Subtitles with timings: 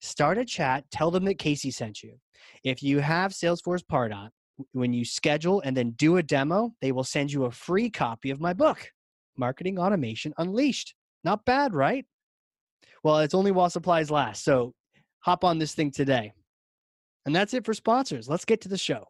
[0.00, 2.18] Start a chat, tell them that Casey sent you.
[2.64, 4.30] If you have Salesforce Pardot,
[4.72, 8.30] when you schedule and then do a demo, they will send you a free copy
[8.30, 8.90] of my book,
[9.36, 10.94] Marketing Automation Unleashed.
[11.24, 12.06] Not bad, right?
[13.02, 14.44] Well, it's only while supplies last.
[14.44, 14.72] So
[15.20, 16.32] hop on this thing today.
[17.24, 18.28] And that's it for sponsors.
[18.28, 19.04] Let's get to the show.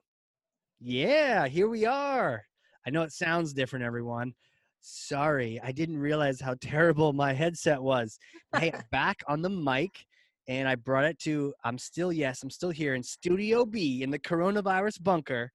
[0.80, 2.44] Yeah, here we are.
[2.86, 4.34] I know it sounds different, everyone.
[4.80, 8.18] Sorry, I didn't realize how terrible my headset was.
[8.56, 10.04] hey, back on the mic,
[10.48, 14.10] and I brought it to, I'm still, yes, I'm still here in Studio B in
[14.10, 15.50] the coronavirus bunker.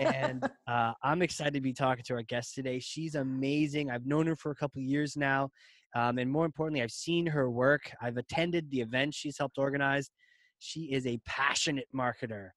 [0.00, 2.78] and uh, I'm excited to be talking to our guest today.
[2.78, 3.90] She's amazing.
[3.90, 5.50] I've known her for a couple years now.
[5.96, 7.90] Um, and more importantly, I've seen her work.
[8.02, 10.10] I've attended the events she's helped organize.
[10.58, 12.50] She is a passionate marketer.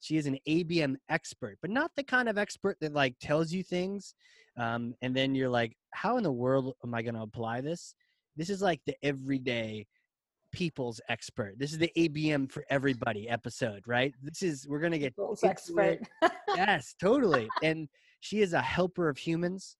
[0.00, 3.62] She is an ABM expert, but not the kind of expert that like tells you
[3.62, 4.14] things.
[4.58, 7.94] Um, and then you're like, how in the world am I going to apply this?
[8.36, 9.86] This is like the everyday
[10.54, 11.58] people's expert.
[11.58, 14.14] This is the ABM for everybody episode, right?
[14.22, 15.98] This is we're gonna get people's expert.
[16.56, 17.48] yes, totally.
[17.62, 17.88] And
[18.20, 19.76] she is a helper of humans,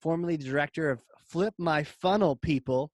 [0.00, 2.90] formerly the director of Flip My Funnel people,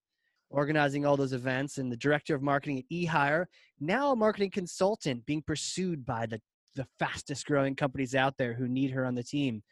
[0.51, 3.47] organizing all those events, and the director of marketing at eHire,
[3.79, 6.41] now a marketing consultant being pursued by the,
[6.75, 9.63] the fastest growing companies out there who need her on the team.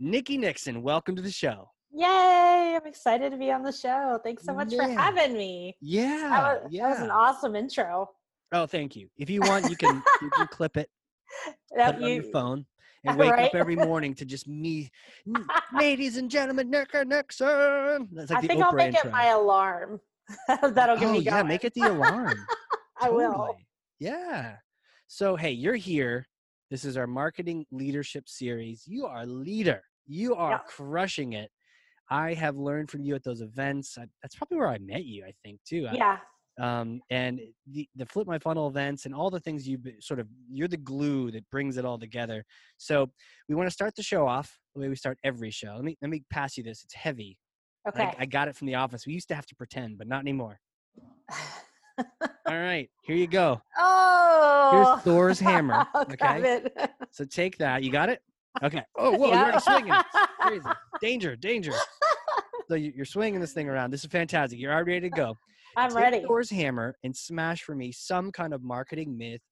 [0.00, 1.68] Nikki Nixon, welcome to the show.
[1.92, 2.76] Yay!
[2.76, 4.20] I'm excited to be on the show.
[4.22, 4.86] Thanks so much yeah.
[4.86, 5.76] for having me.
[5.80, 6.82] Yeah, that was, yeah.
[6.82, 8.10] That was an awesome intro.
[8.52, 9.08] Oh, thank you.
[9.16, 10.90] If you want, you can you can clip it,
[11.74, 12.66] put it you, on your phone
[13.04, 13.46] and wake right?
[13.46, 14.90] up every morning to just me,
[15.78, 18.08] ladies and gentlemen, Nikki Nixon.
[18.12, 19.08] That's like I think Oprah I'll make intro.
[19.08, 20.00] it my alarm.
[20.48, 21.24] That'll give oh, me.
[21.24, 21.36] Going.
[21.36, 22.38] Yeah, make it the alarm.
[23.00, 23.56] I will.
[23.98, 24.56] Yeah.
[25.06, 26.26] So hey, you're here.
[26.70, 28.84] This is our marketing leadership series.
[28.86, 29.82] You are leader.
[30.06, 30.58] You are yeah.
[30.68, 31.50] crushing it.
[32.10, 33.96] I have learned from you at those events.
[34.22, 35.88] That's probably where I met you, I think, too.
[35.92, 36.18] Yeah.
[36.60, 37.40] um, and
[37.70, 40.76] the, the flip my funnel events and all the things you sort of you're the
[40.76, 42.44] glue that brings it all together.
[42.78, 43.10] So
[43.48, 45.74] we want to start the show off the way we start every show.
[45.74, 47.38] Let me let me pass you this it's heavy.
[47.88, 48.02] Okay.
[48.02, 50.20] I, I got it from the office we used to have to pretend but not
[50.20, 50.58] anymore.
[51.98, 53.60] All right here you go.
[53.76, 54.70] Oh!
[54.72, 56.62] Here's thor's hammer okay?
[57.10, 58.20] so take that you got it
[58.62, 59.34] okay oh whoa yep.
[59.34, 59.94] you're already swinging
[60.40, 60.68] crazy
[61.00, 61.72] danger danger
[62.68, 65.34] so you're swinging this thing around this is fantastic you're already ready to go
[65.78, 66.22] I'm Take ready.
[66.22, 69.42] Thor's hammer and smash for me some kind of marketing myth,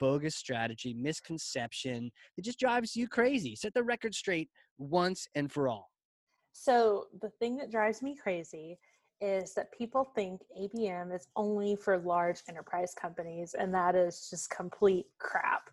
[0.00, 3.54] bogus strategy, misconception that just drives you crazy?
[3.54, 5.90] Set the record straight once and for all.
[6.52, 8.78] So, the thing that drives me crazy
[9.20, 14.50] is that people think ABM is only for large enterprise companies, and that is just
[14.50, 15.70] complete crap.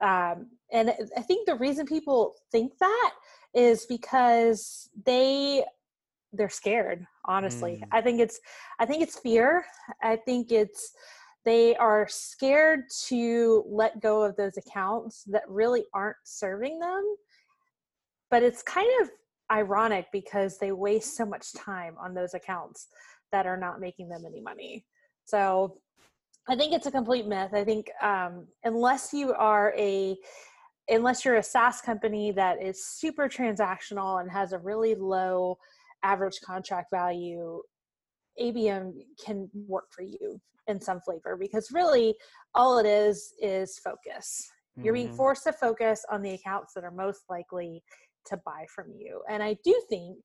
[0.00, 3.12] Um, and I think the reason people think that
[3.54, 5.64] is because they
[6.32, 7.82] they're scared honestly.
[7.82, 7.88] Mm.
[7.90, 8.38] i think it's
[8.78, 9.64] i think it's fear.
[10.00, 10.92] I think it's
[11.44, 17.16] they are scared to let go of those accounts that really aren't serving them.
[18.30, 19.10] But it's kind of
[19.50, 22.88] ironic because they waste so much time on those accounts
[23.32, 24.84] that are not making them any money.
[25.24, 25.78] So
[26.50, 30.16] i think it's a complete myth i think um, unless you are a
[30.90, 35.56] unless you're a SaaS company that is super transactional and has a really low
[36.02, 37.62] average contract value,
[38.40, 38.92] ABM
[39.24, 42.14] can work for you in some flavor because really
[42.54, 44.50] all it is is focus.
[44.78, 44.84] Mm-hmm.
[44.84, 45.16] You're being mm-hmm.
[45.16, 47.82] forced to focus on the accounts that are most likely
[48.26, 49.22] to buy from you.
[49.28, 50.18] And I do think,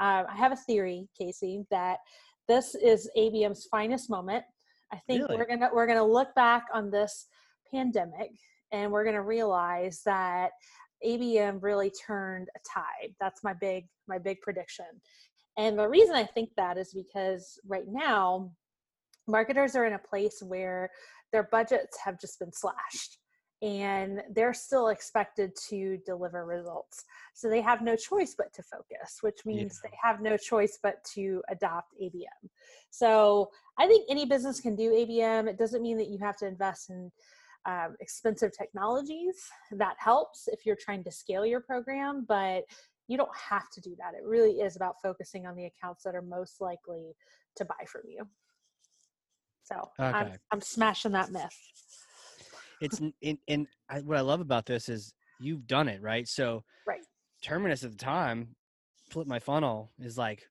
[0.00, 1.98] uh, I have a theory, Casey, that
[2.48, 4.44] this is ABM's finest moment.
[4.92, 5.36] I think really?
[5.36, 7.26] we're gonna we're gonna look back on this
[7.72, 8.30] pandemic
[8.72, 10.50] and we're gonna realize that
[11.04, 13.14] ABM really turned a tide.
[13.20, 14.86] That's my big my big prediction.
[15.56, 18.52] And the reason I think that is because right now
[19.28, 20.90] marketers are in a place where
[21.32, 23.18] their budgets have just been slashed
[23.62, 27.04] and they're still expected to deliver results.
[27.32, 29.90] So they have no choice but to focus, which means yeah.
[29.90, 32.48] they have no choice but to adopt ABM.
[32.90, 35.48] So I think any business can do ABM.
[35.48, 37.12] It doesn't mean that you have to invest in
[37.64, 39.36] um, expensive technologies.
[39.70, 42.64] That helps if you're trying to scale your program, but
[43.06, 44.14] you don't have to do that.
[44.18, 47.14] It really is about focusing on the accounts that are most likely
[47.56, 48.26] to buy from you.
[49.62, 50.18] So okay.
[50.18, 51.56] I'm, I'm smashing that myth.
[52.82, 56.26] It's in, and I, what I love about this is you've done it right.
[56.28, 57.00] So right.
[57.42, 58.54] Terminus at the time,
[59.10, 60.44] flip my funnel is like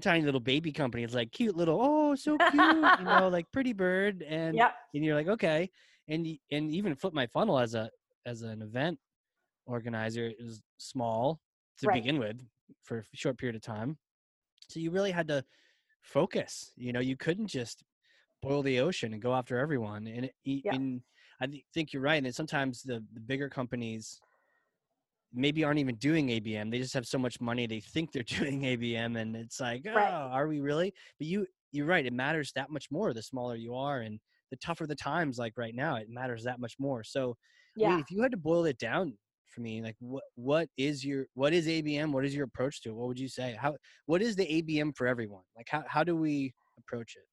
[0.00, 1.02] tiny little baby company.
[1.04, 4.74] It's like cute little, oh, so cute, you know, like pretty bird, and yep.
[4.94, 5.70] and you're like, okay,
[6.08, 7.90] and and even flip my funnel as a
[8.26, 8.98] as an event
[9.66, 11.40] organizer is small
[11.78, 11.94] to right.
[11.94, 12.40] begin with
[12.82, 13.96] for a short period of time.
[14.68, 15.44] So you really had to
[16.02, 16.72] focus.
[16.76, 17.82] You know, you couldn't just
[18.42, 20.06] boil the ocean and go after everyone.
[20.06, 21.00] And, it, and
[21.42, 22.22] I think you're right.
[22.22, 24.20] And sometimes the, the bigger companies
[25.34, 26.70] maybe aren't even doing ABM.
[26.70, 29.94] They just have so much money they think they're doing ABM, and it's like, oh,
[29.94, 30.12] right.
[30.12, 30.92] are we really?
[31.18, 32.04] But you you're right.
[32.04, 35.38] It matters that much more the smaller you are, and the tougher the times.
[35.38, 37.02] Like right now, it matters that much more.
[37.02, 37.36] So,
[37.76, 37.88] yeah.
[37.88, 39.14] I mean, if you had to boil it down
[39.52, 42.88] for me like what what is your what is abm what is your approach to
[42.88, 46.02] it what would you say how what is the abm for everyone like how, how
[46.02, 47.24] do we approach it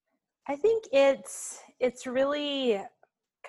[0.52, 2.82] i think it's it's really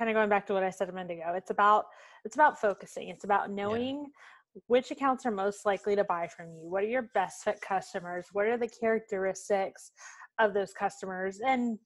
[0.00, 1.85] kind of going back to what i said a minute ago it's about
[2.25, 4.61] it's about focusing it's about knowing yeah.
[4.67, 8.26] which accounts are most likely to buy from you what are your best fit customers
[8.32, 9.93] what are the characteristics
[10.38, 11.79] of those customers and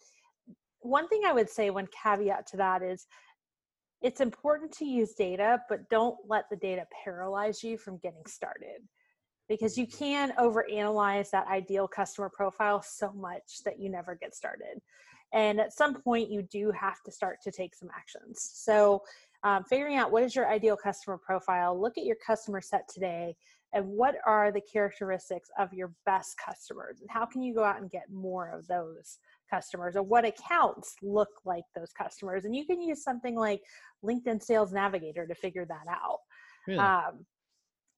[0.78, 3.08] one thing i would say one caveat to that is
[4.05, 8.82] it's important to use data, but don't let the data paralyze you from getting started
[9.49, 10.05] because you mm-hmm.
[10.05, 14.78] can overanalyze that ideal customer profile so much that you never get started.
[15.34, 18.50] And at some point, you do have to start to take some actions.
[18.55, 19.03] So,
[19.43, 23.36] um, figuring out what is your ideal customer profile, look at your customer set today,
[23.74, 27.81] and what are the characteristics of your best customers, and how can you go out
[27.81, 29.19] and get more of those
[29.50, 33.60] customers or what accounts look like those customers and you can use something like
[34.05, 36.20] linkedin sales navigator to figure that out
[36.67, 36.79] really?
[36.79, 37.24] um,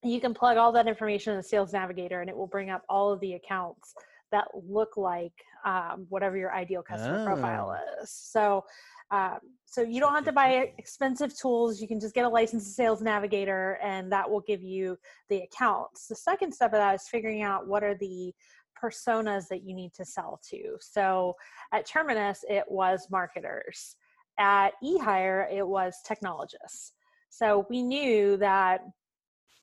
[0.03, 2.83] you can plug all that information in the sales navigator and it will bring up
[2.89, 3.93] all of the accounts
[4.31, 5.33] that look like
[5.65, 7.25] um, whatever your ideal customer oh.
[7.25, 8.63] profile is so
[9.09, 12.75] um, so you don't have to buy expensive tools you can just get a licensed
[12.75, 14.97] sales navigator and that will give you
[15.29, 18.33] the accounts the second step of that is figuring out what are the
[18.81, 20.77] personas that you need to sell to.
[20.79, 21.35] So
[21.73, 23.95] at Terminus, it was marketers.
[24.39, 26.93] At eHire, it was technologists.
[27.29, 28.81] So we knew that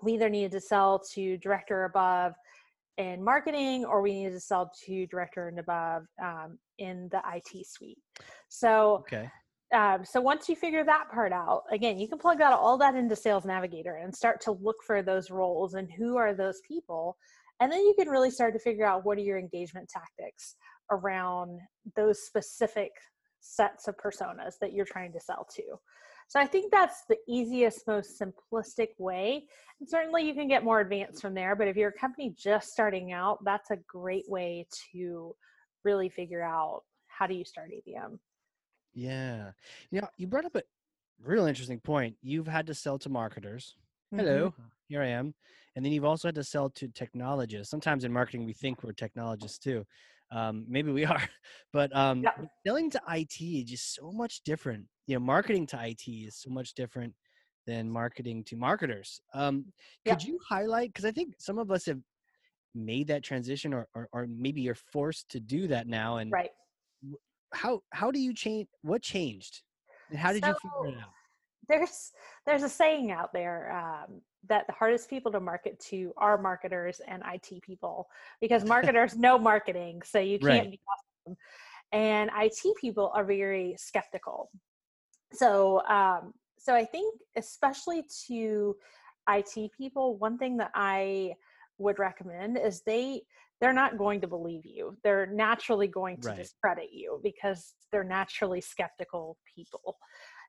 [0.02, 2.35] we either needed to sell to director above
[2.99, 7.67] in marketing or we needed to sell to director and above um, in the IT
[7.67, 7.99] suite.
[8.49, 9.31] So okay.
[9.75, 12.95] Um, so once you figure that part out, again, you can plug that all that
[12.95, 17.17] into Sales Navigator and start to look for those roles and who are those people
[17.61, 20.57] and then you can really start to figure out what are your engagement tactics
[20.91, 21.61] around
[21.97, 22.91] those specific
[23.41, 25.63] sets of personas that you're trying to sell to.
[26.28, 29.47] So I think that's the easiest, most simplistic way.
[29.81, 32.71] And certainly you can get more advanced from there, but if you're a company just
[32.71, 35.35] starting out, that's a great way to
[35.85, 38.19] really figure out how do you start ABM.
[38.95, 39.50] Yeah.
[39.90, 40.62] You know, you brought up a
[41.23, 42.16] real interesting point.
[42.23, 43.76] You've had to sell to marketers.
[44.14, 44.62] Hello, mm-hmm.
[44.88, 45.35] here I am.
[45.75, 47.71] And then you've also had to sell to technologists.
[47.71, 49.85] Sometimes in marketing, we think we're technologists too.
[50.31, 51.23] Um, maybe we are,
[51.73, 52.45] but um, Yeah.
[52.66, 54.87] selling to IT is just so much different.
[55.07, 57.14] You know, marketing to IT is so much different
[57.66, 59.21] than marketing to marketers.
[59.33, 59.73] Um,
[60.04, 60.14] Yeah.
[60.14, 60.90] could you highlight?
[60.90, 62.00] Because I think some of us have
[62.75, 66.16] made that transition, or, or or maybe you're forced to do that now.
[66.19, 66.50] And Right.
[67.52, 68.69] how how do you change?
[68.83, 69.62] What changed?
[70.11, 71.12] And how did you figure it out?
[71.68, 72.12] There's
[72.47, 77.00] there's a saying out there um, that the hardest people to market to are marketers
[77.06, 78.06] and IT people
[78.40, 80.71] because marketers know marketing, so you can't Right.
[80.71, 80.80] be
[81.26, 81.37] awesome.
[81.92, 84.50] And IT people are very skeptical.
[85.33, 88.76] So um, so I think especially to
[89.28, 91.35] IT people, one thing that I
[91.78, 93.23] would recommend is they
[93.61, 94.97] they're not going to believe you.
[95.02, 96.37] They're naturally going to Right.
[96.38, 99.97] discredit you because they're naturally skeptical people.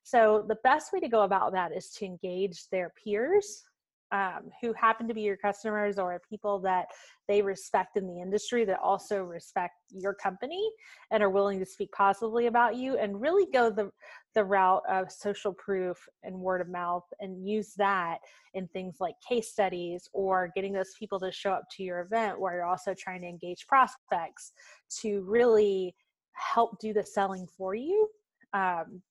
[0.05, 3.63] So the best way to go about that is to engage their peers
[4.11, 6.85] um, who happen to be your customers or people that
[7.27, 10.69] they respect in the industry that also respect your company
[11.09, 13.89] and are willing to speak positively about you and really go the
[14.35, 18.19] the route of social proof and word of mouth and use that
[18.53, 22.39] in things like case studies or getting those people to show up to your event
[22.39, 24.53] where you're also trying to engage prospects
[25.01, 25.95] to really
[26.33, 28.07] help do the selling for you
[28.53, 29.01] um,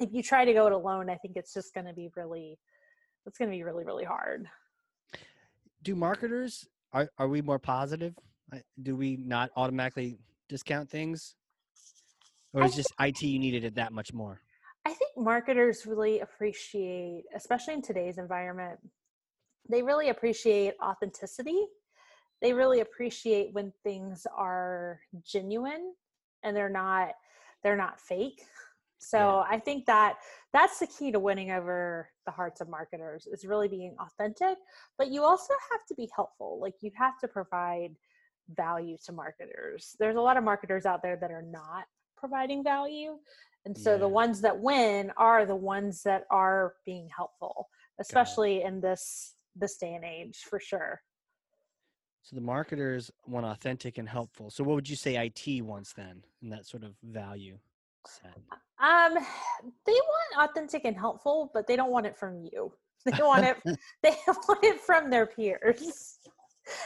[0.00, 2.58] if you try to go it alone i think it's just going to be really
[3.26, 4.46] it's going to be really really hard.
[5.82, 8.14] Do marketers are, are we more positive?
[8.82, 11.34] Do we not automatically discount things?
[12.52, 14.40] Or is just it you needed it that much more?
[14.86, 18.78] I think marketers really appreciate especially in today's environment
[19.68, 21.58] they really appreciate authenticity.
[22.42, 25.94] They really appreciate when things are genuine
[26.42, 27.12] and they're not
[27.62, 28.42] they're not fake
[28.98, 29.56] so Yeah.
[29.56, 30.16] i think that
[30.52, 34.58] that's the key to winning over the hearts of marketers is really being authentic
[34.98, 37.94] but you also have to be helpful like you have to provide
[38.54, 39.96] value to marketers.
[39.98, 41.84] There's a lot of marketers out there that are not
[42.16, 43.16] providing value
[43.64, 48.80] and so the ones that win are the ones that are being helpful especially in
[48.80, 51.00] this this day and age for sure.
[52.22, 54.50] So the marketers want authentic and helpful.
[54.50, 57.58] So what would you say it wants then in that sort of value
[58.06, 58.38] set
[58.82, 59.14] Um,
[59.86, 62.72] they want authentic and helpful, but they don't want it from you.
[63.06, 63.56] They want it.
[64.02, 66.18] they want it from their peers.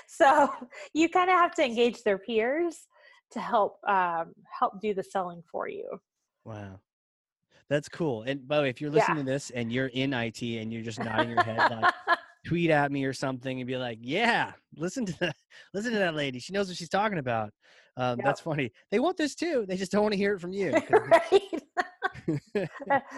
[0.08, 0.50] So
[0.92, 2.86] you kind of have to engage their peers
[3.32, 6.00] to help um, help do the selling for you.
[6.44, 6.80] wow
[7.68, 8.94] that's cool and by the way if you're Yeah.
[8.94, 11.92] listening to this and you're in it and you're just nodding your head like
[12.46, 15.36] tweet at me or something and be like, "Yeah, listen to that.
[15.74, 16.38] Listen to that lady.
[16.38, 17.50] She knows what she's talking about."
[17.96, 18.24] Um, Yep.
[18.24, 18.70] That's funny.
[18.90, 19.64] They want this too.
[19.66, 20.72] They just don't want to hear it from you.
[22.54, 22.70] They're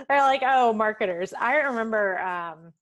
[0.09, 1.35] like, oh, marketers.
[1.39, 2.19] I remember.
[2.19, 2.73] Um,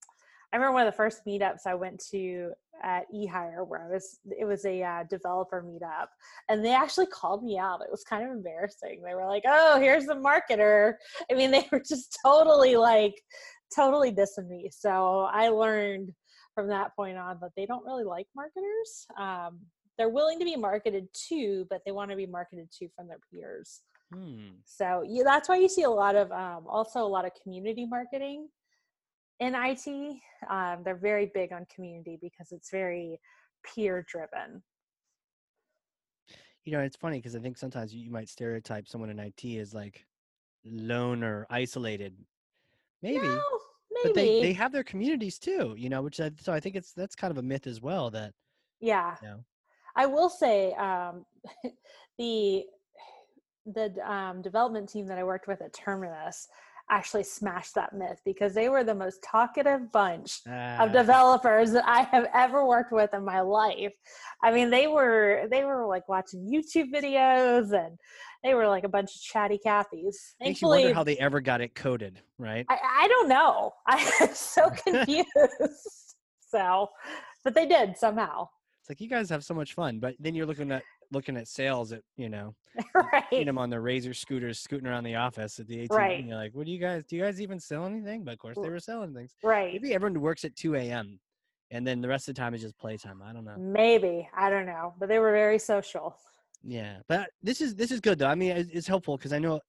[0.52, 2.52] I remember one of the first meetups I went to
[2.82, 4.20] at eHire, where I was.
[4.38, 6.06] It was a uh, developer meetup,
[6.48, 7.80] and they actually called me out.
[7.82, 9.02] It was kind of embarrassing.
[9.04, 10.94] They were like, "Oh, here's the marketer."
[11.30, 13.14] I mean, they were just totally like,
[13.74, 14.70] totally dissing me.
[14.72, 16.12] So I learned
[16.58, 19.06] from that point on that they don't really like marketers.
[19.16, 19.60] Um,
[19.96, 23.20] they're willing to be marketed to, but they want to be marketed to from their
[23.30, 23.82] peers.
[24.12, 24.56] Hmm.
[24.64, 27.86] So yeah, that's why you see a lot of um, also a lot of community
[27.86, 28.48] marketing
[29.38, 30.16] in IT.
[30.50, 33.20] Um, they're very big on community because it's very
[33.64, 34.60] peer driven.
[36.64, 39.44] You know, it's funny because I think sometimes you you might stereotype someone in IT
[39.60, 40.04] as like
[40.64, 42.16] lone or isolated.
[43.00, 43.42] Maybe, No,
[44.02, 45.74] but they they have their communities too.
[45.76, 48.10] You know, which I, so I think it's that's kind of a myth as well.
[48.10, 48.32] That
[48.80, 49.16] yeah.
[49.22, 49.44] you know,
[49.96, 51.24] I will say um,
[52.18, 52.64] the
[53.66, 56.48] the um, development team that I worked with at Terminus
[56.90, 61.86] actually smashed that myth because they were the most talkative bunch of ah, developers that
[61.86, 63.92] I have ever worked with in my life.
[64.42, 67.98] I mean, they were they were like watching YouTube videos and
[68.44, 70.34] they were like a bunch of chatty Cathys.
[70.40, 72.64] makes you wonder how they ever got it coded, right?
[72.68, 73.72] I, I don't know.
[73.86, 76.14] I am so confused.
[76.40, 76.88] so,
[77.44, 78.48] but they did somehow,
[78.80, 81.48] It's like you guys have so much fun, but then you're looking at looking at
[81.48, 82.54] sales at you know
[82.94, 83.24] right?
[83.30, 85.90] seeing them on their razor scooters scooting around the office at the ATM.
[85.90, 86.18] Right.
[86.20, 87.16] And you're like, what do you guys do?
[87.16, 88.24] You guys even sell anything?
[88.24, 89.34] But of course, they were selling things.
[89.42, 89.72] Right?
[89.72, 91.18] Maybe everyone works at 2 a.m.
[91.70, 93.22] and then the rest of the time is just playtime.
[93.22, 93.56] I don't know.
[93.58, 96.16] Maybe I don't know, but they were very social.
[96.62, 98.26] Yeah, but this is this is good though.
[98.26, 99.60] I mean, it's, it's helpful because I know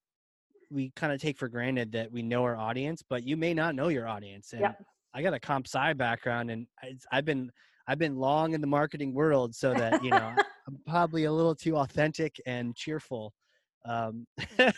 [0.72, 3.76] we kind of take for granted that we know our audience, but you may not
[3.76, 4.54] know your audience.
[4.54, 4.84] And Yep.
[5.14, 6.68] I got a comp sci background, and
[7.12, 7.52] I've been
[7.90, 10.32] I've been long in the marketing world, so that you know
[10.68, 13.34] I'm probably a little too authentic and cheerful.
[13.84, 14.28] Um,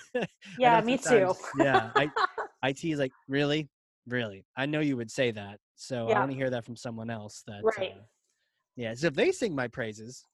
[0.57, 1.33] Yeah, me too.
[1.55, 2.09] yeah, I
[2.63, 3.67] IT is like, really,
[4.07, 4.45] really.
[4.55, 7.43] I know you would say that, so I want to hear that from someone else.
[7.47, 7.91] That Right.
[7.91, 8.03] uh,
[8.77, 8.93] yeah.
[8.93, 10.25] So if they sing my praises,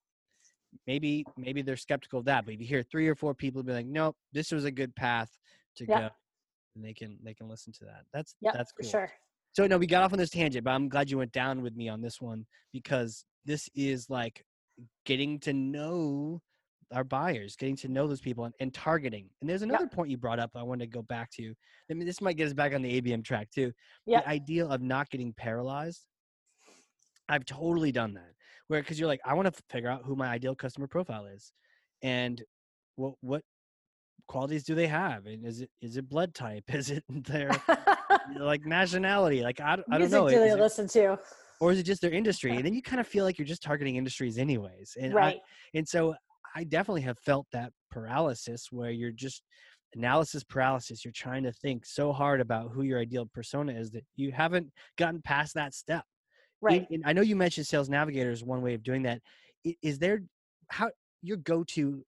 [0.85, 2.45] maybe maybe they're skeptical of that.
[2.45, 4.95] But if you hear three or four people be like, nope, this was a good
[4.95, 5.31] path
[5.77, 5.99] to Yeah.
[6.01, 6.09] go,
[6.75, 8.03] and they can they can listen to that.
[8.13, 8.91] That's Yep, that's for cool.
[8.91, 9.11] sure.
[9.53, 11.75] So no, we got off on this tangent, but I'm glad you went down with
[11.75, 14.43] me on this one because this is like
[15.05, 16.41] getting to know
[16.93, 19.29] our buyers, getting to know those people and, and targeting.
[19.41, 21.53] And there's another point you brought up I wanted to go back to.
[21.89, 23.71] I mean, this might get us back on the ABM track too.
[24.05, 24.23] Yep.
[24.23, 26.05] The idea of not getting paralyzed.
[27.29, 28.33] I've totally done that.
[28.67, 31.51] Where because you're like, I want to figure out who my ideal customer profile is,
[32.01, 32.41] and
[32.95, 33.43] what what
[34.27, 37.51] qualities do they have, and is it is it blood type, is it their
[38.39, 41.17] like nationality, like I, I don't Music know, do they listen to?
[41.59, 42.55] or is it just their industry?
[42.55, 44.95] And then you kind of feel like you're just targeting industries anyways.
[44.99, 45.39] And I, Right.
[45.73, 46.15] and so
[46.55, 49.43] I definitely have felt that paralysis where you're just
[49.95, 51.03] analysis paralysis.
[51.03, 54.71] You're trying to think so hard about who your ideal persona is that you haven't
[54.97, 56.03] gotten past that step.
[56.61, 56.87] Right.
[56.91, 59.21] And I know you mentioned Sales Navigator is one way of doing that.
[59.81, 60.21] Is there
[60.69, 60.89] how
[61.21, 62.03] your go-to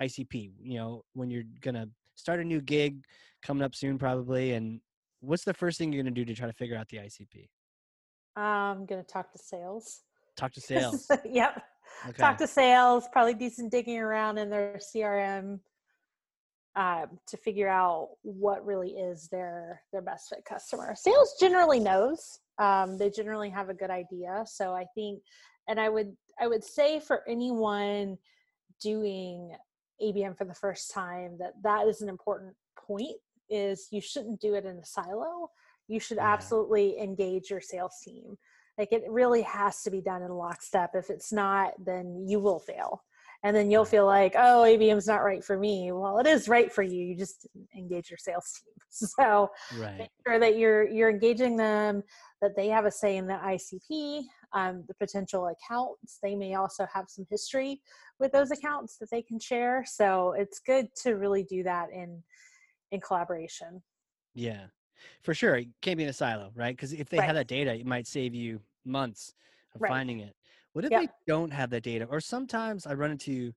[0.00, 0.52] ICP?
[0.60, 3.04] You know, when you're gonna start a new gig
[3.42, 4.80] coming up soon, probably, and
[5.22, 7.48] what's the first thing you're gonna do to try to figure out the ICP?
[8.36, 10.02] I'm gonna talk to sales.
[10.36, 11.08] Talk to sales.
[11.24, 11.62] yep.
[12.08, 12.16] Okay.
[12.18, 13.04] Talk to sales.
[13.12, 15.60] Probably do some digging around in their CRM
[16.74, 20.94] um, to figure out what really is their their best fit customer.
[20.96, 22.40] Sales generally knows.
[22.58, 24.44] Um, they generally have a good idea.
[24.46, 25.20] So I think,
[25.68, 28.18] and I would I would say for anyone
[28.80, 29.54] doing
[30.02, 33.16] ABM for the first time that that is an important point.
[33.50, 35.50] Is you shouldn't do it in a silo.
[35.88, 36.32] You should Yeah.
[36.32, 38.36] absolutely engage your sales team.
[38.78, 40.90] Like it really has to be done in lockstep.
[40.94, 43.02] If it's not, then you will fail.
[43.44, 45.90] And then you'll feel like, oh, ABM's not right for me.
[45.90, 47.04] Well, it is right for you.
[47.04, 48.72] You just didn't engage your sales team.
[48.90, 49.98] So Right.
[49.98, 52.02] make sure that you're you're engaging them,
[52.42, 56.18] that they have a say in the ICP, um, the potential accounts.
[56.22, 57.80] They may also have some history
[58.20, 59.82] with those accounts that they can share.
[59.86, 62.22] So it's good to really do that in
[62.92, 63.82] in collaboration.
[64.34, 64.66] Yeah,
[65.22, 65.56] for sure.
[65.56, 66.76] It can't be in a silo, right?
[66.76, 67.26] Because if they Right.
[67.26, 69.34] have that data, it might save you months
[69.74, 69.88] of Right.
[69.88, 70.36] finding it.
[70.72, 71.00] What if Yep.
[71.00, 72.06] they don't have that data?
[72.06, 73.52] Or sometimes I run into,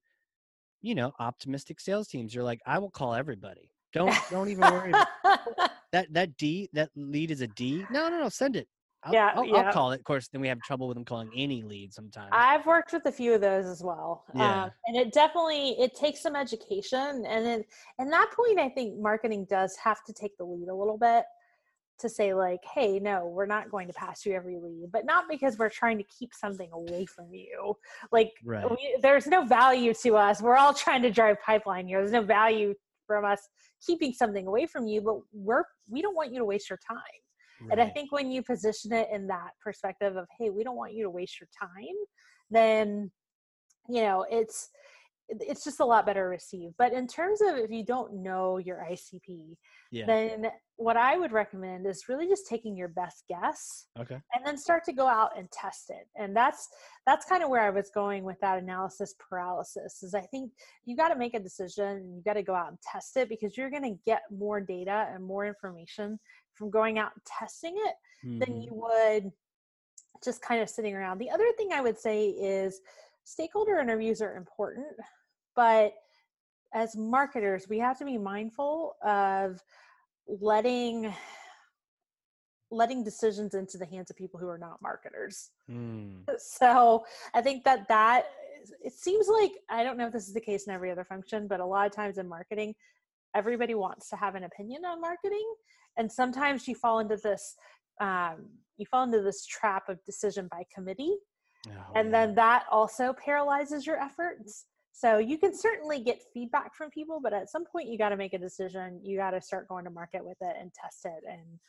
[0.81, 2.33] you know, optimistic sales teams.
[2.33, 3.71] You're like, I will call everybody.
[3.93, 4.89] Don't don't even worry.
[4.91, 5.07] About
[5.91, 7.85] that that D that lead is a D.
[7.89, 8.29] No, no, no.
[8.29, 8.67] Send it.
[9.05, 9.55] I'll, Yeah, I'll, yeah.
[9.57, 9.99] I'll call it.
[9.99, 12.29] Of course, then we have trouble with them calling any lead sometimes.
[12.31, 14.25] I've worked with a few of those as well.
[14.33, 14.65] Yeah.
[14.65, 17.63] Um, and it definitely it takes some education and then
[17.99, 21.23] and that point I think marketing does have to take the lead a little bit
[21.99, 25.25] to say like, hey, no, we're not going to pass you every lead, but not
[25.29, 27.73] because we're trying to keep something away from you.
[28.11, 28.69] Like Right.
[28.69, 30.41] we, there's no value to us.
[30.41, 32.01] We're all trying to drive pipeline here.
[32.01, 32.73] There's no value
[33.07, 33.39] from us
[33.85, 36.97] keeping something away from you, but we're we don't want you to waste your time.
[37.71, 40.93] And I think when you position it in that perspective of, hey, we don't want
[40.93, 41.95] you to waste your time,
[42.51, 43.11] then
[43.87, 44.69] you know it's
[45.29, 46.75] it's just a lot better received.
[46.77, 49.55] But in terms of if you don't know your ICP,
[49.91, 50.05] yeah.
[50.05, 54.19] then what I would recommend is really just taking your best guess okay.
[54.33, 56.67] and then start to go out and test it and that's
[57.05, 60.51] that's kind of where i was going with that analysis paralysis is i think
[60.85, 63.29] you got to make a decision and you got to go out and test it
[63.29, 66.19] because you're going to get more data and more information
[66.55, 68.65] from going out and testing it than Mhm.
[68.65, 69.31] you would
[70.23, 72.81] just kind of sitting around the other thing i would say is
[73.23, 74.87] stakeholder interviews are important
[75.55, 75.93] but
[76.73, 79.61] as marketers we have to be mindful of
[80.27, 81.13] letting
[82.71, 86.23] letting decisions into the hands of people who are not marketers Mm.
[86.39, 88.25] so i think that that
[88.83, 91.47] it seems like i don't know if this is the case in every other function
[91.47, 92.73] but a lot of times in marketing
[93.35, 95.45] everybody wants to have an opinion on marketing
[95.97, 97.55] and sometimes you fall into this
[98.01, 101.17] um, you fall into this trap of decision by committee
[101.67, 102.25] Oh, and yeah.
[102.25, 104.65] then that also paralyzes your efforts.
[104.91, 108.17] So you can certainly get feedback from people but at some point you got to
[108.17, 108.99] make a decision.
[109.03, 111.59] You got to start going to market with it and test it and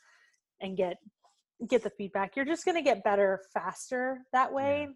[0.61, 0.97] and get
[1.67, 2.35] get the feedback.
[2.35, 4.87] You're just going to get better faster that way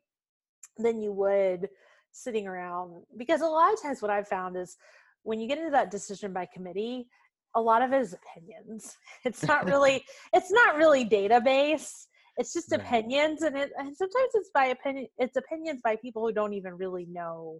[0.77, 1.69] than you would
[2.13, 4.75] sitting around because a lot of times what i've found is
[5.23, 7.07] when you get into that decision by committee
[7.55, 10.03] a lot of it is opinions it's not really
[10.33, 12.05] it's not really database
[12.37, 12.81] it's just Right.
[12.81, 16.73] opinions and it and sometimes it's by opinion it's opinions by people who don't even
[16.73, 17.59] really know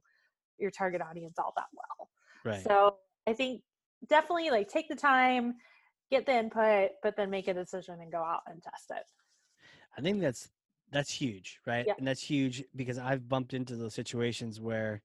[0.58, 2.10] your target audience all that well
[2.46, 2.64] right.
[2.64, 2.96] so
[3.28, 3.62] i think
[4.10, 5.56] definitely like take the time
[6.10, 9.04] get the input but then make a decision and go out and test it
[9.98, 10.50] I think that's
[10.92, 11.86] that's huge, right?
[11.88, 11.94] Yeah.
[11.98, 15.02] And that's huge because I've bumped into those situations where,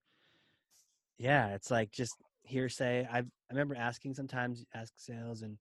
[1.16, 2.16] yeah, it's like just
[2.46, 3.06] hearsay.
[3.10, 5.58] I I remember asking sometimes ask sales and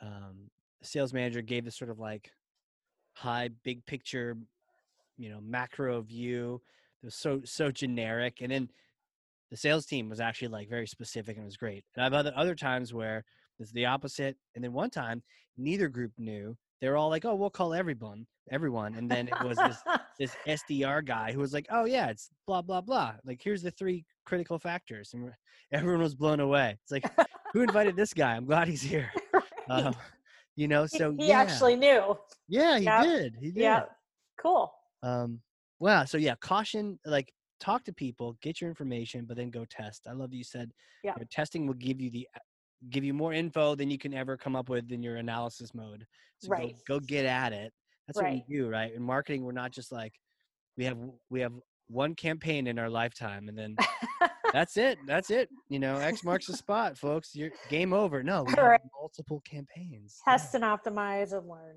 [0.00, 0.50] um,
[0.82, 2.30] sales manager gave this sort of like
[3.14, 4.36] high, big picture,
[5.18, 6.60] you know, macro view.
[7.02, 8.70] It was so so generic, and then
[9.50, 11.84] the sales team was actually like very specific and was great.
[11.96, 13.24] And I've other other times where
[13.58, 15.22] it's the opposite, and then one time
[15.56, 16.56] neither group knew.
[16.80, 19.76] They were all like, "Oh, we'll call everyone, everyone," and then it was this
[20.18, 23.14] this SDR guy who was like, "Oh yeah, it's blah blah blah.
[23.24, 25.32] Like here's the three critical factors," and
[25.72, 26.76] everyone was blown away.
[26.82, 27.10] It's like,
[27.52, 28.34] who invited this guy?
[28.36, 29.10] I'm glad he's here.
[29.32, 29.44] right.
[29.68, 29.94] Um,
[30.56, 32.16] you know, so he yeah, actually knew.
[32.48, 33.02] yeah, he Yep.
[33.04, 33.36] did.
[33.40, 33.62] He did.
[33.62, 33.84] Yeah.
[34.40, 34.72] Cool.
[35.02, 35.40] Um,
[35.78, 36.04] wow.
[36.04, 36.98] So yeah, caution.
[37.04, 40.06] Like, talk to people, get your information, but then go test.
[40.08, 40.72] I love that you said.
[41.02, 41.14] Yeah.
[41.16, 42.26] you know, testing will give you the
[42.88, 46.06] give you more info than you can ever come up with in your analysis mode.
[46.38, 46.74] So Right.
[46.88, 47.72] go, go get at it.
[48.10, 48.38] That's Right.
[48.38, 48.92] what we do, right?
[48.92, 50.12] In marketing, we're not just like
[50.76, 51.52] we have we have
[51.86, 53.76] one campaign in our lifetime, and then
[54.52, 54.98] that's it.
[55.06, 55.48] That's it.
[55.68, 57.36] You know, X marks the spot, folks.
[57.36, 58.24] You're game over.
[58.24, 60.18] No, we have multiple campaigns.
[60.26, 61.76] Yeah, Test and optimize and learn.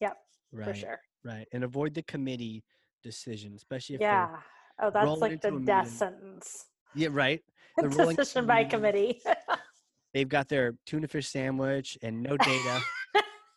[0.00, 0.16] Yep,
[0.52, 1.00] right, for sure.
[1.24, 2.62] right, and avoid the committee
[3.02, 4.36] decision, especially if Yeah.
[4.82, 6.66] Oh, that's like the death sentence.
[6.94, 7.40] Yeah, right.
[7.78, 9.22] They're Decision by committee.
[10.12, 12.80] They've got their tuna fish sandwich and no data.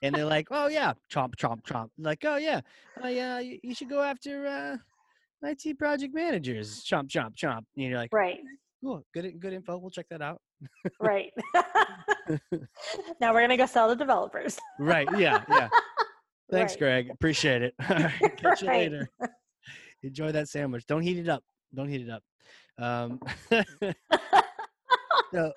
[0.01, 1.89] And they're like, oh, yeah, chomp, chomp, chomp.
[1.97, 2.61] Like, oh, yeah,
[3.03, 4.77] oh, yeah, you, you should go after uh,
[5.47, 6.83] IT project managers.
[6.83, 7.63] Chomp, chomp, chomp.
[7.75, 8.39] And you're like, right.
[8.83, 9.77] cool, good, good info.
[9.77, 10.41] We'll check that out.
[10.99, 11.31] Right.
[13.21, 14.57] now we're gonna go sell the developers.
[14.79, 15.07] Right.
[15.17, 15.43] Yeah.
[15.49, 15.69] Yeah.
[16.51, 16.79] Thanks, Right.
[16.79, 17.09] Greg.
[17.11, 17.73] Appreciate it.
[17.89, 19.09] All right, Catch you later.
[20.03, 20.85] Enjoy that sandwich.
[20.87, 21.43] Don't heat it up.
[21.75, 22.23] Don't heat it up.
[22.79, 23.19] Um,
[25.33, 25.51] so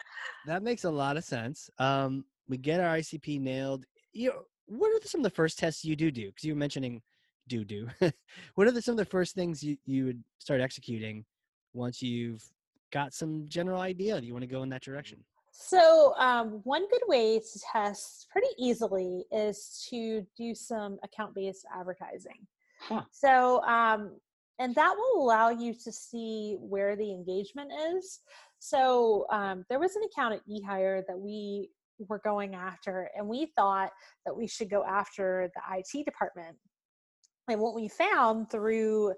[0.46, 1.70] that makes a lot of sense.
[1.78, 3.84] Um, we get our ICP nailed.
[4.12, 6.26] You know, what are some of the first tests you do do?
[6.26, 7.02] Because you were mentioning
[7.48, 7.88] do do.
[8.54, 11.24] what are the, some of the first things you, you would start executing
[11.72, 12.42] once you've
[12.92, 15.22] got some general idea that you want to go in that direction?
[15.52, 21.66] So, um, one good way to test pretty easily is to do some account based
[21.76, 22.46] advertising.
[22.80, 23.02] Huh.
[23.10, 24.16] So, um,
[24.58, 28.20] and that will allow you to see where the engagement is.
[28.58, 31.70] So, um, there was an account at eHire that we
[32.08, 33.90] were going after, and we thought
[34.26, 36.56] that we should go after the IT department.
[37.48, 39.14] And what we found through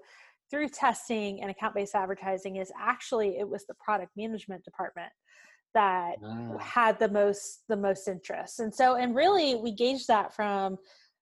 [0.49, 5.11] through testing and account based advertising is actually it was the product management department
[5.73, 10.33] that Ah, had the most the most interest and so and really we gauged that
[10.35, 10.77] from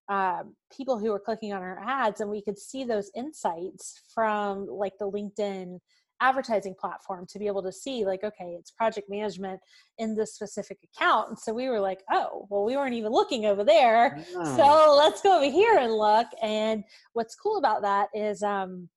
[0.10, 4.68] um, people who were clicking on our ads and we could see those insights from
[4.68, 5.80] like the linkedin
[6.22, 9.60] advertising platform to be able to see like okay it's project management
[9.98, 11.30] in this specific account.
[11.30, 14.24] And so we were like oh well we weren't even looking over there.
[14.56, 16.28] So let's go over here and look.
[16.42, 18.88] And what's cool about that is um,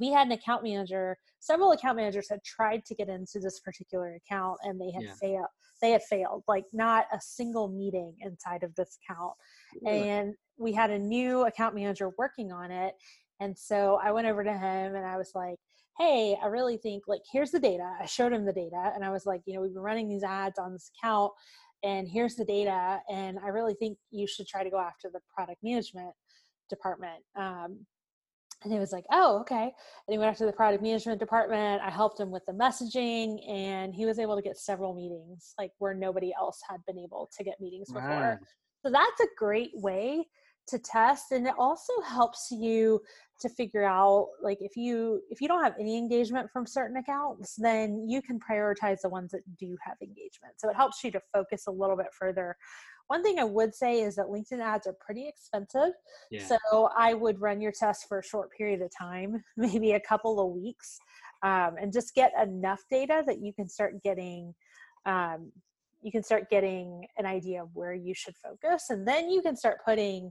[0.00, 4.14] we had an account manager several account managers had tried to get into this particular
[4.14, 5.14] account and they had Yeah.
[5.20, 5.46] failed
[5.82, 9.34] they had failed like not a single meeting inside of this account.
[9.86, 12.94] And we had a new account manager working on it.
[13.40, 15.58] And so i went over to him and i was like
[15.98, 19.10] hey i really think like here's the data i showed him the data and i
[19.10, 21.30] was like you know we've been running these ads on this account
[21.82, 25.20] and here's the data and i really think you should try to go after the
[25.34, 26.12] product management
[26.70, 27.78] department um,
[28.62, 29.72] and he was like oh okay and
[30.08, 34.06] he went after the product management department i helped him with the messaging and he
[34.06, 37.60] was able to get several meetings like where nobody else had been able to get
[37.60, 38.38] meetings before Wow.
[38.84, 40.26] so that's a great way
[40.68, 43.00] to test and it also helps you
[43.40, 47.56] to figure out like if you if you don't have any engagement from certain accounts
[47.56, 51.20] then you can prioritize the ones that do have engagement so it helps you to
[51.32, 52.56] focus a little bit further
[53.08, 55.92] one thing i would say is that linkedin ads are pretty expensive
[56.30, 56.46] Yeah.
[56.46, 60.40] so i would run your test for a short period of time maybe a couple
[60.40, 60.98] of weeks
[61.42, 64.54] um, and just get enough data that you can start getting
[65.04, 65.52] um,
[66.04, 69.56] you can start getting an idea of where you should focus and then you can
[69.56, 70.30] start putting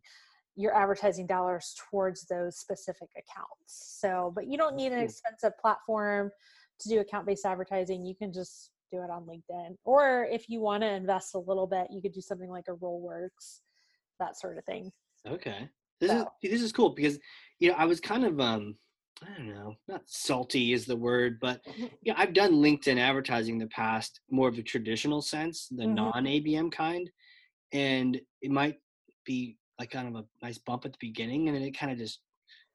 [0.55, 3.97] your advertising dollars towards those specific accounts.
[3.99, 6.31] So but you don't need an expensive platform
[6.79, 9.75] to do account based advertising you can just do it on linkedin.
[9.83, 12.73] Or if you want to invest a little bit you could do something like a
[12.73, 13.62] rollworks
[14.19, 14.91] that sort of thing.
[15.27, 15.67] Okay.
[15.99, 17.17] This is So- see, this is cool because
[17.59, 18.75] you know I was kind of um
[19.21, 21.62] I don't know not salty is the word but
[22.02, 25.95] yeah I've done LinkedIn advertising in the past more of a traditional sense the Mhm.
[25.95, 27.10] non ABM kind
[27.71, 28.80] and it might
[29.26, 31.97] be like kind of a nice bump at the beginning and then it kind of
[31.97, 32.21] just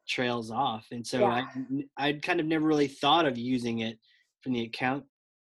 [0.09, 1.45] trails off and so I
[1.97, 3.99] I'd kind of never really thought of using it
[4.43, 5.05] from the account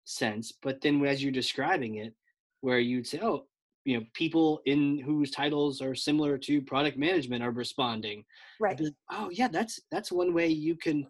[0.06, 2.14] sense but then as you're describing it
[2.62, 3.48] where you'd say oh
[3.86, 8.24] you know people in whose titles are similar to product management are responding.
[8.60, 8.80] Right.
[8.80, 11.08] like, oh yeah that's that's one way you can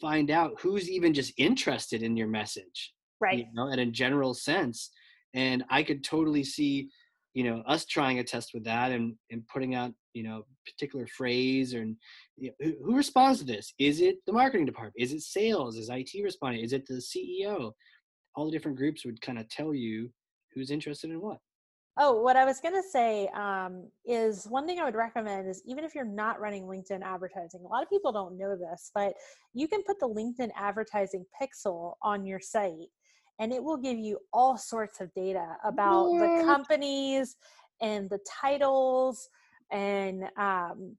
[0.00, 3.38] find out who's even just interested in your message right.
[3.38, 4.90] you know and in a general sense.
[5.34, 6.88] And i could totally see
[7.34, 11.06] you know us trying a test with that and and putting out you know particular
[11.06, 11.84] phrase or
[12.36, 13.74] you know, who, who responds to this?
[13.78, 14.94] Is it the marketing department?
[14.96, 15.76] Is it sales?
[15.76, 16.64] Is it responding?
[16.64, 17.72] Is it the ceo
[18.36, 20.10] all the different groups would kind of tell you
[20.54, 21.38] who's interested in what
[21.96, 25.62] Oh, what I was going to say um, is one thing I would recommend is
[25.64, 29.14] even if you're not running LinkedIn advertising, a lot of people don't know this, but
[29.52, 32.88] you can put the LinkedIn advertising pixel on your site
[33.38, 37.36] and it will give you all sorts of data about the companies
[37.80, 39.28] and the titles
[39.70, 40.96] and um,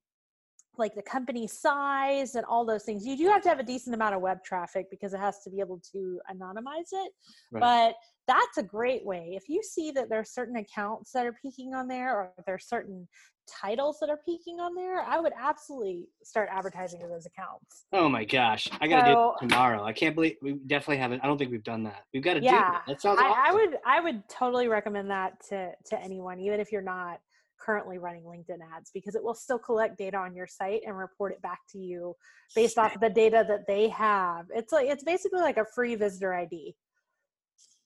[0.78, 3.06] like the company size and all those things.
[3.06, 5.50] You do have to have a decent amount of web traffic because it has to
[5.50, 7.12] be able to anonymize it.
[7.52, 7.62] Right.
[7.62, 7.96] But
[8.28, 9.34] that's a great way.
[9.36, 12.56] If you see that there are certain accounts that are peaking on there or there
[12.56, 13.08] are certain
[13.48, 17.86] titles that are peaking on there, I would absolutely start advertising to those accounts.
[17.94, 18.68] Oh my gosh.
[18.82, 19.84] I gotta so, do it tomorrow.
[19.84, 22.04] I can't believe we definitely haven't I don't think we've done that.
[22.14, 22.84] We've got to yeah, do that.
[22.88, 23.44] That sounds I, awesome.
[23.46, 27.20] I would I would totally recommend that to to anyone, even if you're not
[27.60, 31.32] currently running LinkedIn ads because it will still collect data on your site and report
[31.32, 32.14] it back to you
[32.54, 34.46] based off of the data that they have.
[34.54, 36.76] It's like it's basically like a free visitor ID.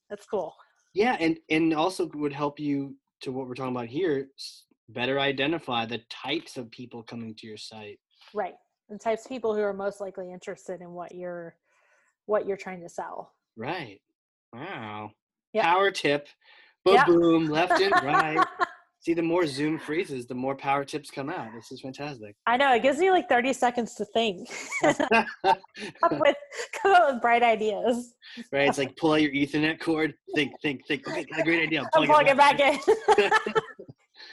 [0.09, 0.55] That's cool.
[0.93, 4.27] Yeah, and and also would help you to what we're talking about here
[4.89, 7.99] better identify the types of people coming to your site.
[8.33, 8.55] Right.
[8.89, 11.55] The types of people who are most likely interested in what you're
[12.25, 13.33] what you're trying to sell.
[13.55, 13.99] Right.
[14.53, 15.11] Wow.
[15.53, 15.63] Yep.
[15.63, 16.27] Power tip.
[16.85, 17.07] Boom yep.
[17.07, 18.45] boom, left and right.
[19.01, 21.47] See, the more Zoom freezes, the more power tips come out.
[21.55, 22.35] This is fantastic.
[22.45, 22.73] I know.
[22.73, 24.49] It gives me like 30 seconds to think.
[24.83, 26.35] come, with,
[26.81, 28.13] come up with bright ideas.
[28.51, 28.67] Right.
[28.67, 30.13] It's like pull out your Ethernet cord.
[30.35, 31.07] Think, think, think.
[31.07, 31.89] Okay, got a great idea.
[31.95, 33.53] I'm plug it back, it back in.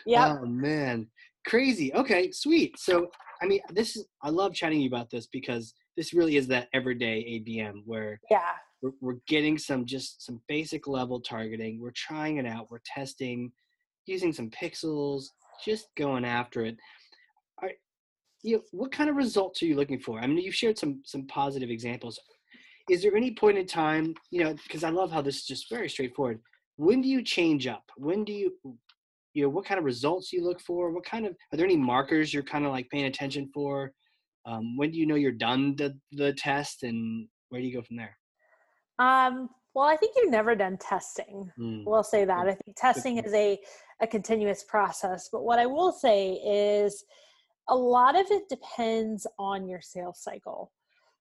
[0.04, 0.36] yeah.
[0.40, 1.06] Oh, man.
[1.46, 1.94] Crazy.
[1.94, 2.76] Okay, sweet.
[2.76, 3.08] So,
[3.40, 6.66] I mean, this is, I love chatting you about this because this really is that
[6.74, 8.40] everyday ABM where yeah.
[8.82, 11.80] We're, we're getting some just some basic level targeting.
[11.80, 12.70] We're trying it out.
[12.70, 13.52] We're testing
[14.06, 15.26] using some pixels,
[15.64, 16.76] just going after it.
[17.62, 17.70] Are,
[18.42, 20.20] you know, what kind of results are you looking for?
[20.20, 22.18] I mean, you've shared some some positive examples.
[22.88, 25.68] Is there any point in time, you know, because I love how this is just
[25.68, 26.40] very straightforward.
[26.76, 27.82] When do you change up?
[27.96, 28.54] When do you,
[29.34, 30.92] you know, what kind of results you look for?
[30.92, 33.92] What kind of are there any markers you're kind of like paying attention for?
[34.44, 37.82] Um, when do you know you're done the the test, and where do you go
[37.82, 38.16] from there?
[38.98, 41.52] Um, well, I think you've never done testing.
[41.60, 41.84] Mm.
[41.84, 42.48] We'll say that.
[42.48, 43.58] I think testing is a,
[44.00, 45.28] a continuous process.
[45.30, 47.04] But what I will say is
[47.68, 50.72] a lot of it depends on your sales cycle.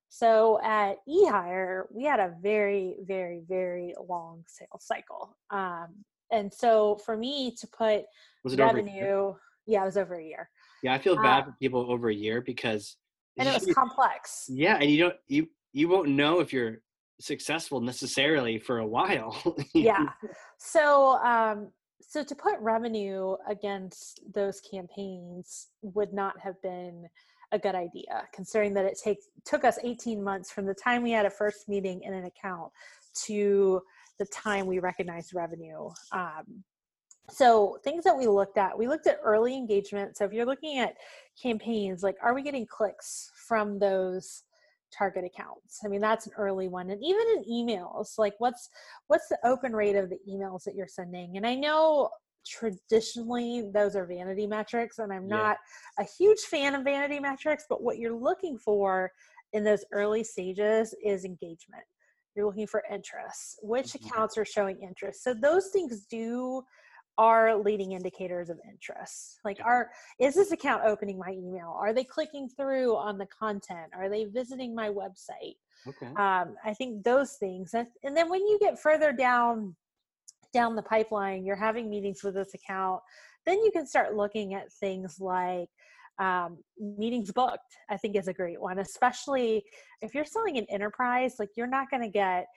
[0.07, 5.35] So at eHire, we had a very, very, very long sales cycle.
[5.49, 5.87] Um,
[6.31, 8.05] and so for me to put
[8.45, 9.33] revenue,
[9.67, 10.49] yeah, it was over a year.
[10.81, 12.95] Yeah, I feel bad uh, for people over a year because
[13.37, 14.45] and it was complex.
[14.47, 16.79] Yeah, and you don't you you won't know if you're
[17.19, 19.55] successful necessarily for a while.
[19.73, 20.05] yeah.
[20.57, 27.07] So um so to put revenue against those campaigns would not have been
[27.51, 31.11] a good idea considering that it take, took us 18 months from the time we
[31.11, 32.71] had a first meeting in an account
[33.25, 33.81] to
[34.19, 36.63] the time we recognized revenue um,
[37.29, 40.79] so things that we looked at we looked at early engagement so if you're looking
[40.79, 40.95] at
[41.41, 44.43] campaigns like are we getting clicks from those
[44.97, 45.79] target accounts.
[45.83, 48.69] I mean that's an early one and even in emails like what's
[49.07, 51.37] what's the open rate of the emails that you're sending?
[51.37, 52.09] And i know
[52.47, 55.57] traditionally those are vanity metrics and i'm not
[55.97, 59.11] a huge fan of vanity metrics but what you're looking for
[59.55, 61.83] in those early stages is engagement.
[62.35, 64.07] You're looking for interest which mm-hmm.
[64.07, 65.23] accounts are showing interest.
[65.23, 66.61] So those things do
[67.17, 69.39] are leading indicators of interest?
[69.43, 71.75] Like are is this account opening my email?
[71.79, 73.91] Are they clicking through on the content?
[73.95, 75.55] Are they visiting my website?
[75.87, 76.07] Okay.
[76.07, 79.75] Um, i think those things and, and then when you get further down
[80.53, 83.01] down the pipeline you're having meetings with this account
[83.45, 85.69] then you can start looking at things like
[86.17, 89.63] um, meetings booked i think is a great one especially
[90.01, 92.47] if you're selling an enterprise like you're not going to get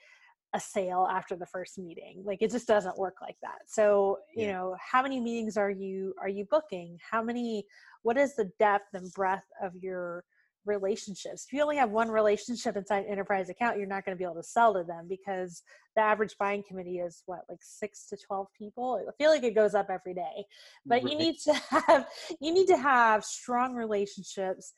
[0.53, 3.59] a sale after the first meeting like it just doesn't work like that.
[3.67, 4.53] So you yeah.
[4.53, 6.97] know how many meetings are you are you booking?
[7.09, 7.65] How many
[8.01, 10.23] what is the depth and breadth of your
[10.65, 11.45] relationships?
[11.45, 14.23] If you only have one relationship inside an enterprise account you're not going to be
[14.23, 15.61] able to sell to them because
[15.95, 19.05] the average buying committee is what like 6 to 12 people?
[19.07, 20.45] I feel like it goes up every day.
[20.83, 21.11] But right.
[21.11, 22.07] you need to have
[22.41, 24.73] you need to have strong relationships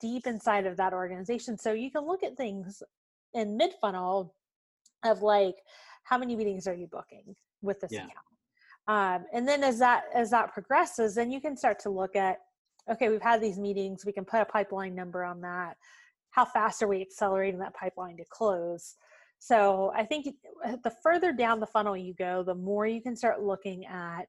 [0.00, 1.56] deep inside of that organization.
[1.56, 2.82] So you can look at things
[3.32, 4.34] in mid funnel
[5.04, 5.56] of like
[6.04, 8.00] how many meetings are you booking with this yeah.
[8.04, 8.12] account
[8.86, 12.38] um, and then as that as that progresses then you can start to look at
[12.90, 15.76] okay we've had these meetings we can put a pipeline number on that
[16.30, 18.96] how fast are we accelerating that pipeline to close
[19.38, 20.26] so i think
[20.82, 24.26] the further down the funnel you go the more you can start looking at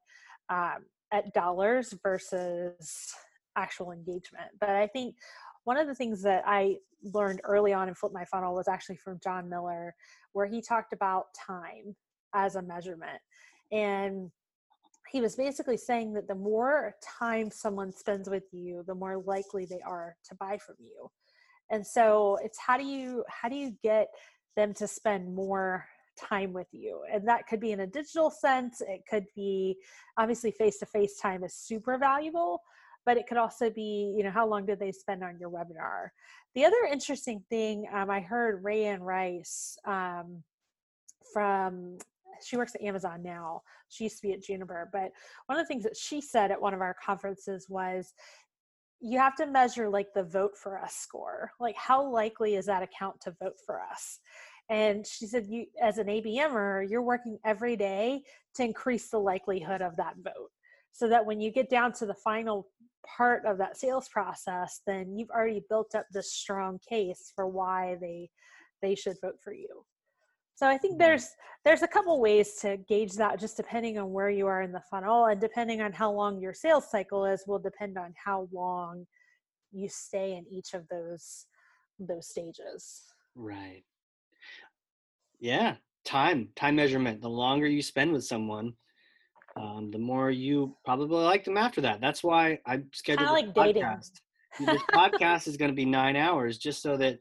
[0.49, 3.13] um, at dollars versus
[3.55, 4.51] actual engagement.
[4.59, 5.15] But I think
[5.63, 8.97] one of the things that I learned early on in Flip My Funnel was actually
[8.97, 9.95] from Jon Miller,
[10.35, 11.95] where he talked about time
[12.33, 13.21] as a measurement.
[13.71, 14.29] And
[15.11, 19.65] he was basically saying that the more time someone spends with you, the more likely
[19.65, 21.09] they are to buy from you.
[21.71, 24.09] And so it's how do you how do you get
[24.57, 25.85] them to spend more
[26.17, 29.75] time with you and that could be in a digital sense it could be
[30.17, 32.61] obviously face to face time is super valuable
[33.05, 36.09] but it could also be you know how long did they spend on your webinar?
[36.53, 40.43] The other interesting thing um, i heard rayanne rice um,
[41.33, 41.97] from
[42.45, 43.61] she works at amazon now.
[43.89, 45.11] She used to be at juniper but
[45.45, 48.13] one of the things that she said at one of our conferences was
[49.01, 51.51] you have to measure like the vote for us score.
[51.59, 54.19] Like how likely is that account to vote for us?
[54.69, 58.23] And she said, you as an ABMer, you're working every day
[58.55, 60.49] to increase the likelihood of that vote.
[60.91, 62.67] So that when you get down to the final
[63.17, 67.97] part of that sales process, then you've already built up this strong case for why
[68.01, 68.29] they
[68.81, 69.85] they should vote for you.
[70.55, 71.03] So I think mm-hmm.
[71.03, 71.29] there's
[71.63, 74.83] there's a couple ways to gauge that just depending on where you are in the
[74.89, 79.05] funnel and depending on how long your sales cycle is will depend on how long
[79.71, 81.45] you stay in each of those
[81.99, 83.01] those stages.
[83.35, 83.83] Right.
[85.39, 87.21] Yeah, time, time measurement.
[87.21, 88.73] The longer you spend with someone,
[89.55, 92.01] um, the more you probably like them after that.
[92.01, 93.83] That's why I scheduled like dating.
[93.83, 94.11] podcast.
[94.59, 97.19] this podcast is going to be nine hours, just so that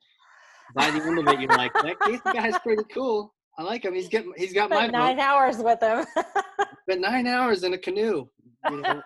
[0.75, 3.33] by the end of it, you're like, that guy's pretty cool.
[3.59, 3.95] I like him.
[3.95, 4.33] He's getting.
[4.37, 5.23] He's got Spent my nine vote.
[5.23, 6.05] hours with him.
[6.83, 8.27] Spent nine hours in a canoe.
[8.69, 9.03] You know,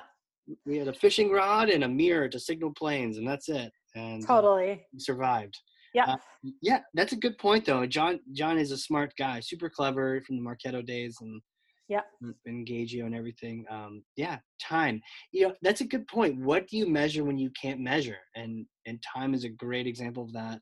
[0.66, 3.70] we had a fishing rod and a mirror to signal planes, and that's it.
[3.94, 5.58] And uh, totally uh, survived.
[5.92, 6.12] Yeah.
[6.12, 6.16] Uh,
[6.62, 7.84] yeah, that's a good point though.
[7.84, 11.42] Jon Jon is a smart guy, super clever from the Marketo days and
[11.88, 12.02] yeah,
[12.48, 13.64] Engagio and everything.
[13.70, 15.00] Um, yeah, time.
[15.32, 16.38] You know, that's a good point.
[16.38, 18.18] What do you measure when you can't measure?
[18.34, 20.60] And and time is a great example of that.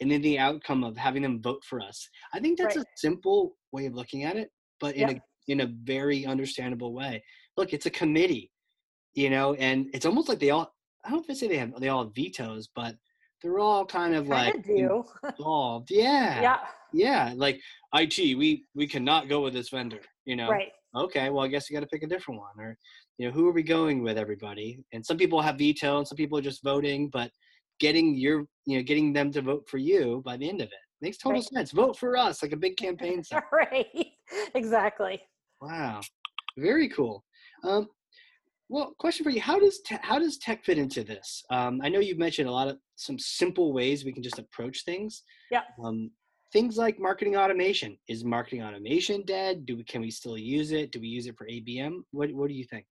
[0.00, 2.08] And then the outcome of having them vote for us.
[2.32, 2.84] I think that's right.
[2.84, 4.50] a simple way of looking at it,
[4.80, 7.22] but in a in a very understandable way.
[7.56, 8.52] Look, it's a committee,
[9.14, 10.72] you know, and it's almost like they all.
[11.04, 12.94] I don't know if I say they have they all have vetoes, but
[13.42, 15.90] they're all kind of like involved.
[15.90, 16.40] Yeah.
[16.42, 16.58] Yeah.
[16.92, 17.32] Yeah.
[17.36, 17.60] Like
[17.94, 20.00] IT, we we cannot go with this vendor.
[20.28, 20.50] You know.
[20.50, 20.72] Right.
[20.94, 21.30] Okay.
[21.30, 22.76] Well, I guess you got to pick a different one, or
[23.16, 24.18] you know, who are we going with?
[24.18, 24.78] Everybody.
[24.92, 27.08] And some people have veto, and some people are just voting.
[27.08, 27.30] But
[27.80, 30.84] getting your, you know, getting them to vote for you by the end of it
[31.00, 31.48] makes total right.
[31.48, 31.70] sense.
[31.70, 33.22] Vote for us, like a big campaign.
[33.50, 33.86] right.
[34.54, 35.18] Exactly.
[35.62, 36.02] Wow.
[36.58, 37.24] Very cool.
[37.64, 37.88] Um,
[38.68, 41.42] well, question for you: How does te- how does tech fit into this?
[41.48, 44.84] Um, I know you've mentioned a lot of some simple ways we can just approach
[44.84, 45.22] things.
[45.50, 45.62] Yeah.
[45.82, 46.10] Um,
[46.52, 47.96] things like marketing automation.
[48.08, 49.66] Is marketing automation dead?
[49.66, 50.92] Do we can we still use it?
[50.92, 52.02] Do we use it for ABM?
[52.12, 52.86] What What do you think?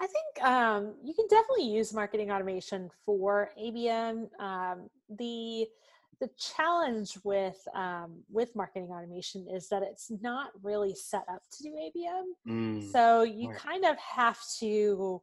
[0.00, 4.28] I think um, you can definitely use marketing automation for ABM.
[4.40, 4.88] Um,
[5.18, 5.66] the
[6.20, 11.62] the challenge with um, with marketing automation is that it's not really set up to
[11.62, 12.24] do ABM.
[12.48, 12.92] Mm.
[12.92, 13.58] So you right.
[13.58, 15.20] kind of have to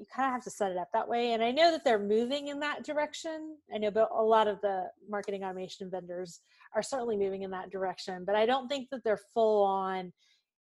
[0.00, 1.32] you kind of have to set it up that way.
[1.32, 3.56] And I know that they're moving in that direction.
[3.74, 6.40] I know, but a lot of the marketing automation vendors
[6.74, 8.24] are certainly moving in that direction.
[8.24, 10.12] But I don't think that they're full on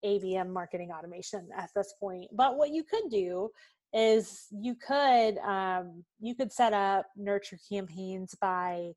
[0.04, 2.28] ABM marketing automation at this point.
[2.32, 3.50] But what you could do
[3.92, 8.92] is you could um, you could set up nurture campaigns by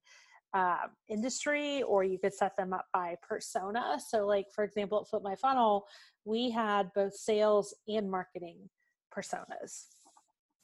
[0.53, 3.99] uh, industry or you could set them up by persona.
[4.05, 5.85] So, like for example, at Flip My Funnel,
[6.25, 8.69] we had both sales and marketing
[9.15, 9.85] personas.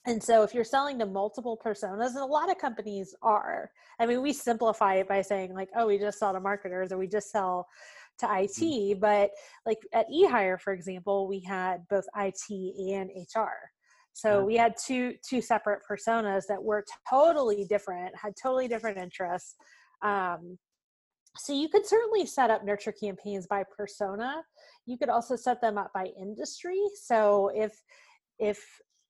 [0.07, 4.05] And so, if you're selling to multiple personas, and a lot of companies are, I
[4.05, 7.07] mean, we simplify it by saying, like, oh, we just sell to marketers or we
[7.07, 7.67] just sell
[8.19, 8.51] to IT.
[8.51, 8.99] Mm-hmm.
[8.99, 9.31] But
[9.65, 13.71] like at eHire, for example, we had both IT and HR.
[14.13, 14.45] So yeah.
[14.45, 19.55] we had two two separate personas that were totally different, had totally different interests.
[20.01, 20.57] Um,
[21.37, 24.41] so you could certainly set up nurture campaigns by persona.
[24.85, 26.81] You could also set them up by industry.
[26.95, 27.73] So if
[28.39, 28.63] if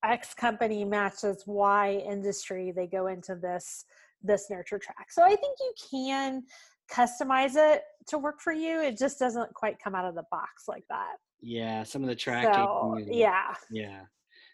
[0.06, 3.86] X company matches Y industry, they go into this
[4.24, 5.12] this nurture track.
[5.12, 6.44] So I think you can
[6.92, 8.82] customize it to work for you.
[8.82, 11.16] It just doesn't quite come out of the box like that.
[11.42, 12.54] Yeah, some of the tracking.
[12.54, 13.54] So, yeah.
[13.70, 14.02] Yeah.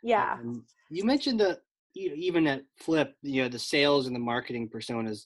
[0.04, 0.34] Yeah.
[0.34, 1.60] Um, you mentioned the
[1.94, 5.26] even at Flip, you know, the sales and the marketing personas.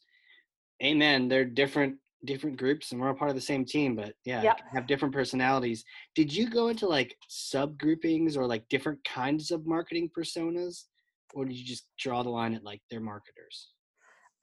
[0.83, 1.27] Amen.
[1.27, 4.59] They're different different groups and we're all part of the same team but yeah yep.
[4.73, 5.83] have different personalities
[6.15, 10.83] did you go into like subgroupings or like different kinds of marketing personas
[11.33, 13.69] or did you just draw the line at like their marketers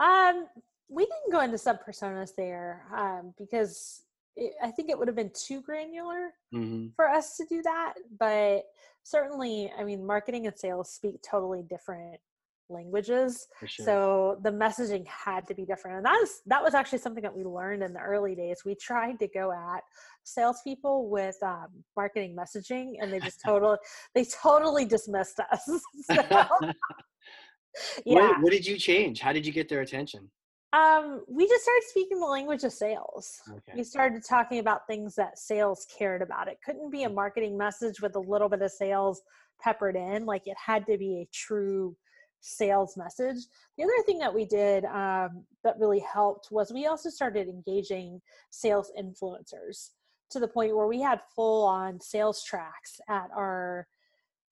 [0.00, 0.46] um
[0.88, 4.02] we didn't go into sub personas there um because
[4.36, 6.86] it, i think it would have been too granular mm-hmm.
[6.96, 8.64] for us to do that but
[9.04, 12.20] certainly, I mean, marketing and sales speak totally different
[12.68, 13.84] languages Sure.
[13.84, 17.34] so the messaging had to be different and that was that was actually something that
[17.34, 19.82] we learned in the early days we tried to go at
[20.24, 23.76] salespeople with um, marketing messaging and they just totally
[24.14, 25.62] they totally dismissed us
[26.02, 26.22] so,
[28.06, 29.20] yeah what, what did you change?
[29.20, 30.30] How did you get their attention?
[30.74, 33.72] um, we just started speaking the language of sales Okay.
[33.76, 38.00] we started talking about things that sales cared about it couldn't be a marketing message
[38.00, 39.20] with a little bit of sales
[39.62, 41.94] peppered in like it had to be a true
[42.42, 43.44] sales message
[43.78, 48.20] the other thing that we did um, that really helped was we also started engaging
[48.50, 49.90] sales influencers
[50.28, 53.86] to the point where we had full on sales tracks at our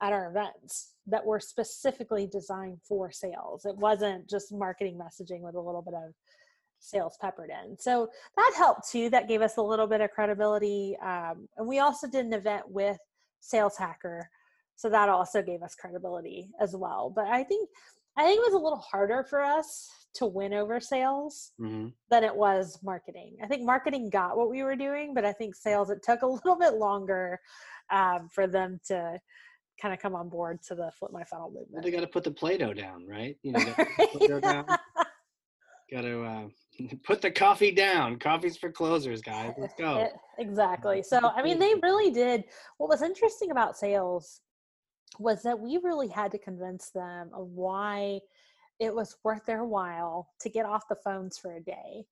[0.00, 5.56] at our events that were specifically designed for sales it wasn't just marketing messaging with
[5.56, 6.14] a little bit of
[6.80, 7.78] sales peppered in.
[7.78, 9.10] So that helped too.
[9.10, 10.96] That gave us a little bit of credibility.
[11.02, 12.98] Um, and we also did an event with
[13.40, 14.28] Sales Hacker.
[14.80, 17.12] So that also gave us credibility as well.
[17.14, 17.68] But I think
[18.16, 22.24] I think it was a little harder for us to win over sales hmm than
[22.24, 23.36] it was marketing.
[23.44, 26.26] I think marketing got what we were doing, but I think sales it took a
[26.36, 27.38] little bit longer
[27.90, 29.20] um, for them to
[29.80, 31.84] kind of come on board to the flip my funnel Well, movement.
[31.84, 33.36] they got to put the Play-Doh down, right?
[33.42, 34.66] You know, got to put the Play-Doh down.
[35.92, 36.48] Got to uh,
[37.04, 38.18] put the coffee down.
[38.18, 39.52] Coffee's for closers, guys.
[39.58, 40.08] Let's go.
[40.38, 41.02] Exactly.
[41.02, 42.44] So, I mean, they really did.
[42.78, 44.40] What was interesting about sales
[45.18, 48.20] was that we really had to convince them of why
[48.78, 52.04] it was worth their while to get off the phones for a day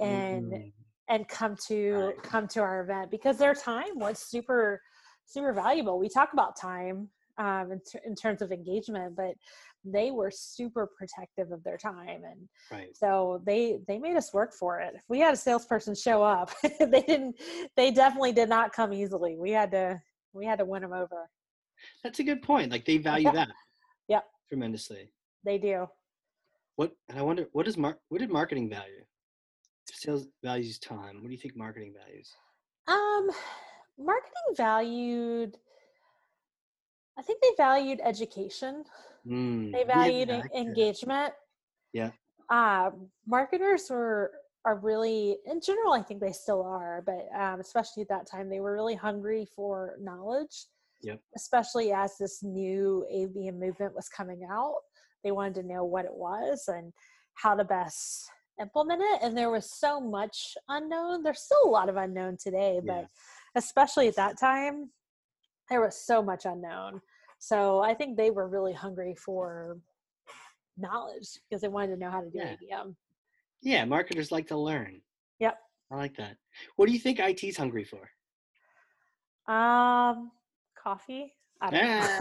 [0.00, 0.72] and Mhm.
[1.08, 2.22] and come to Right.
[2.22, 4.82] come to our event because their time was super
[5.26, 9.34] super valuable we talk about time um, in, ter- in terms of engagement but
[9.84, 12.96] they were super protective of their time and right.
[12.96, 16.50] so they they made us work for it if we had a salesperson show up
[16.80, 17.36] they didn't
[17.76, 20.00] they definitely did not come easily we had to
[20.32, 21.28] we had to win them over
[22.02, 22.70] That's a good point.
[22.72, 23.32] Like they value Yeah.
[23.32, 23.48] that.
[24.08, 24.20] yeah.
[24.48, 25.10] Tremendously.
[25.44, 25.88] they do
[26.76, 29.04] What and I wonder what does mar- what did marketing value?
[29.90, 31.16] Sales values time.
[31.20, 32.30] What do you think marketing values?
[32.86, 33.30] um
[33.96, 35.56] marketing valued
[37.16, 38.84] i think they valued education
[39.26, 40.52] Mm, they valued accurate.
[40.54, 41.32] engagement
[41.94, 42.10] Yeah.
[42.50, 44.32] um, marketers were
[44.66, 48.50] are really in general i think they still are but um, especially at that time
[48.50, 50.66] they were really hungry for knowledge
[51.04, 51.20] Yep.
[51.36, 54.76] especially as this new ABM movement was coming out
[55.22, 56.92] they wanted to know what it was and
[57.34, 58.30] how to best
[58.60, 62.80] implement it and there was so much unknown there's still a lot of unknown today
[62.84, 63.06] but Yeah.
[63.56, 64.90] especially at that time
[65.70, 67.00] there was so much unknown
[67.38, 69.78] so i think they were really hungry for
[70.76, 72.56] knowledge because they wanted to know how to do Yeah.
[72.56, 72.96] ABM.
[73.62, 75.00] Yeah, marketers like to learn.
[75.38, 75.56] Yep.
[75.90, 76.36] I like that.
[76.76, 78.10] What do you think IT's hungry for?
[79.52, 80.30] Um,
[80.84, 81.34] coffee.
[81.60, 82.18] I know.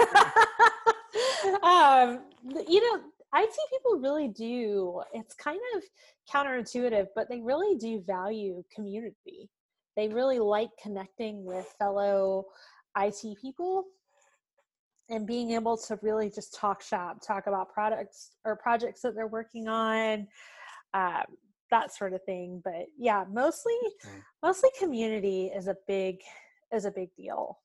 [1.68, 2.22] um,
[2.68, 3.02] you know,
[3.36, 5.02] IT people really do.
[5.14, 5.84] It's kind of
[6.32, 9.50] counterintuitive, but they really do value community.
[9.98, 12.46] They really like connecting with fellow
[12.98, 13.86] IT people
[15.10, 19.28] and being able to really just talk shop, talk about products or projects that they're
[19.28, 20.28] working on,
[20.94, 21.24] um,
[21.70, 22.62] that sort of thing.
[22.64, 23.76] But yeah, mostly
[24.42, 26.20] mostly community is a big
[26.72, 27.60] is a big deal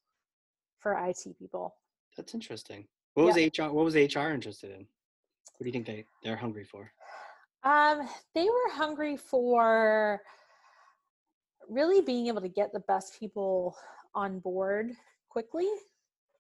[0.89, 1.75] for IT people.
[2.17, 2.87] That's interesting.
[3.15, 3.65] What was HR?
[3.73, 4.79] What was HR interested in?
[4.79, 6.91] What do you think they they're hungry for?
[7.65, 10.21] Um, they were hungry for
[11.69, 13.77] really being able to get the best people
[14.15, 14.93] on board
[15.29, 15.69] quickly.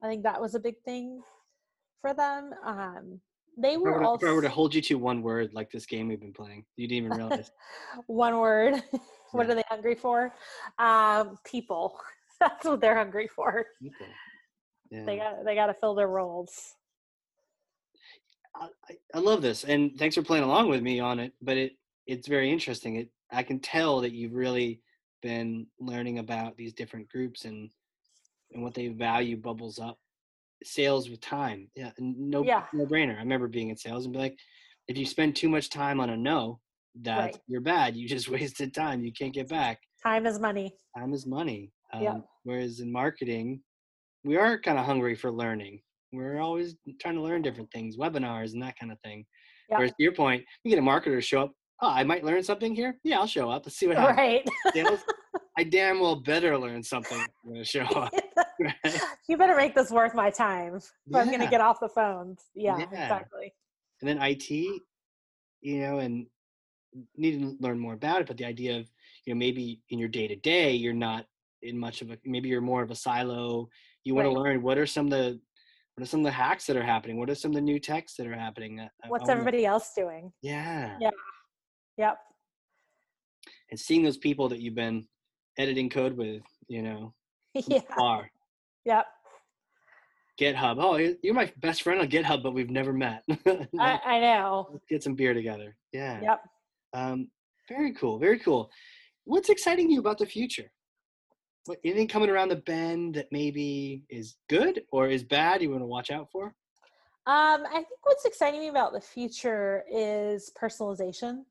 [0.02, 1.20] I think that was a big thing
[2.00, 2.52] for them.
[2.64, 3.20] Um,
[3.58, 5.52] they If were were, to, also if I were to hold you to one word,
[5.52, 7.50] like this game we've been playing, you didn't even realize.
[8.06, 8.74] one word.
[9.32, 9.52] what Yeah.
[9.52, 10.32] are they hungry for?
[10.78, 11.98] Um, people.
[12.40, 13.66] That's what they're hungry for.
[13.82, 14.06] people.
[14.90, 15.04] Yeah.
[15.04, 16.74] They got they got to fill their roles.
[18.54, 18.68] I,
[19.14, 21.32] I- love this, and thanks for playing along with me on it.
[21.42, 21.72] But it
[22.06, 22.96] it's very interesting.
[22.96, 24.80] It I can tell that you've really
[25.22, 27.70] been learning about these different groups and
[28.52, 29.98] and what they value bubbles up.
[30.64, 32.64] Sales with time, yeah, no Yeah.
[32.72, 33.14] no brainer.
[33.16, 34.36] I remember being in sales and be like,
[34.88, 36.58] if you spend too much time on a no,
[37.02, 37.38] that Right.
[37.46, 37.94] you're bad.
[37.96, 39.04] You just wasted time.
[39.04, 39.78] You can't get back.
[40.02, 40.74] Time is money.
[40.96, 41.70] Time is money.
[41.92, 42.18] Um, Yeah.
[42.42, 43.60] Whereas in marketing,
[44.28, 45.80] we are kind of hungry for learning.
[46.12, 49.24] We're always trying to learn different things, webinars and that kind of thing.
[49.70, 49.78] Yeah.
[49.78, 51.52] Whereas to your point, you get a marketer to show up.
[51.80, 52.98] Oh, I might learn something here.
[53.04, 53.64] Yeah, I'll show up.
[53.64, 54.18] Let's see what happens.
[54.74, 54.98] Right.
[55.58, 57.18] I damn well better learn something.
[57.18, 58.12] I'm gonna show up.
[58.60, 59.00] right?
[59.30, 60.76] you better make this worth my time.
[60.76, 62.42] If I'm going to get off the phones.
[62.54, 62.84] Yeah, Yeah.
[62.84, 63.54] exactly.
[64.02, 66.26] And then IT, you know, and
[67.16, 68.26] need to learn more about it.
[68.26, 68.90] But the idea of,
[69.24, 71.24] you know, maybe in your day to day, you're not
[71.62, 73.68] in much of a, maybe you're more of a silo.
[74.08, 74.34] You want Right.
[74.34, 75.38] to learn what are some of the
[75.94, 77.18] what are some of the hacks that are happening?
[77.18, 78.80] What are some of the new techs that are happening?
[78.80, 80.32] I What's everybody else doing?
[80.40, 80.96] Yeah.
[80.98, 81.10] Yeah.
[81.98, 82.16] Yep.
[83.70, 85.06] And seeing those people that you've been
[85.58, 87.12] editing code with, you know,
[87.54, 87.80] yeah.
[88.00, 88.30] are
[88.86, 89.06] Yep.
[90.40, 90.76] GitHub.
[90.82, 93.24] Oh, you- you're my best friend on GitHub, but we've never met.
[93.78, 94.68] I, I know.
[94.72, 95.76] Let's get some beer together.
[95.92, 96.18] Yeah.
[96.22, 96.40] Yep.
[96.94, 97.28] Um,
[97.68, 98.18] very cool.
[98.18, 98.70] Very cool.
[99.24, 100.70] What's exciting you about the future?
[101.84, 105.86] Anything coming around the bend that maybe is good or is bad you want to
[105.86, 106.54] watch out for?
[107.26, 111.44] Um, I think what's exciting me about the future is personalization.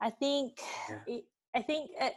[0.00, 0.58] I think,
[0.88, 1.20] Yeah.
[1.54, 2.12] I think, I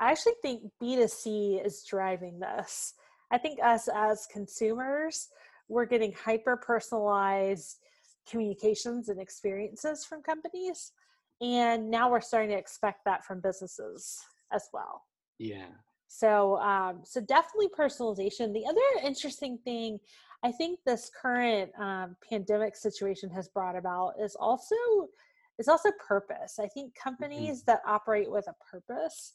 [0.00, 2.94] actually think B2C is driving this.
[3.30, 5.28] I think us as consumers,
[5.68, 7.78] we're getting hyper personalized
[8.28, 10.92] communications and experiences from companies.
[11.40, 14.20] And now we're starting to expect that from businesses
[14.52, 15.02] as well.
[15.38, 15.66] Yeah.
[16.08, 18.52] So, um, so definitely personalization.
[18.52, 19.98] The other interesting thing
[20.44, 24.76] I think this current um, pandemic situation has brought about is also
[25.58, 26.58] is also purpose.
[26.58, 29.34] I think companies that operate with a purpose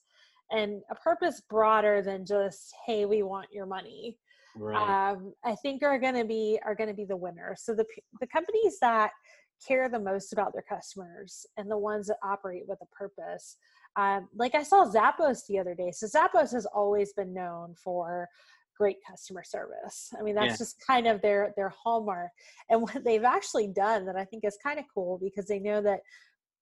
[0.52, 4.18] and a purpose broader than just hey, we want your money.
[4.56, 5.12] Right.
[5.12, 7.56] Um, I think are going to be are going to be the winner.
[7.58, 7.86] So the
[8.20, 9.12] the companies that
[9.68, 13.58] care the most about their customers and the ones that operate with a purpose.
[13.96, 15.92] Um, like I saw Zappos the other day.
[15.92, 18.28] So Zappos has always been known for
[18.78, 20.14] great customer service.
[20.18, 20.58] I mean, that's Yeah.
[20.58, 22.32] just kind of their their hallmark.
[22.70, 25.82] And what they've actually done that I think is kind of cool because they know
[25.82, 26.00] that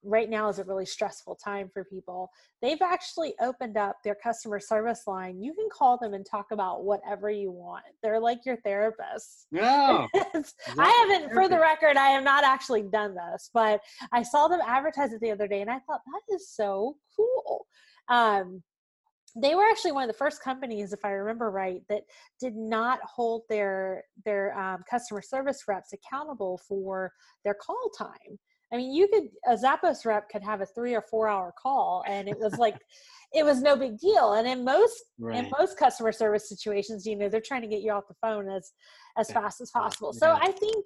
[0.04, 2.30] right now is a really stressful time for people.
[2.62, 5.42] They've actually opened up their customer service line.
[5.42, 7.84] You can call them and talk about whatever you want.
[8.02, 9.48] They're like your therapist.
[9.52, 10.08] no.
[10.78, 13.82] I haven't, for the record, I have not actually done this, but
[14.12, 17.66] I saw them advertise it the other day and I thought that is so cool.
[18.10, 18.64] Um,
[19.40, 22.04] they were actually one of the first companies, if I remember right, that
[22.40, 27.12] did not hold their their um, customer service reps accountable for
[27.44, 28.40] their call time.
[28.72, 32.04] I mean, you could a Zappos rep could have a three or four hour call,
[32.08, 32.78] and it was like
[33.34, 34.34] it was no big deal.
[34.34, 35.04] And in most
[35.34, 38.50] in most customer service situations, you know, they're trying to get you off the phone
[38.50, 38.72] as
[39.18, 40.14] as fast as possible.
[40.14, 40.86] So I think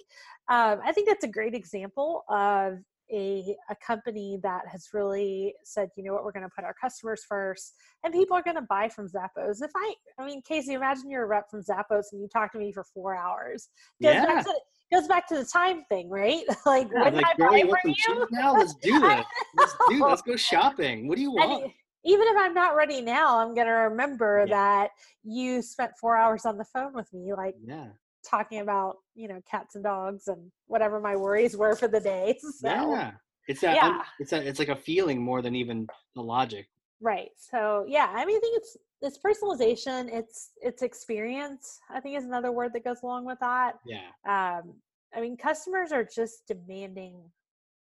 [0.50, 2.80] um, I think that's a great example of
[3.12, 6.76] a a company that has really said, you know what, we're going to put our
[6.80, 7.74] customers first,
[8.04, 9.62] and people are going to buy from Zappos.
[9.62, 12.58] If I, I mean, Casey, imagine you're a rep from Zappos and you talk to
[12.58, 13.70] me for four hours.
[14.00, 14.44] Yeah.
[14.92, 16.44] Goes back to the time thing, right?
[16.66, 18.28] like, Yeah, wouldn't like, I buy you from you?
[18.32, 18.54] now?
[18.54, 19.26] Let's do this.
[19.56, 20.06] Let's do.
[20.06, 21.08] Let's go shopping.
[21.08, 21.72] What do you want?
[22.04, 24.56] even if I'm not ready now, I'm to remember Yeah.
[24.56, 24.90] that
[25.24, 27.90] you spent four hours on the phone with me, like yeah.
[28.28, 32.40] talking about, you know, cats and dogs and whatever my worries were for the day.
[32.60, 33.12] So, Yeah.
[33.48, 33.76] It's that.
[33.76, 34.02] Yeah.
[34.20, 34.48] It's a.
[34.48, 36.68] It's like a feeling more than even the logic.
[37.02, 37.30] right.
[37.38, 40.10] So, yeah, I mean, I think it's, it's personalization.
[40.12, 41.80] It's, it's experience.
[41.90, 43.74] I think is another word that goes along with that.
[43.86, 44.10] Yeah.
[44.28, 44.74] Um,
[45.16, 47.16] I mean, customers are just demanding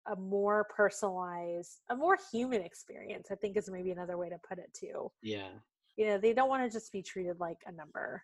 [0.07, 4.57] a more personalized, a more human experience, I think is maybe another way to put
[4.57, 5.11] it too.
[5.21, 5.49] Yeah.
[5.97, 8.23] You know, they don't want to just be treated like a number.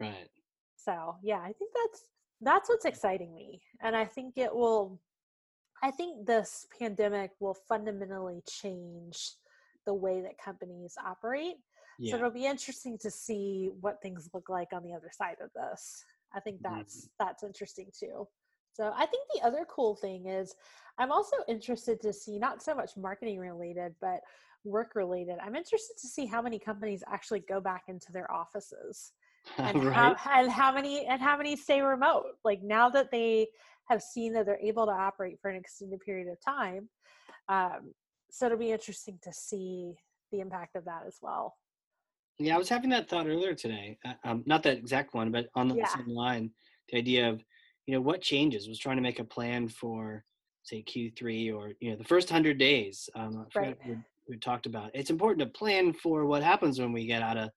[0.00, 0.28] Right.
[0.76, 2.02] So yeah, I think that's
[2.40, 3.62] that's what's exciting me.
[3.82, 5.00] And I think it will
[5.82, 9.34] I think this pandemic will fundamentally change
[9.86, 11.56] the way that companies operate.
[12.00, 15.50] So it'll be interesting to see what things look like on the other side of
[15.54, 16.04] this.
[16.34, 16.74] I think Mm-hmm.
[16.74, 18.26] that's that's interesting too.
[18.74, 20.54] So I think the other cool thing is
[20.98, 24.20] I'm also interested to see not so much marketing related, but
[24.64, 25.36] work related.
[25.42, 29.12] I'm interested to see how many companies actually go back into their offices
[29.58, 29.94] and right.
[29.94, 32.24] how and how many and how many stay remote.
[32.44, 33.48] Like now that they
[33.88, 36.88] have seen that they're able to operate for an extended period of time.
[37.48, 37.92] Um,
[38.30, 39.94] so it'll be interesting to see
[40.30, 41.54] the impact of that as well.
[42.38, 43.98] Yeah, I was having that thought earlier today.
[44.04, 45.86] Uh, um, not that exact one, but on the Yeah.
[45.86, 46.52] same line,
[46.88, 47.42] the idea of,
[47.86, 48.68] you know, what changes.
[48.68, 50.24] Was trying to make a plan for,
[50.62, 53.08] say, Q3 or you know the first hundred days.
[53.14, 53.78] Um, Right.
[53.86, 54.92] what we talked about.
[54.94, 57.50] It's important to plan for what happens when we get out of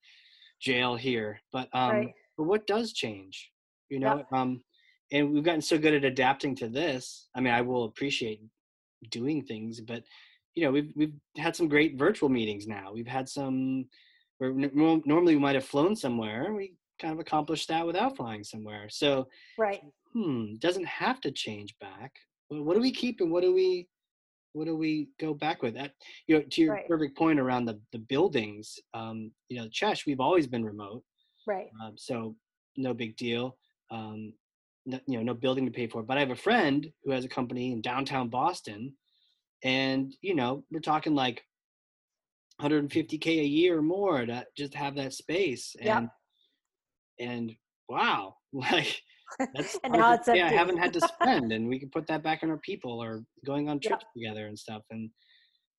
[0.59, 2.13] jail here, but um, Right.
[2.37, 3.51] but what does change?
[3.89, 4.63] You know, um,
[5.11, 7.29] and we've gotten so good at adapting to this.
[7.35, 8.41] I mean, I will appreciate
[9.09, 10.03] doing things, but
[10.55, 12.91] you know, we've we've had some great virtual meetings now.
[12.93, 13.89] We've had some
[14.37, 14.71] where n-
[15.05, 16.53] normally we might have flown somewhere.
[16.53, 18.87] We kind of accomplished that without flying somewhere.
[18.89, 19.27] So,
[19.57, 19.81] Right.
[20.13, 22.13] hmm, doesn't have to change back.
[22.49, 23.87] Well, what do we keep and what do we
[24.53, 25.73] what do we go back with?
[25.73, 25.91] That
[26.27, 26.87] you know, to your Right.
[26.87, 28.79] perfect point around the the buildings.
[28.93, 31.03] Um, you know, Chesh, we've always been remote,
[31.45, 31.67] Right.
[31.83, 32.35] um, so
[32.77, 33.57] no big deal.
[33.91, 34.33] Um,
[34.85, 36.03] no, you know, no building to pay for.
[36.03, 38.95] But I have a friend who has a company in downtown Boston,
[39.63, 41.43] and you know, we're talking like
[42.61, 45.75] 150k a year or more to just have that space.
[45.81, 46.09] And
[47.19, 47.55] and
[47.89, 49.01] wow, like
[49.53, 52.23] that's and now it's yeah, I haven't had to spend, and we can put that
[52.23, 54.83] back on our people or going on trips together and stuff.
[54.91, 55.09] And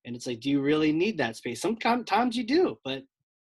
[0.04, 1.60] and it's like, do you really need that space?
[1.60, 3.02] Sometimes you do, but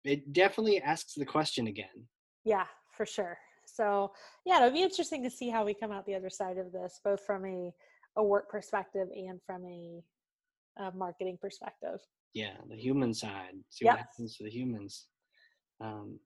[0.05, 2.09] it definitely asks the question again.
[2.45, 2.65] Yeah,
[2.97, 3.39] for sure.
[3.67, 4.11] So
[4.45, 7.01] yeah, it'll be interesting to see how we come out the other side of this,
[7.05, 7.73] both from a
[8.17, 10.03] a work perspective and from a,
[10.83, 12.01] a marketing perspective.
[12.35, 13.53] Yeah, the human side.
[13.71, 13.93] See Yep.
[13.95, 15.07] what happens to the humans.
[15.81, 16.19] Um,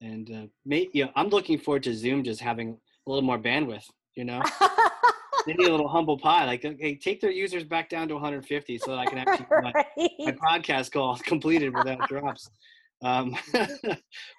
[0.00, 3.38] and uh, may, you know, I'm looking forward to Zoom just having a little more
[3.38, 3.84] bandwidth.
[4.16, 4.42] You know,
[5.46, 6.46] they need a little humble pie.
[6.46, 9.62] Like, okay, take their users back down to 150 so that I can actually get
[9.62, 9.72] my,
[10.18, 12.50] my podcast call completed without drops.
[13.02, 13.36] Um,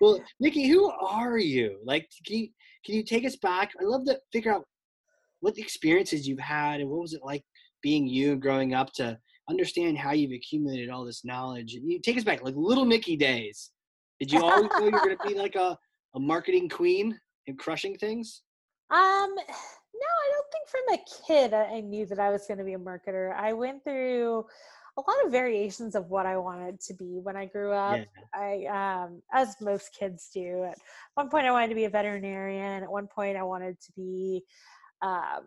[0.01, 1.79] well, Nikki, who are you?
[1.83, 2.47] Like, can you,
[2.85, 3.71] can you take us back?
[3.79, 4.65] I love to figure out
[5.39, 7.43] what experiences you've had and what was it like
[7.81, 9.17] being you growing up to
[9.51, 11.73] understand how you've accumulated all this knowledge.
[11.73, 13.71] You take us back, like little Nikki days.
[14.19, 15.77] Did you always know you were going to be like a,
[16.15, 18.41] a marketing queen and crushing things?
[18.89, 22.63] Um, no, I don't think from a kid I knew that I was going to
[22.63, 23.35] be a marketer.
[23.35, 24.45] I went through
[24.97, 27.99] a lot of variations of what I wanted to be when I grew up.
[27.99, 28.05] Yeah.
[28.33, 30.77] I, um, as most kids do, at
[31.15, 32.83] one point I wanted to be a veterinarian.
[32.83, 34.43] At one point I wanted to be,
[35.01, 35.45] um,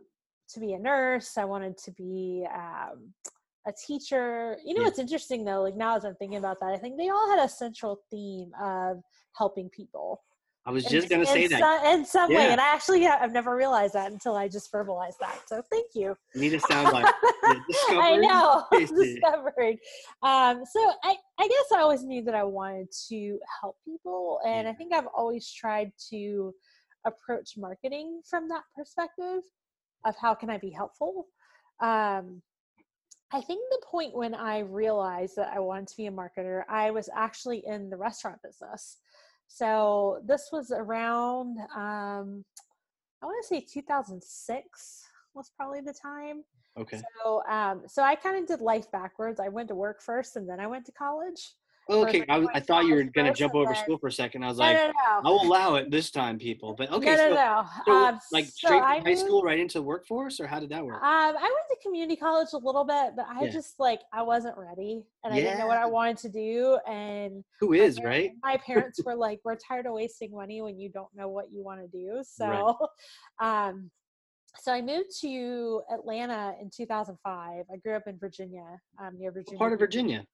[0.51, 1.37] to be a nurse.
[1.37, 3.13] I wanted to be um,
[3.67, 4.59] a teacher.
[4.65, 4.87] You know Yeah.
[4.87, 5.63] what's interesting though?
[5.63, 8.51] Like now as I'm thinking about that, I think they all had a central theme
[8.61, 9.03] of
[9.37, 10.23] helping people
[10.67, 11.61] I was just going to say in that.
[11.61, 14.73] some, in some way and i actually have, i've never realized that until i just
[14.73, 17.07] verbalized that so thank you You need to sound like
[17.91, 19.77] i know discovered
[20.23, 24.67] um, so I, I guess i always knew that i wanted to help people and
[24.67, 26.55] i think i've always tried to
[27.07, 29.43] approach marketing from that perspective
[30.07, 31.27] of how can i be helpful
[31.83, 32.41] um,
[33.35, 36.93] I think the point when I realized that I wanted to be a marketer, I
[36.93, 38.99] was actually in the restaurant business.
[39.49, 42.45] So this was around, um,
[43.21, 45.03] I want to say 2006
[45.35, 46.45] was probably the time.
[46.79, 47.03] Okay.
[47.25, 49.41] So, um, so I kind of did life backwards.
[49.41, 51.55] I went to work first, and then I went to college.
[51.91, 52.25] Okay.
[52.29, 54.43] I, I thought you were going to jump over school for a second.
[54.43, 55.21] I was No, like, no, no.
[55.25, 56.75] I'll allow it this time, people.
[56.75, 57.65] But okay, no, no, so, no.
[57.87, 60.61] so Um, like so straight I high moved- school right into the workforce, or how
[60.61, 60.97] did that work?
[60.97, 63.51] Um, I went to community college a little bit, but I Yeah.
[63.51, 66.79] just like I wasn't ready, and I didn't know what I wanted to do.
[66.89, 68.33] And who is is right?
[68.43, 71.63] My parents were like, "We're tired of wasting money when you don't know what you
[71.63, 72.77] want to do." So,
[73.41, 73.91] um,
[74.61, 77.65] so I moved to Atlanta in 2005.
[77.71, 79.59] I grew up in Virginia, um, near Virginia.
[79.59, 80.25] What part of Virginia?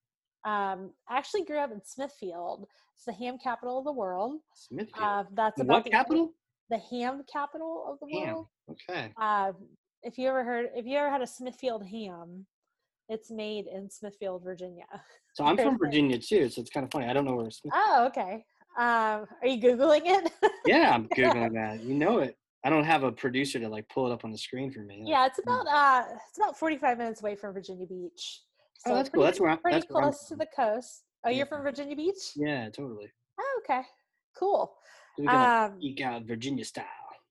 [0.44, 2.66] Um, I actually grew up in Smithfield.
[2.94, 4.40] It's the ham capital of the world.
[4.54, 5.02] Smithfield.
[5.02, 6.32] Uh, that's The about what the capital?
[6.70, 8.34] The ham capital of the Ham.
[8.34, 8.46] world.
[8.70, 9.12] Okay.
[9.20, 9.54] Um,
[10.02, 12.46] if you ever heard, if you ever had a Smithfield ham,
[13.08, 14.84] it's made in Smithfield, Virginia.
[15.34, 17.06] So I'm from Virginia too, so it's kind of funny.
[17.06, 17.72] I don't know where Smith.
[17.76, 18.44] Oh, okay.
[18.78, 20.32] Um, are you googling it?
[20.64, 21.82] Yeah, I'm googling that.
[21.82, 22.36] You know it.
[22.64, 25.02] I don't have a producer to like pull it up on the screen for me.
[25.06, 28.42] yeah, it's about uh, it's about forty-five minutes away from Virginia Beach.
[28.86, 29.22] Oh, that's cool.
[29.22, 31.04] That's where I'm- pretty that's where I'm close to the coast.
[31.24, 31.36] Oh, Yeah.
[31.38, 32.32] you're from Virginia Beach?
[32.36, 33.12] Yeah, totally.
[33.38, 33.82] Oh, okay,
[34.36, 34.74] cool.
[35.18, 36.86] We're gonna Um, eke out Virginia style.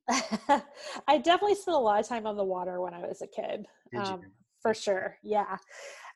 [1.07, 3.67] I definitely spent a lot of time on the water when I was a kid.
[3.95, 4.21] Um,
[4.61, 5.17] for sure.
[5.23, 5.57] Yeah.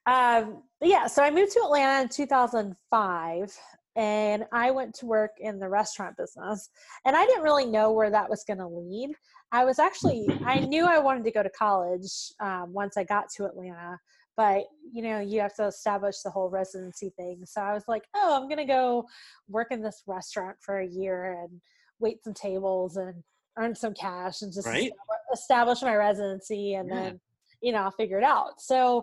[0.05, 1.07] Um, yeah.
[1.07, 3.57] So I moved to Atlanta in 2005
[3.95, 6.69] and I went to work in the restaurant business.
[7.05, 9.11] And I didn't really know where that was going to lead.
[9.51, 13.29] I was actually, I knew I wanted to go to college um, once I got
[13.38, 13.99] to Atlanta.
[14.36, 17.43] But you know, you have to establish the whole residency thing.
[17.45, 19.05] So I was like, "Oh, I'm gonna go
[19.47, 21.61] work in this restaurant for a year and
[21.99, 23.23] wait some tables and
[23.57, 24.91] earn some cash and just Right.
[25.31, 26.95] establish, my residency and Yeah.
[27.09, 27.19] then
[27.61, 28.99] you know i'll figure it out so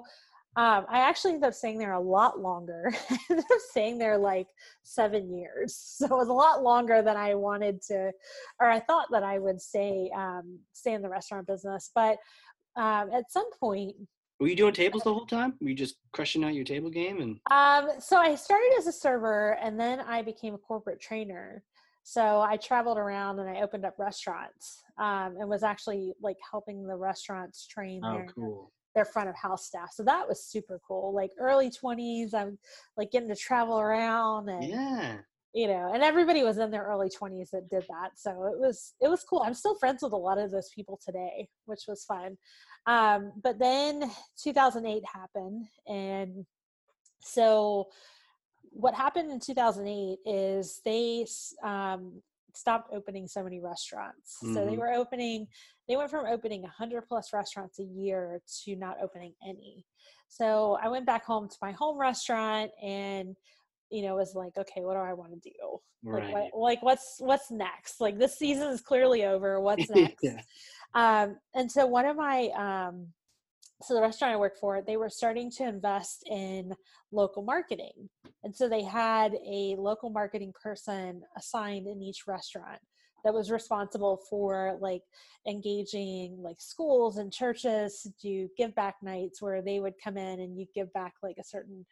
[0.57, 4.19] um, i actually ended up staying there a lot longer i ended up staying there
[4.19, 4.47] like
[4.83, 8.13] seven years so it was a lot longer than i wanted to
[8.61, 12.19] or i thought that i would stay um, stay in the restaurant business but
[12.77, 13.95] um, at some point
[14.41, 15.55] Were you doing tables the whole time?
[15.61, 18.93] Were you just crushing out your table game and Um, so I started as a
[18.93, 21.63] server and then I became a corporate trainer.
[22.05, 26.87] So I traveled around and I opened up restaurants um, and was actually like helping
[26.87, 28.73] the restaurants train oh their, cool.
[28.95, 29.91] their front of house staff.
[29.93, 31.15] So that was super cool.
[31.15, 32.59] Like early 20s, I'm
[32.97, 35.19] like getting to travel around and Yeah.
[35.53, 38.11] You know, and everybody was in their early 20s that did that.
[38.17, 39.43] So it was it was cool.
[39.45, 42.37] I'm still friends with a lot of those people today, which was fun.
[42.87, 44.11] Um, but then
[44.43, 46.47] 2008 happened and
[47.23, 47.89] so
[48.71, 51.27] what happened in 2008 is they
[51.63, 52.23] um,
[52.55, 54.39] stopped opening so many restaurants.
[54.55, 54.79] So they Mhm.
[54.79, 55.49] were opening,
[55.89, 59.85] they went from opening 100 plus restaurants a year to not opening any.
[60.29, 63.37] So I went back home to my home restaurant and,
[63.91, 65.81] you know, was like, okay, what do I want to do?
[66.05, 66.33] Like, Right.
[66.33, 68.01] what, like what's what's next?
[68.01, 69.61] Like this season is clearly over.
[69.61, 70.23] What's next?
[70.23, 70.41] Yeah.
[70.95, 73.09] Um, and so one of my um,
[73.83, 76.75] so the restaurant I work for, they were starting to invest in
[77.13, 78.09] local marketing,
[78.45, 82.81] and so they had a local marketing person assigned in each restaurant
[83.25, 85.03] that was responsible for like
[85.47, 90.41] engaging like schools and churches to do give back nights where they would come in
[90.41, 91.85] and you give back like a certain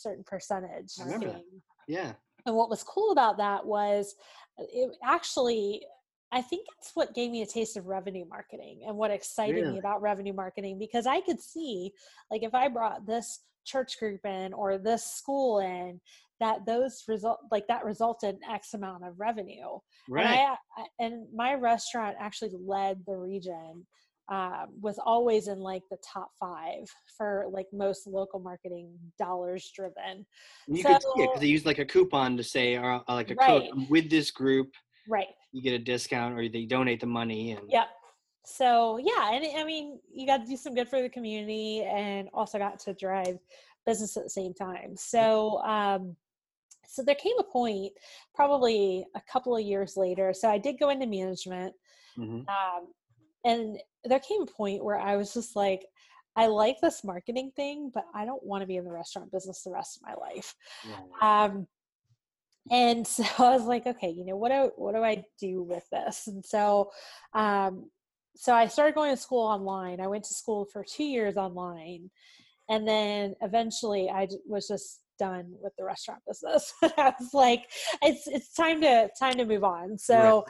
[0.00, 1.42] certain percentage I remember that.
[1.88, 2.12] Yeah.
[2.46, 4.14] And what was cool about that was
[4.58, 5.82] uh, it actually,
[6.32, 9.72] I think it's what gave me a taste of revenue marketing and what excited Really?
[9.72, 11.92] me about revenue marketing because I could see,
[12.30, 16.00] like, if I brought this church group in or this school in,
[16.40, 19.78] that those result like that resulted in X amount of revenue.
[20.08, 20.24] Right.
[20.24, 23.86] And I, I and my restaurant actually led the region.
[24.30, 26.84] Um, was always in like the top five
[27.18, 30.24] for like most local marketing dollars driven.
[30.68, 33.32] you could see it because they use like a coupon to say, or uh, like
[33.32, 33.68] a Right.
[33.72, 34.72] code with this group,
[35.08, 35.26] Right.
[35.50, 37.50] you get a discount, or they donate the money.
[37.52, 37.88] And Yep.
[38.46, 42.28] So yeah, and I mean, you got to do some good for the community, and
[42.32, 43.36] also got to drive
[43.84, 44.96] business at the same time.
[44.96, 46.14] So, um,
[46.86, 47.92] so there came a point,
[48.34, 50.32] probably a couple of years later.
[50.32, 51.74] So I did go into management,
[52.16, 52.46] Mhm.
[52.48, 52.92] um,
[53.44, 55.84] and there came a point where I was just like,
[56.36, 59.62] I like this marketing thing, but I don't want to be in the restaurant business
[59.62, 60.54] the rest of my life.
[61.20, 61.46] Right.
[61.46, 61.66] Um,
[62.70, 65.84] and so I was like, okay, you know, what do what do I do with
[65.90, 66.26] this?
[66.26, 66.90] And so,
[67.34, 67.90] um,
[68.36, 70.00] so I started going to school online.
[70.00, 72.10] I went to school for two years online,
[72.68, 76.72] and then eventually I was just done with the restaurant business.
[76.82, 77.66] I was like,
[78.02, 79.98] it's it's time to time to move on.
[79.98, 80.46] So,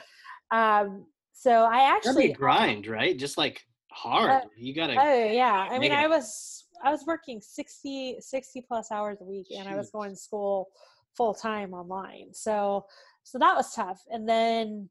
[0.51, 1.07] um,
[1.41, 3.18] so I actually grind, right?
[3.18, 4.30] Just like hard.
[4.30, 4.95] Uh, you gotta.
[5.01, 5.68] Oh yeah.
[5.70, 9.74] I mean, I was I was working 60 60 plus hours a week and I
[9.74, 10.68] was going to school
[11.16, 12.34] full time online.
[12.34, 12.84] So
[13.22, 14.03] so that was tough.
[14.11, 14.91] And then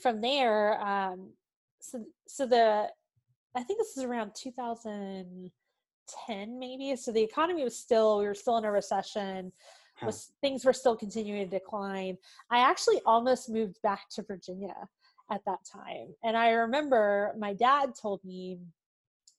[0.00, 1.32] from there um
[1.80, 2.88] so so the
[3.56, 6.94] I think this is around 2010 maybe.
[6.94, 9.50] So the economy was still we were still in a recession.
[9.96, 10.06] Huh.
[10.06, 12.16] Was things were still continuing to decline.
[12.48, 14.76] I actually almost moved back to Virginia
[15.34, 16.14] at that time.
[16.22, 18.58] And I remember my dad told me,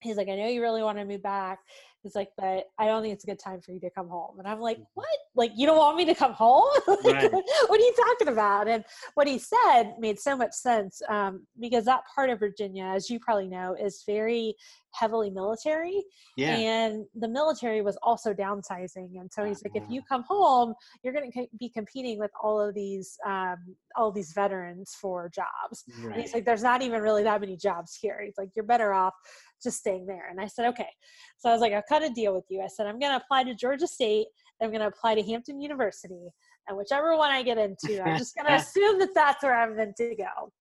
[0.01, 1.59] he's like, I know you really want to move back.
[2.03, 4.37] He's like, but I don't think it's a good time for you to come home.
[4.37, 5.07] And I'm like, what?
[5.33, 6.69] Like, you don't want me to come home?
[6.87, 7.35] like, Mm-hmm.
[7.35, 7.43] Right.
[7.67, 8.67] what are you talking about?
[8.67, 8.83] And
[9.15, 13.19] what he said made so much sense um, because that part of Virginia, as you
[13.19, 14.55] probably know, is very
[14.95, 16.03] heavily military
[16.37, 16.55] yeah.
[16.55, 19.91] and the military was also downsizing and so he's like if Ah.
[19.91, 20.73] you come home
[21.03, 23.57] you're going to be competing with all of these um,
[23.95, 26.19] all these veterans for jobs and right.
[26.21, 29.13] he's like there's not even really that many jobs here he's like you're better off
[29.61, 30.89] just staying there and i said okay
[31.37, 33.17] so i was like i'll cut a deal with you i said i'm going to
[33.23, 34.27] apply to georgia state
[34.61, 36.27] i'm going to apply to hampton university
[36.67, 39.75] and whichever one i get into i'm just going to assume that that's where i'm
[39.75, 40.51] meant to go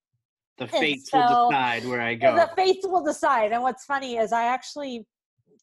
[0.58, 2.36] the fates so- will decide where I go.
[2.36, 3.52] the fates will decide.
[3.52, 5.06] And what's funny is I actually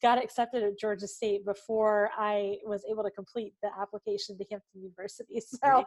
[0.02, 4.82] got accepted at Georgia State before I was able to complete the application to Hampton
[4.82, 5.40] University.
[5.64, 5.84] So.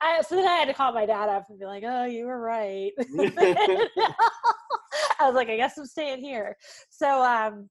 [0.00, 2.26] I, so then I had to call my dad up and be like, "Oh, you
[2.26, 2.92] were right."
[5.20, 6.56] I was like, "I guess I'm staying here."
[6.90, 7.68] So, um,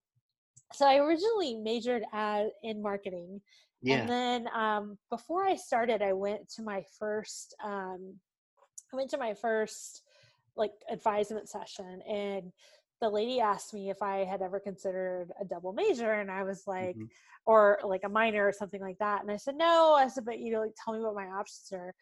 [0.74, 3.42] so I originally majored at in marketing,
[3.82, 4.00] yeah.
[4.00, 7.56] and then um, before I started, I went to my first.
[7.64, 8.16] Um,
[8.94, 10.04] I went to my first
[10.56, 12.52] like advisement session, and
[13.02, 16.64] the lady asked me if I had ever considered a double major, and I was
[16.68, 17.10] like, Mhm.
[17.46, 19.22] or like a minor or something like that.
[19.22, 19.94] And I said no.
[19.94, 21.94] I said, but you know, like tell me what my options are.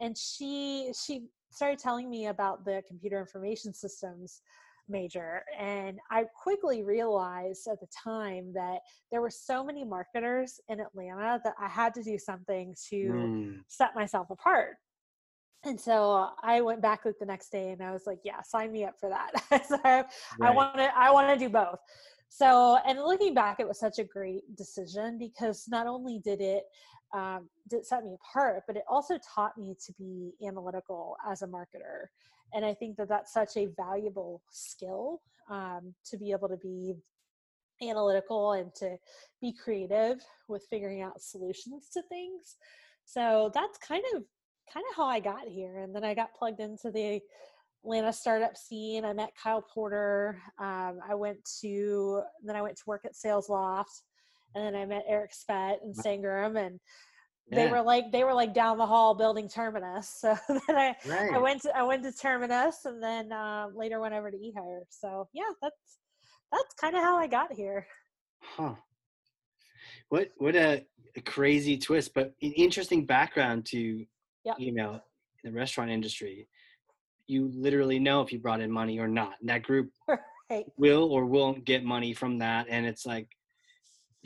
[0.00, 4.40] And she she started telling me about the computer information systems
[4.88, 8.78] major and i quickly realized at the time that
[9.10, 13.60] there were so many marketers in atlanta that i had to do something to Mm.
[13.68, 14.76] set myself apart
[15.64, 18.70] and so i went back like the next day and i was like yeah sign
[18.72, 19.30] me up for that.
[19.66, 19.78] So
[20.42, 21.78] I, want to i want to do both.
[22.28, 26.64] So and looking back it was such a great decision because not only did it
[27.14, 31.42] um, did it set me apart but it also taught me to be analytical as
[31.42, 32.06] a marketer
[32.52, 35.20] and i think that that's such a valuable skill
[35.50, 36.94] um, to be able to be
[37.82, 38.96] analytical and to
[39.40, 40.18] be creative
[40.48, 42.56] with figuring out solutions to things
[43.04, 44.22] so that's kind of
[44.72, 47.20] kind of how i got here and then i got plugged into the
[47.86, 49.04] Atlanta startup scene.
[49.04, 50.42] I met Kyle Porter.
[50.58, 54.02] Um, I went to then I went to work at SalesLoft,
[54.56, 56.80] and then I met Eric Spett and Sangram, and
[57.50, 60.08] they were like they were like down the hall building Terminus.
[60.20, 61.32] So then I right.
[61.34, 64.80] I went to I went to Terminus, and then uh, later went over to eHire.
[64.90, 65.98] So yeah, that's
[66.52, 67.86] that's kind of how I got here.
[68.42, 68.74] Huh.
[70.08, 70.84] What what a,
[71.16, 74.04] a crazy twist, but an interesting background to
[74.44, 74.60] Yep.
[74.60, 75.00] you know
[75.42, 76.46] in the restaurant industry,
[77.26, 79.34] you literally know if you brought in money or not.
[79.40, 79.90] And that group
[80.48, 80.66] Right.
[80.76, 82.66] will or won't get money from that.
[82.70, 83.35] And it's like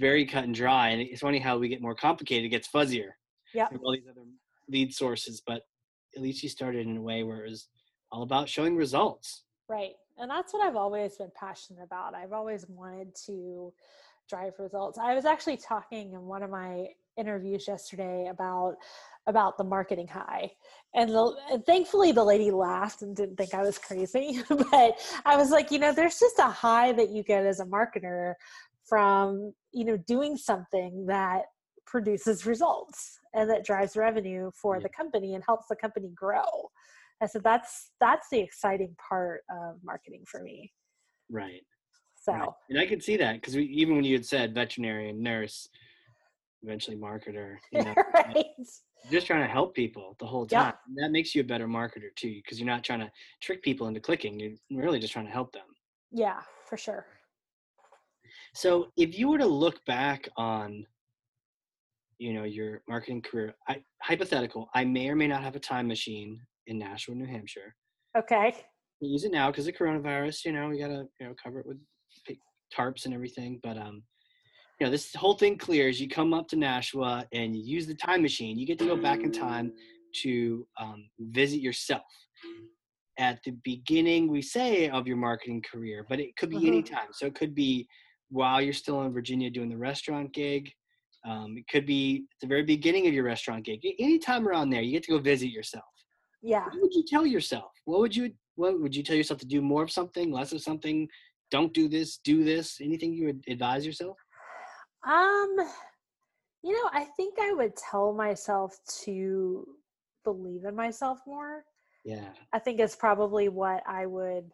[0.00, 0.88] very cut and dry.
[0.88, 3.10] And it's funny how we get more complicated, it gets fuzzier.
[3.54, 3.68] Yeah.
[3.82, 4.26] All these other
[4.68, 5.62] lead sources, but
[6.16, 7.68] at least you started in a way where it was
[8.10, 9.44] all about showing results.
[9.68, 9.92] Right.
[10.18, 12.14] And that's what I've always been passionate about.
[12.14, 13.72] I've always wanted to
[14.28, 14.98] drive results.
[14.98, 18.76] I was actually talking in one of my interviews yesterday about
[19.26, 20.50] about the marketing high.
[20.94, 25.36] And, the, and thankfully the lady laughed and didn't think I was crazy, but I
[25.36, 28.34] was like, you know, there's just a high that you get as a marketer
[28.90, 31.44] from, you know, doing something that
[31.86, 34.82] produces results and that drives revenue for Yeah.
[34.82, 36.44] the company and helps the company grow.
[37.22, 40.72] and so that's that's the exciting part of marketing for me.
[41.30, 41.62] Right.
[42.16, 42.48] So Right.
[42.70, 45.68] And I could see that because even when you had said veterinarian, nurse,
[46.62, 48.46] eventually marketer, you know, right.
[49.10, 50.74] just trying to help people the whole time.
[50.88, 53.10] And that makes you a better marketer too, because you're not trying to
[53.40, 54.38] trick people into clicking.
[54.40, 55.66] You're really just trying to help them.
[56.10, 57.06] Yeah, for sure.
[58.54, 60.86] So if you were to look back on,
[62.18, 65.86] you know, your marketing career, I, hypothetical, I may or may not have a time
[65.86, 67.74] machine in Nashua, New Hampshire.
[68.16, 68.54] Okay.
[69.00, 70.44] We use it now because of coronavirus.
[70.44, 71.78] You know, we gotta you know cover it with
[72.76, 73.58] tarps and everything.
[73.62, 74.02] But um,
[74.78, 76.00] you know, this whole thing clears.
[76.00, 78.58] You come up to Nashua and you use the time machine.
[78.58, 79.72] You get to go back in time
[80.22, 82.02] to um, visit yourself
[83.18, 84.28] at the beginning.
[84.28, 86.90] We say of your marketing career, but it could be any Mhm.
[86.90, 87.08] time.
[87.12, 87.86] So it could be
[88.30, 90.72] while you're still in Virginia doing the restaurant gig.
[91.28, 93.80] Um, it could be at the very beginning of your restaurant gig.
[93.98, 95.84] Anytime around there, you get to go visit yourself
[96.42, 96.64] Yeah.
[96.64, 97.72] what would you tell yourself?
[97.84, 100.60] What would you what would you tell yourself to do more of something, less of
[100.62, 101.08] something?
[101.50, 102.80] Don't do this, do this.
[102.80, 104.16] Anything you would advise yourself?
[105.06, 105.56] Um
[106.62, 109.66] you know, I think I would tell myself to
[110.24, 111.64] believe in myself more.
[112.04, 112.28] Yeah.
[112.52, 114.50] I think it's probably what I would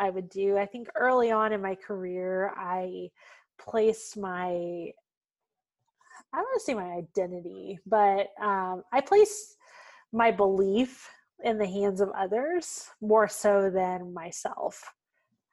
[0.00, 0.56] I would do.
[0.56, 3.10] I think early on in my career I
[3.58, 4.90] placed my
[6.32, 9.56] I don't want to say my identity, but um, I placed
[10.12, 11.08] my belief
[11.42, 14.82] in the hands of others more so than myself.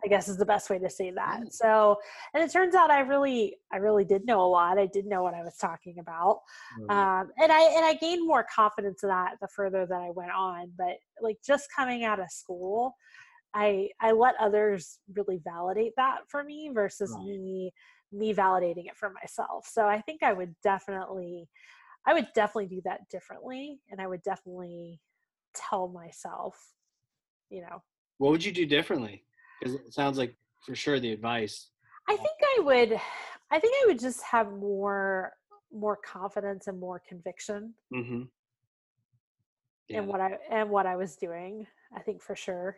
[0.05, 1.41] I guess is the best way to say that.
[1.41, 1.51] Mm.
[1.51, 1.97] So,
[2.33, 4.77] and it turns out I really, I really did know a lot.
[4.77, 6.41] I did know what I was talking about
[6.89, 10.11] Um, um, and I and I gained more confidence in that the further that I
[10.11, 10.71] went on.
[10.77, 12.95] But like just coming out of school,
[13.53, 17.25] I I let others really validate that for me versus Right.
[17.25, 17.73] me
[18.11, 19.67] me validating it for myself.
[19.67, 21.49] So I think I would definitely
[22.05, 25.01] I would definitely do that differently, and I would definitely
[25.53, 26.73] tell myself,
[27.49, 27.81] you know,
[28.17, 29.23] what would you do differently?
[29.59, 30.35] Because it sounds like
[30.65, 31.69] for sure the advice.
[32.07, 32.99] I think I would
[33.51, 35.33] I think I would just have more
[35.73, 38.23] more confidence and more conviction Mm-hmm.
[39.89, 39.99] Yeah.
[39.99, 41.65] and what I and what I was doing.
[41.95, 42.77] I think for sure.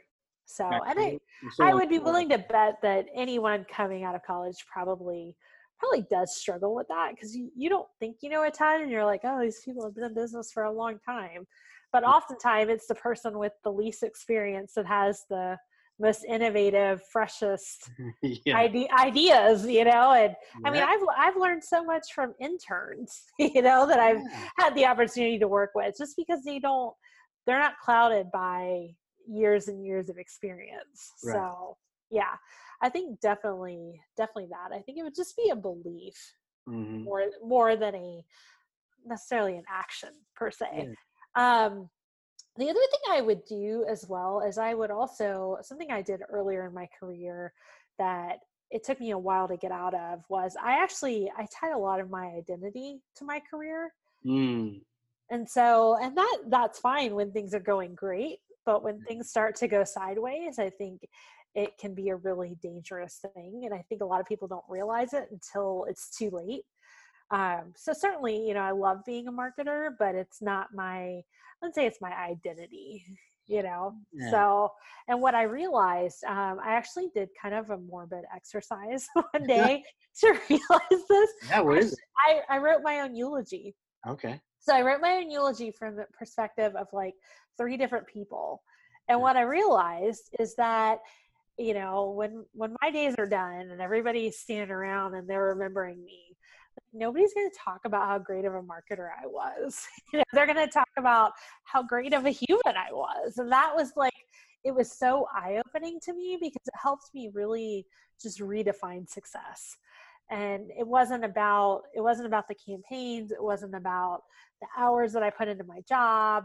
[0.49, 1.19] So, and I,
[1.51, 5.35] so I would be willing to bet that anyone coming out of college probably
[5.77, 8.91] probably does struggle with that because you, you don't think you know a ton and
[8.91, 11.45] you're like, oh, these people have been in business for a long time.
[11.93, 15.55] But oftentimes it's the person with the least experience that has the
[15.99, 17.91] most innovative, freshest
[18.45, 18.57] yeah.
[18.57, 20.13] ide- ideas, you know.
[20.13, 20.35] And
[20.65, 20.83] I mean.
[20.83, 24.47] I've I've learned so much from interns, you know, that I've Yeah.
[24.57, 26.93] had the opportunity to work with just because they don't
[27.45, 28.95] they're not clouded by
[29.29, 31.35] years and years of experience Right.
[31.35, 31.77] so
[32.09, 32.35] yeah
[32.81, 36.33] i think definitely definitely that i think it would just be a belief
[36.67, 37.03] Mhm.
[37.05, 38.23] more more than a
[39.05, 40.93] necessarily an action per se Yeah.
[41.35, 41.89] um
[42.57, 46.21] the other thing i would do as well is i would also something i did
[46.29, 47.53] earlier in my career
[47.97, 48.39] that
[48.71, 51.77] it took me a while to get out of was i actually i tied a
[51.77, 53.93] lot of my identity to my career
[54.25, 54.81] Mm.
[55.29, 59.55] and so and that that's fine when things are going great but when things start
[59.55, 61.01] to go sideways i think
[61.55, 64.63] it can be a really dangerous thing and i think a lot of people don't
[64.69, 66.63] realize it until it's too late
[67.31, 71.21] um, so certainly you know i love being a marketer but it's not my
[71.61, 73.03] let's say it's my identity
[73.47, 74.31] you know Yeah.
[74.31, 74.69] so
[75.07, 79.83] and what i realized um, i actually did kind of a morbid exercise one day
[80.19, 81.61] to realize this Yeah.
[81.61, 81.99] What is it?
[82.25, 83.75] I, I wrote my own eulogy
[84.07, 84.39] Okay.
[84.59, 87.15] So I wrote my own eulogy from the perspective of like
[87.57, 88.61] three different people.
[89.07, 90.99] And what I realized is that,
[91.57, 96.03] you know, when when my days are done and everybody's standing around and they're remembering
[96.03, 96.35] me,
[96.93, 99.85] nobody's going to talk about how great of a marketer I was.
[100.13, 101.31] you know, they're going to talk about
[101.63, 103.37] how great of a human I was.
[103.37, 104.13] And that was like
[104.63, 107.85] it was so eye-opening to me because it helped me really
[108.21, 109.77] just redefine success
[110.29, 114.21] and it wasn't about it wasn't about the campaigns it wasn't about
[114.61, 116.43] the hours that i put into my job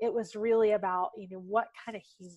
[0.00, 2.36] it was really about you know what kind of human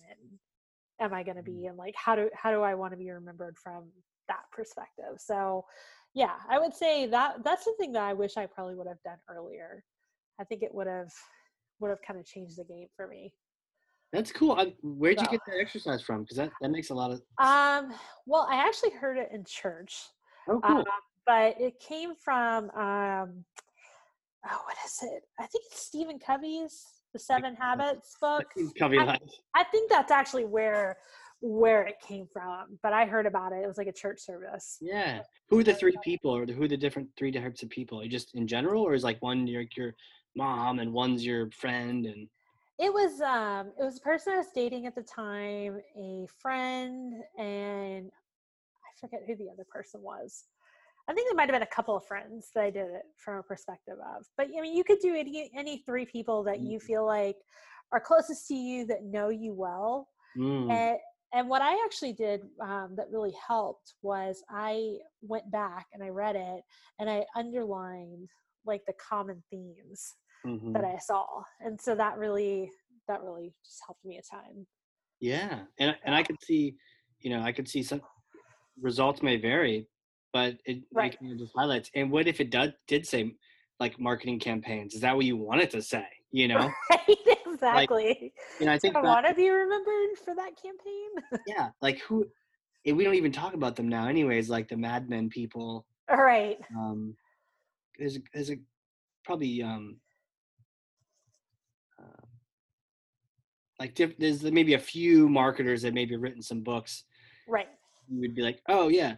[1.00, 3.10] am i going to be and like how do how do i want to be
[3.10, 3.84] remembered from
[4.28, 5.64] that perspective so
[6.14, 9.18] yeah i would say that that's something that i wish i probably would have done
[9.30, 9.82] earlier
[10.40, 11.10] i think it would have
[11.80, 13.32] would have kind of changed the game for me
[14.12, 14.52] That's cool.
[14.52, 16.22] I, where'd you get that exercise from?
[16.22, 17.20] Because that, that makes a lot of.
[17.38, 17.92] um
[18.24, 19.92] well i actually heard it in church
[20.48, 20.78] Oh, cool.
[20.78, 20.84] um,
[21.26, 23.44] but it came from um
[24.48, 28.44] oh what is it i think it's stephen covey's the seven habits book
[28.78, 29.18] Covey I-
[29.54, 30.98] I think that's actually where
[31.40, 32.78] where it came from.
[32.82, 33.62] But I heard about it.
[33.62, 34.78] It was like a church service.
[34.80, 35.22] Yeah.
[35.48, 38.06] Who are the three people, or the, who are the different three types of people?
[38.08, 39.94] Just in general, or is like one your your
[40.34, 42.28] mom and one's your friend and
[42.78, 47.14] It was um it was a person I was dating at the time, a friend,
[47.38, 48.10] and
[48.98, 50.44] forget who the other person was.
[51.08, 53.38] I think there might have been a couple of friends that I did it from
[53.38, 54.26] a perspective of.
[54.36, 56.82] But I mean you could do any any three people that you Mm.
[56.82, 57.36] feel like
[57.92, 60.98] are closest to you that know you well Mm, And,
[61.32, 66.08] and what I actually did um, that really helped was I went back and I
[66.08, 66.62] read it
[66.98, 68.28] and I underlined
[68.64, 70.72] like the common themes mhm.
[70.74, 71.24] that I saw,
[71.60, 72.70] and so that really
[73.08, 74.66] that really just helped me a ton.
[75.20, 76.76] Yeah, and and I could see,
[77.20, 78.02] you know, I could see some
[78.80, 79.86] results may vary,
[80.32, 81.12] but it, Right.
[81.14, 81.90] it kind of just highlights.
[81.94, 83.34] And what if it did did say
[83.80, 84.94] like marketing campaigns?
[84.94, 86.06] Is that what you want it to say?
[86.32, 88.32] You know, Right, exactly.
[88.60, 91.40] know, I think I that- want to be remembered for that campaign.
[91.46, 92.26] yeah, like who?
[92.84, 94.48] We don't even talk about them now, anyways.
[94.48, 95.86] Like the Mad Men people.
[96.08, 96.56] All right.
[96.76, 97.16] Um,
[97.98, 98.58] there's a, there's a
[99.24, 99.96] probably um,
[102.00, 102.22] uh,
[103.80, 107.04] like diff- there's maybe a few marketers that maybe written some books
[107.48, 107.68] Right.
[108.08, 109.16] You would be like, oh yeah,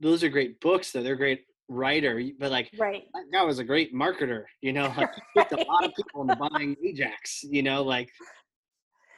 [0.00, 1.02] those are great books though.
[1.02, 3.04] They're a great writer, but like Right.
[3.14, 4.44] that guy was a great marketer.
[4.60, 7.42] You know, like tricked a lot of people into buying Ajax.
[7.42, 8.10] You know, like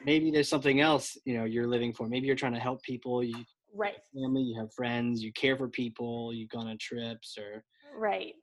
[0.01, 1.17] maybe there's something else.
[1.25, 2.07] You know, you're living for.
[2.07, 3.23] Maybe you're trying to help people.
[3.23, 3.43] You
[3.73, 3.95] Right.
[4.15, 6.33] family, you have friends, you care for people.
[6.33, 8.33] You've gone on trips or Right.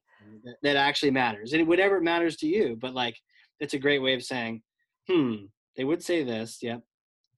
[0.44, 2.76] that, that actually matters, and whatever matters to you.
[2.80, 3.16] But like,
[3.58, 4.62] it's a great way of saying,
[5.08, 5.46] hmm,
[5.76, 6.58] they would say this.
[6.62, 6.82] Yep.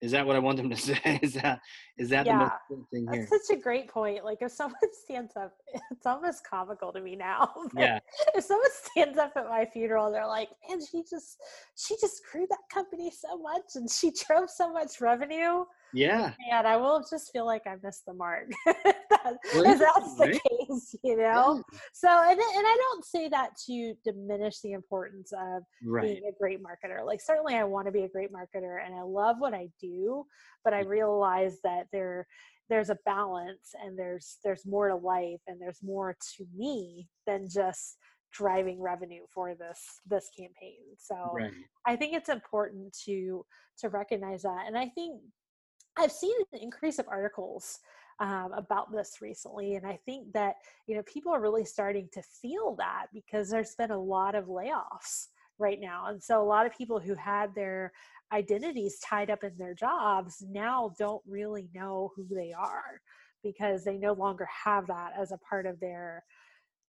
[0.01, 1.19] Is that what I want them to say?
[1.23, 1.61] Is that
[1.99, 3.29] is that the most important thing here?
[3.31, 4.25] That's such a great point.
[4.25, 5.53] Like if someone stands up,
[5.91, 7.53] it's almost comical to me now.
[7.77, 7.99] Yeah.
[8.35, 11.39] If someone stands up at my funeral, they're like, "Man, she just
[11.77, 16.33] she just grew that company so much, and she drove so much revenue." Yeah.
[16.53, 18.51] And I will just feel like I missed the mark.
[19.09, 21.63] That- Well, if that's the case, you know.
[21.93, 26.03] So, and and I don't say that to diminish the importance of Right.
[26.03, 27.05] being a great marketer.
[27.05, 30.25] Like certainly I want to be a great marketer and I love what I do,
[30.65, 30.89] but I mm.
[30.89, 32.27] realize that there
[32.69, 37.49] there's a balance and there's there's more to life and there's more to me than
[37.49, 37.97] just
[38.33, 40.85] driving revenue for this this campaign.
[40.99, 41.53] So Right.
[41.87, 43.45] I think it's important to
[43.79, 44.65] to recognize that.
[44.67, 45.21] And I think
[45.97, 47.81] I've seen an increase of articles
[48.19, 52.23] um, about this recently, and I think that you know people are really starting to
[52.23, 55.29] feel that because there's been a lot of layoffs
[55.59, 57.93] right now, and so a lot of people who had their
[58.33, 63.01] identities tied up in their jobs now don't really know who they are
[63.43, 66.25] because they no longer have that as a part of their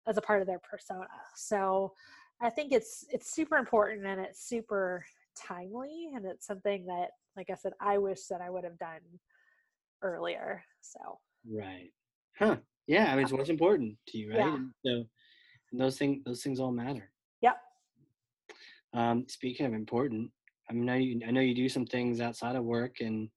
[0.08, 1.08] as a part of their persona.
[1.36, 1.94] So
[2.42, 5.06] I think it's it's super important and it's super
[5.48, 9.02] timely and it's something that like I said I wish that I would have done
[10.02, 10.64] earlier.
[10.82, 11.20] So
[11.50, 11.92] Right.
[12.38, 12.58] Huh.
[12.88, 13.12] Yeah.
[13.12, 14.40] I mean, it's what's important to you, right?
[14.40, 14.56] Yeah.
[14.56, 14.92] And so
[15.72, 17.12] and those things, those things all matter.
[17.42, 17.58] Yep.
[18.94, 20.32] Um, speaking of important,
[20.70, 23.30] I mean, I, you- I know you do some things outside of work, and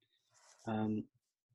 [0.66, 1.04] um,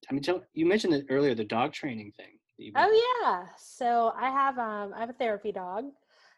[0.10, 2.38] I mean, tell you mentioned it earlier, the dog training thing.
[2.58, 3.48] that you've been- Oh yeah.
[3.58, 5.86] So I have um I have a therapy dog.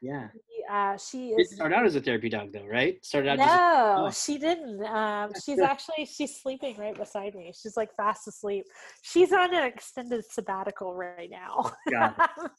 [0.01, 0.27] Yeah.
[0.69, 3.03] Uh she It is started out as a therapy dog, though, right?
[3.03, 4.11] Started out no, oh.
[4.11, 4.83] she didn't.
[4.85, 7.53] Um, she's actually she's sleeping right beside me.
[7.59, 8.65] She's like fast asleep.
[9.01, 11.73] She's on an extended sabbatical right now.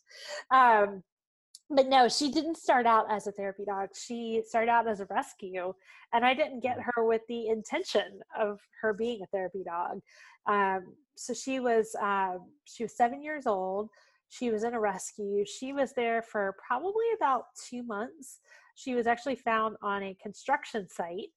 [0.51, 1.03] Um,
[1.71, 3.91] but no, she didn't start out as a therapy dog.
[3.95, 5.73] She started out as a rescue,
[6.13, 10.01] and I didn't get her with the intention of her being a therapy dog.
[10.47, 13.89] Um, so she was uh, she was seven years old.
[14.31, 15.45] She was in a rescue.
[15.45, 18.39] She was there for probably about two months.
[18.77, 21.29] She was actually found on a construction site,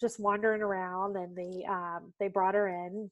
[0.00, 3.10] just wandering around, and they um, they brought her in.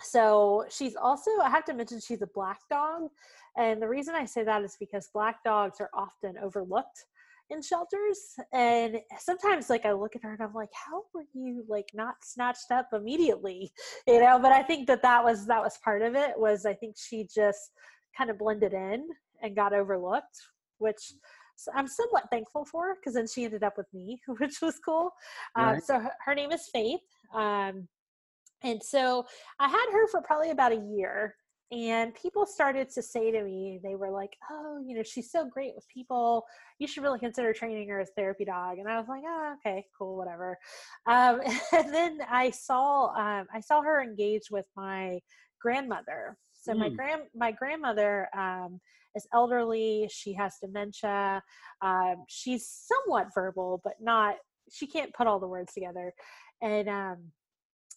[0.00, 3.08] So she's also I have to mention she's a black dog,
[3.56, 7.04] and the reason I say that is because black dogs are often overlooked
[7.50, 11.64] in shelters, and sometimes like I look at her and I'm like, how were you
[11.68, 13.72] like not snatched up immediately,
[14.06, 14.38] you know?
[14.40, 16.38] But I think that that was that was part of it.
[16.38, 17.72] Was I think she just
[18.16, 19.08] kind of blended in
[19.42, 20.38] and got overlooked,
[20.78, 21.12] which
[21.74, 25.10] I'm somewhat thankful for because then she ended up with me, which was cool.
[25.54, 25.82] Um, right.
[25.82, 27.00] so her, her, name is Faith.
[27.34, 27.88] Um,
[28.62, 29.24] and so
[29.58, 31.36] I had her for probably about a year.
[31.72, 35.46] And people started to say to me, they were like, oh, you know, she's so
[35.46, 36.44] great with people.
[36.78, 38.76] You should really consider training her as therapy dog.
[38.76, 40.58] And I was like, oh, okay, cool, whatever.
[41.06, 41.40] Um,
[41.72, 45.18] and then I saw, um, I saw her engage with my
[45.62, 46.36] grandmother.
[46.62, 46.78] So mm.
[46.78, 48.80] my grand, my grandmother um,
[49.14, 50.08] is elderly.
[50.10, 51.42] She has dementia.
[51.82, 54.36] Um, she's somewhat verbal, but not.
[54.70, 56.14] She can't put all the words together.
[56.62, 57.18] And um,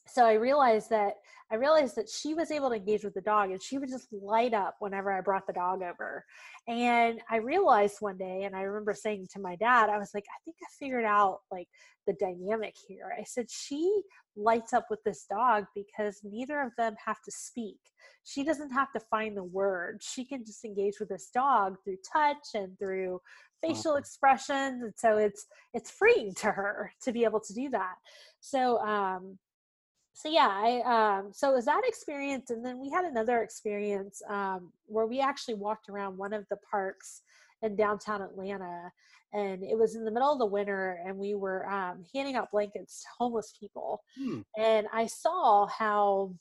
[0.08, 1.16] so I realized that
[1.52, 4.12] I realized that she was able to engage with the dog and she would just
[4.12, 6.26] light up whenever I brought the dog over.
[6.68, 10.26] And I realized one day, and I remember saying to my dad, I was like,
[10.28, 11.68] I think I figured out like
[12.08, 13.16] the dynamic here.
[13.18, 14.02] I said, she
[14.36, 17.78] lights up with this dog because neither of them have to speak.
[18.24, 20.02] She doesn't have to find the word.
[20.02, 23.22] She can just engage with this dog through touch and through
[23.62, 24.82] facial expressions.
[24.84, 25.46] And so it's
[25.76, 27.96] it's freeing to her to be able to do that.
[28.40, 29.38] So um
[30.16, 34.22] so yeah i um so it was that experience and then we had another experience
[34.30, 37.22] um where we actually walked around one of the parks
[37.62, 38.92] in downtown atlanta
[39.34, 42.50] and it was in the middle of the winter and we were um, handing out
[42.50, 44.40] blankets to homeless people hmm.
[44.58, 46.34] and i saw how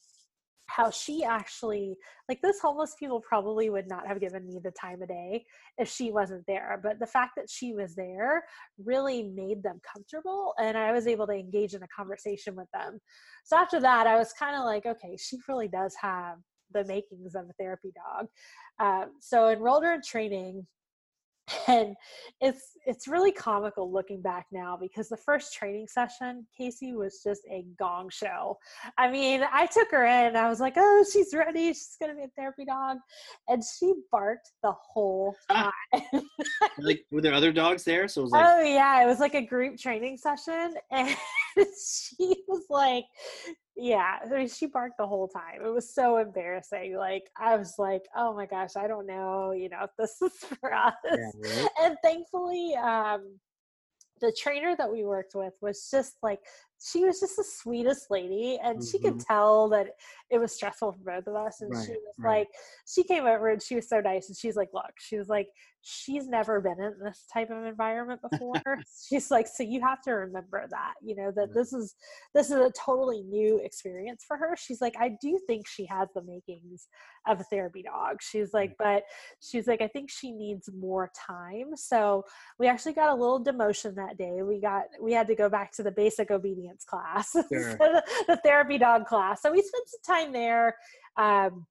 [0.66, 1.96] how she actually
[2.28, 5.44] like those homeless people probably would not have given me the time of day
[5.78, 8.42] if she wasn't there but the fact that she was there
[8.82, 12.98] really made them comfortable and i was able to engage in a conversation with them.
[13.44, 16.38] So after that i was kind of like okay she really does have
[16.72, 18.26] the makings of a therapy dog.
[18.80, 20.66] Um, so enrolled her in training
[21.68, 21.94] and
[22.40, 27.42] it's it's really comical looking back now because the first training session casey was just
[27.50, 28.56] a gong show.
[28.96, 31.68] I mean i took her in i was like oh she's ready.
[31.68, 32.98] She's gonna be a therapy dog.
[33.48, 35.72] And she barked the whole time.
[36.78, 38.08] Like were there other dogs there?
[38.08, 39.02] So it was like oh yeah.
[39.02, 40.74] It was like a group training session.
[40.90, 41.14] And
[42.18, 43.04] she was like
[43.76, 45.60] yeah I mean, she barked the whole time.
[45.64, 46.96] It was so embarrassing.
[46.96, 50.38] Like i was like oh my gosh i don't know you know if this is
[50.60, 50.94] for us.
[51.04, 51.68] Yeah, right?
[51.82, 53.38] and thankfully um
[54.20, 56.40] the trainer that we worked with was just like
[56.84, 58.86] she was just the sweetest lady and mm-hmm.
[58.86, 59.32] she could mm-hmm.
[59.32, 59.88] tell that
[60.30, 62.38] it was stressful for both of us and right, she was right.
[62.38, 62.48] like
[62.86, 65.48] she came over and she was so nice and she's like look she was like
[65.86, 68.54] she's never been in this type of environment before
[69.08, 71.94] she's like so you have to remember that you know that this is
[72.34, 76.08] this is a totally new experience for her she's like i do think she has
[76.14, 76.88] the makings
[77.26, 79.02] of a therapy dog she's like but
[79.40, 82.24] she's like i think she needs more time so
[82.58, 85.70] we actually got a little demotion that day we got we had to go back
[85.70, 87.76] to the basic obedience class sure.
[88.26, 89.42] the therapy dog class.
[89.42, 90.74] So we spent some time there
[91.16, 91.66] um,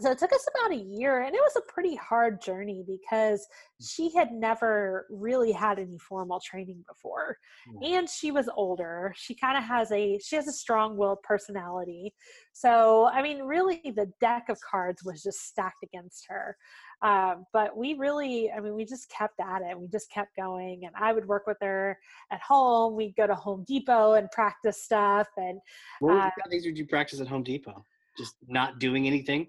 [0.00, 3.40] so it took us about a year and it was a pretty hard journey because
[3.40, 3.86] mm.
[3.88, 7.36] she had never really had any formal training before
[7.82, 9.12] and she was older.
[9.16, 12.14] She kind of has a she has a strong-willed personality.
[12.52, 16.56] So i mean really the deck of cards was just stacked against her
[17.02, 20.84] um, but we really i mean we just kept at it we just kept going
[20.84, 21.98] and i would work with her
[22.32, 25.60] at home we'd go to home depot and practice stuff and
[26.00, 27.84] what uh, things would you practice at home depot
[28.16, 29.46] just not doing anything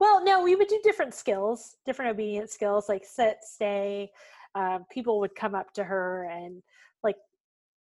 [0.00, 4.10] well, no, we would do different skills, different obedience skills like sit, stay.
[4.54, 6.62] Um, people would come up to her and
[7.02, 7.16] like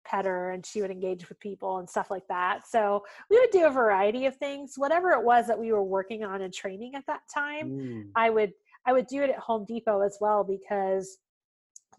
[0.04, 2.68] pet her and she would engage with people and stuff like that.
[2.68, 4.74] So we would do a variety of things.
[4.76, 8.04] Whatever it was that we were working on and training at that time, mm.
[8.14, 8.52] I would
[8.86, 11.18] I would do it at Home Depot as well because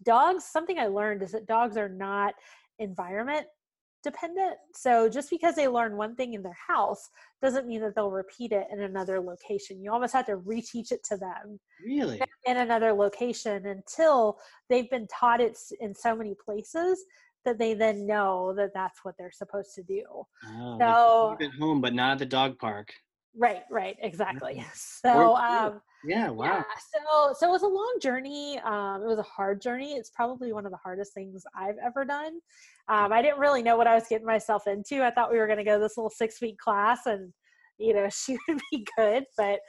[0.04, 2.34] dogs, something I learned is that dogs are not
[2.78, 3.46] environment
[4.02, 4.56] dependent.
[4.74, 7.08] So just because they learn one thing in their house
[7.40, 9.82] doesn't mean that they'll repeat it in another location.
[9.82, 11.58] You almost have to reteach it to them.
[11.82, 12.20] Really?
[12.44, 14.38] In another location until
[14.68, 17.02] they've been taught it in so many places
[17.46, 20.04] that they then know that that's what they're supposed to do.
[20.46, 22.92] Oh, so at home, but not at the dog park.
[23.36, 24.64] Right, right, exactly.
[24.74, 26.46] So, um, yeah, wow.
[26.46, 26.62] Yeah,
[26.92, 28.58] so, so it was a long journey.
[28.64, 29.92] Um, it was a hard journey.
[29.92, 32.38] It's probably one of the hardest things I've ever done.
[32.88, 35.04] Um, I didn't really know what I was getting myself into.
[35.04, 37.32] I thought we were going to go this little six week class and,
[37.78, 39.24] you know, she would be good.
[39.36, 39.60] But,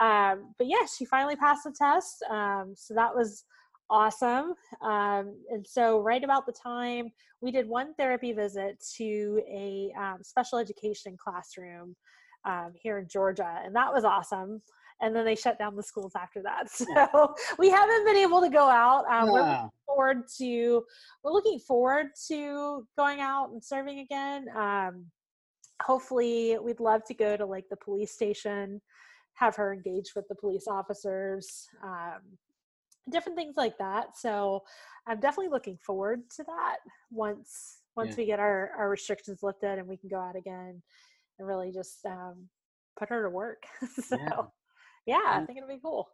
[0.00, 2.24] um, but yeah, she finally passed the test.
[2.30, 3.44] Um, so that was
[3.92, 4.54] awesome.
[4.80, 7.10] Um, and so, right about the time
[7.40, 11.94] we did one therapy visit to a um, special education classroom
[12.44, 14.62] um, here in Georgia, and that was awesome.
[15.02, 16.68] And then they shut down the schools after that.
[16.70, 19.04] So we haven't been able to go out.
[19.06, 19.32] Um, yeah.
[19.32, 20.84] We're looking forward to
[21.22, 24.46] we're looking forward to going out and serving again.
[24.56, 25.06] Um,
[25.82, 28.80] hopefully, we'd love to go to like the police station,
[29.34, 31.66] have her engage with the police officers.
[31.84, 32.20] Um,
[33.10, 34.16] different things like that.
[34.16, 34.62] So
[35.08, 36.76] I'm definitely looking forward to that
[37.10, 38.16] once once Yeah.
[38.16, 40.80] we get our, our restrictions lifted and we can go out again
[41.38, 42.48] and really just um,
[42.98, 43.62] put her to work.
[44.02, 44.42] so Yeah.
[45.06, 45.46] Yeah, I Mm.
[45.46, 46.08] think it'll be cool.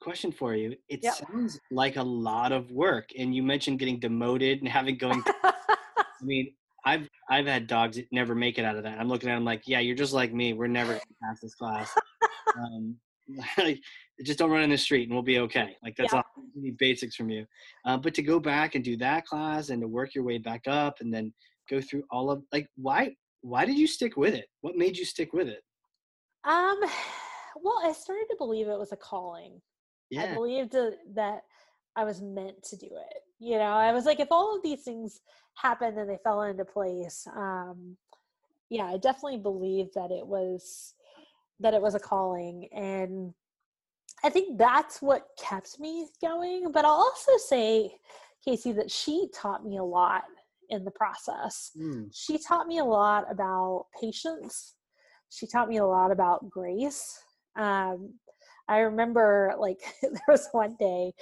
[0.00, 0.76] Question for you.
[0.88, 1.14] It Yep.
[1.14, 3.10] sounds like a lot of work.
[3.18, 8.06] And you mentioned getting demoted and having going I mean, I've I've had dogs that
[8.12, 8.98] never make it out of that.
[8.98, 10.52] I'm looking at them like, yeah, you're just like me.
[10.52, 11.94] We're never gonna pass this class.
[12.56, 12.96] um,
[13.58, 13.80] like,
[14.24, 15.76] just don't run in the street and we'll be okay.
[15.82, 16.18] Like that's Yeah.
[16.36, 17.46] all we need basics from you.
[17.86, 20.62] Uh, but to go back and do that class and to work your way back
[20.66, 21.32] up and then
[21.70, 24.46] go through all of like why why did you stick with it?
[24.60, 25.62] What made you stick with it?
[26.44, 26.78] um,
[27.62, 29.60] well, I started to believe it was a calling.
[30.16, 30.72] I believed
[31.14, 31.42] that
[31.96, 33.20] I was meant to do it.
[33.40, 35.20] You know, I was like, if all of these things
[35.54, 37.96] happened and they fell into place, um,
[38.70, 40.94] yeah, I definitely believed that it was
[41.60, 43.32] that it was a calling, and
[44.24, 46.72] I think that's what kept me going.
[46.72, 47.92] But I'll also say,
[48.44, 50.24] Casey, that she taught me a lot
[50.70, 52.04] in the process Hmm.
[52.12, 54.74] she taught me a lot about patience
[55.30, 57.22] she taught me a lot about grace
[57.56, 58.10] um,
[58.68, 61.12] i remember like there was one day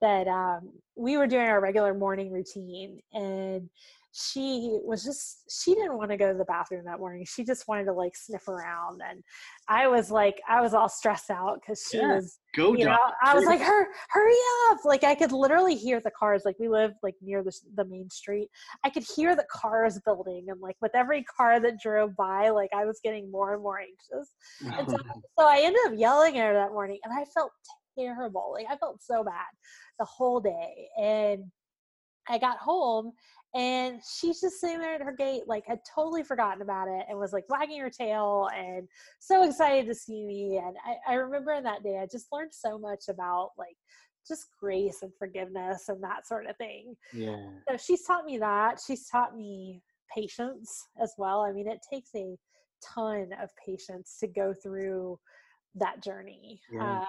[0.00, 3.68] that um, we were doing our regular morning routine and
[4.12, 7.68] she was just she didn't want to go to the bathroom that morning she just
[7.68, 9.22] wanted to like sniff around and
[9.68, 12.16] i was like i was all stressed out because she Yeah.
[12.16, 14.34] was Go you know, I was like, "Hur, hurry
[14.70, 16.42] up!" Like I could literally hear the cars.
[16.44, 18.48] Like we live like near the the main street.
[18.82, 22.70] I could hear the cars building, and like with every car that drove by, like
[22.74, 24.32] I was getting more and more anxious.
[24.80, 25.20] And so, oh.
[25.38, 27.52] so I ended up yelling at her that morning, and I felt
[27.96, 28.50] terrible.
[28.52, 29.46] Like I felt so bad
[30.00, 30.88] the whole day.
[31.00, 31.44] And
[32.28, 33.12] I got home,
[33.54, 37.18] and she's just sitting there at her gate, like had totally forgotten about it, and
[37.18, 38.86] was like wagging her tail and
[39.18, 40.60] so excited to see me.
[40.64, 43.76] And I, I remember in that day, I just learned so much about like
[44.26, 46.94] just grace and forgiveness and that sort of thing.
[47.12, 47.48] yeah.
[47.68, 48.78] So she's taught me that.
[48.86, 49.82] She's taught me
[50.14, 51.40] patience as well.
[51.40, 52.36] I mean, it takes a
[52.84, 55.18] ton of patience to go through
[55.74, 56.60] that journey.
[56.72, 57.00] Yeah.
[57.00, 57.06] Um,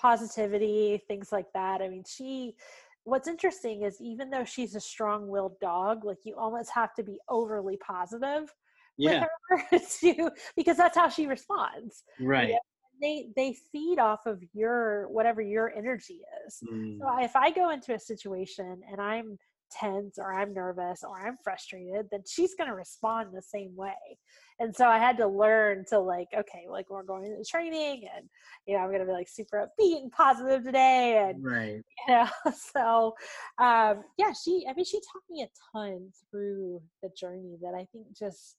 [0.00, 1.80] positivity, things like that.
[1.80, 2.54] I mean, she.
[3.04, 7.18] What's interesting is even though she's a strong-willed dog, like you almost have to be
[7.28, 8.52] overly positive
[8.98, 9.24] Yeah.
[9.50, 12.04] with her to because that's how she responds.
[12.20, 12.54] Right.
[13.00, 16.62] They they feed off of your whatever your energy is.
[16.70, 16.98] Mm.
[16.98, 19.38] So if I go into a situation and I'm
[19.70, 24.18] tense or I'm nervous or I'm frustrated, then she's going to respond the same way.
[24.58, 28.28] And so I had to learn to like, okay, like we're going to training and,
[28.66, 31.26] you know, I'm going to be like super upbeat and positive today.
[31.28, 31.82] And, Right.
[32.08, 32.28] you know,
[32.74, 33.14] so
[33.58, 37.86] um, yeah, she, I mean, she taught me a ton through the journey that I
[37.92, 38.56] think just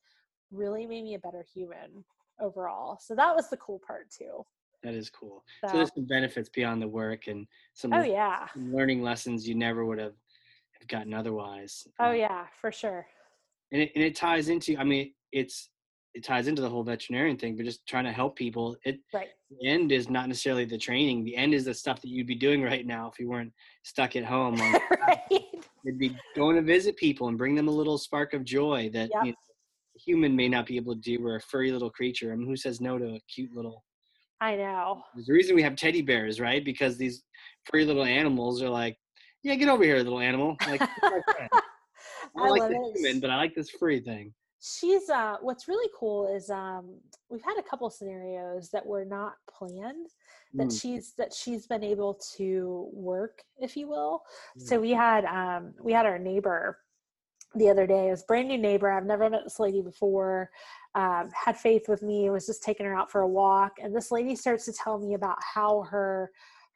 [0.52, 2.04] really made me a better human
[2.40, 2.98] overall.
[3.02, 4.44] So that was the cool part too.
[4.84, 5.44] That is cool.
[5.62, 8.48] So So, there's some benefits beyond the work and some, oh yeah.
[8.54, 10.14] some learning lessons you never would have
[10.82, 11.88] have gotten otherwise.
[12.00, 13.06] Oh Um, yeah, for sure.
[13.72, 15.70] And it, and it ties into, I mean, it's,
[16.14, 18.76] it ties into the whole veterinarian thing, but just trying to help people.
[18.84, 19.30] It, Right.
[19.50, 21.24] the end is not necessarily the training.
[21.24, 23.54] The end is the stuff that you'd be doing right now if you weren't
[23.84, 24.56] stuck at home.
[25.08, 25.46] Right.
[25.86, 29.10] It'd be going to visit people and bring them a little spark of joy that
[29.14, 29.24] Yep.
[29.26, 29.38] you know,
[29.96, 31.22] a human may not be able to do.
[31.24, 32.32] We're a furry little creature.
[32.32, 33.84] I mean, who says no to a cute little?
[34.42, 35.02] I know.
[35.16, 36.64] There's a reason we have teddy bears, right?
[36.64, 37.24] Because these
[37.66, 38.96] furry little animals are like,
[39.44, 40.58] yeah, get over here, little animal.
[40.66, 41.50] Like, "You're my friend.
[42.38, 42.98] I I like it.
[42.98, 44.34] human, but I like this free thing.
[44.64, 47.00] She's uh what's really cool is um
[47.30, 50.08] we've had a couple scenarios that were not planned
[50.58, 54.22] that Mm, she's that she's been able to work, if you will.
[54.58, 56.78] So mm, we had um we had our neighbor
[57.56, 58.08] the other day.
[58.08, 58.92] It was a brand new neighbor.
[58.92, 60.50] I've never met this lady before.
[60.94, 62.30] Um, had faith with me.
[62.30, 65.14] Was just taking her out for a walk, and this lady starts to tell me
[65.16, 66.32] about how her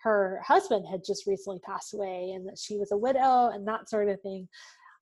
[0.06, 3.90] her husband had just recently passed away, and that she was a widow and that
[3.90, 4.48] sort of thing.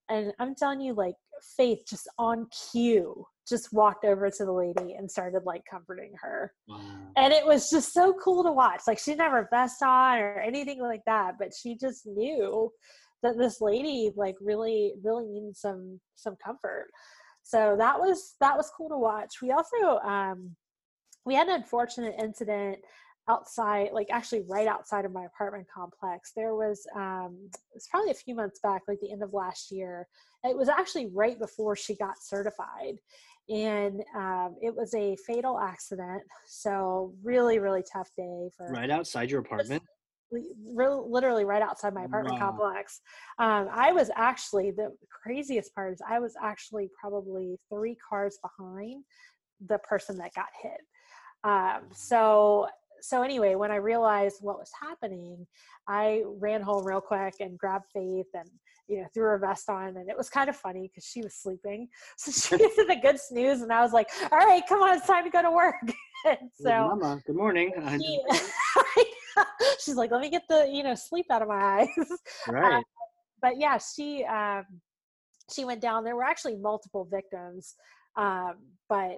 [0.09, 1.15] And I'm telling you, like
[1.57, 6.53] Faith, just on cue, just walked over to the lady and started like comforting her
[6.69, 6.79] wow.
[7.17, 8.81] and it was just so cool to watch.
[8.87, 12.71] Like she never a vest on or anything like that, but she just knew
[13.21, 16.87] that this lady like really really needed some some comfort.
[17.43, 19.41] So that was that was cool to watch.
[19.41, 20.55] We also um
[21.25, 22.77] we had an unfortunate incident
[23.29, 28.15] outside like actually right outside of my apartment complex there was um it's probably a
[28.15, 30.07] few months back like the end of last year
[30.43, 32.97] it was actually right before she got certified
[33.49, 39.29] and um, it was a fatal accident so really really tough day for Right outside
[39.31, 39.83] your apartment.
[40.65, 42.51] real, literally right outside my apartment Wow.
[42.51, 43.01] complex.
[43.39, 49.03] Um, I was actually the craziest part is I was actually probably three cars behind
[49.67, 50.79] the person that got hit.
[51.43, 52.67] Um, so
[53.03, 55.45] so anyway, when I realized what was happening,
[55.89, 58.49] I ran home real quick and grabbed Faith and
[58.87, 61.35] you know threw her vest on, and it was kind of funny because she was
[61.35, 64.95] sleeping, so she did a good snooze, and I was like, "All right, come on,
[64.95, 65.75] it's time to go to work."
[66.25, 67.73] and so, Mama, good morning.
[67.99, 68.21] she,
[69.81, 72.07] she's like, "Let me get the you know sleep out of my eyes."
[72.47, 72.75] Right.
[72.75, 72.81] Uh,
[73.41, 74.63] but yeah, she um,
[75.53, 76.05] she went down.
[76.05, 77.75] There were actually multiple victims,
[78.15, 79.17] um, but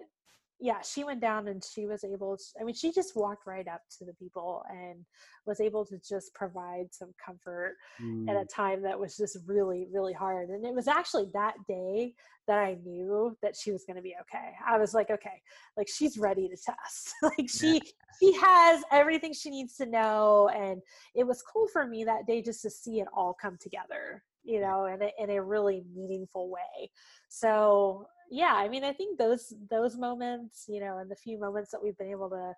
[0.66, 3.68] yeah, she went down and she was able to, I mean, she just walked right
[3.68, 5.06] up to the people and
[5.46, 8.28] was able to just provide some comfort mm.
[8.28, 10.50] at a time that was just really, really hard.
[10.50, 12.16] And it was actually that day
[12.48, 14.54] that I knew that she was going to be okay.
[14.68, 15.40] I was like, okay,
[15.78, 17.14] like she's ready to test.
[17.22, 17.80] like she,
[18.20, 20.50] she has everything she needs to know.
[20.50, 20.82] And
[21.14, 24.62] it was cool for me that day just to see it all come together you
[24.62, 26.92] know in a, in a really meaningful way
[27.30, 31.72] so yeah i mean i think those those moments you know and the few moments
[31.72, 32.53] that we've been able to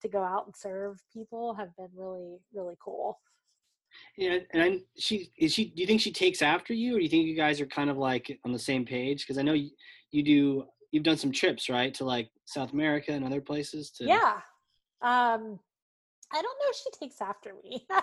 [0.00, 3.20] to go out and serve people have been really really cool.
[4.16, 7.04] Yeah and I'm, she is she do you think she takes after you or do
[7.04, 9.22] you think you guys are kind of like on the same page?
[9.22, 9.70] Because i know you,
[10.10, 14.04] you do you've done some trips right to like south america and other places to
[14.04, 14.40] yeah
[15.02, 15.58] um
[16.32, 17.86] I don't know if she takes after me.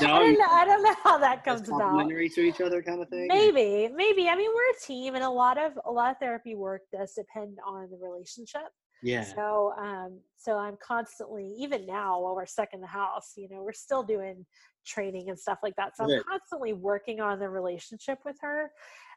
[0.00, 0.46] No, I don't know.
[0.50, 1.80] I don't know how that comes about.
[1.80, 3.26] Complimentary to each other, kind of thing.
[3.28, 4.30] Maybe, maybe.
[4.30, 7.12] I mean, we're a team, and a lot of a lot of therapy work does
[7.12, 8.68] depend on the relationship.
[9.02, 9.24] Yeah.
[9.24, 13.62] So, um, so I'm constantly, even now, while we're stuck in the house, you know,
[13.62, 14.46] we're still doing
[14.86, 15.96] training and stuff like that.
[15.96, 18.70] So I'm constantly working on the relationship with her,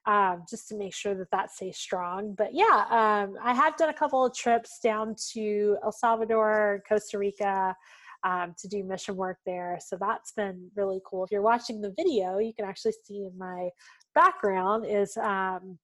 [0.06, 2.36] um, just to make sure that that stays strong.
[2.38, 7.18] But yeah, um, I have done a couple of trips down to El Salvador, Costa
[7.18, 7.74] Rica
[8.24, 9.80] um, to do mission work there.
[9.86, 11.24] So that's been really cool.
[11.24, 13.70] If you're watching the video, you can actually see in my
[14.16, 15.78] background is um,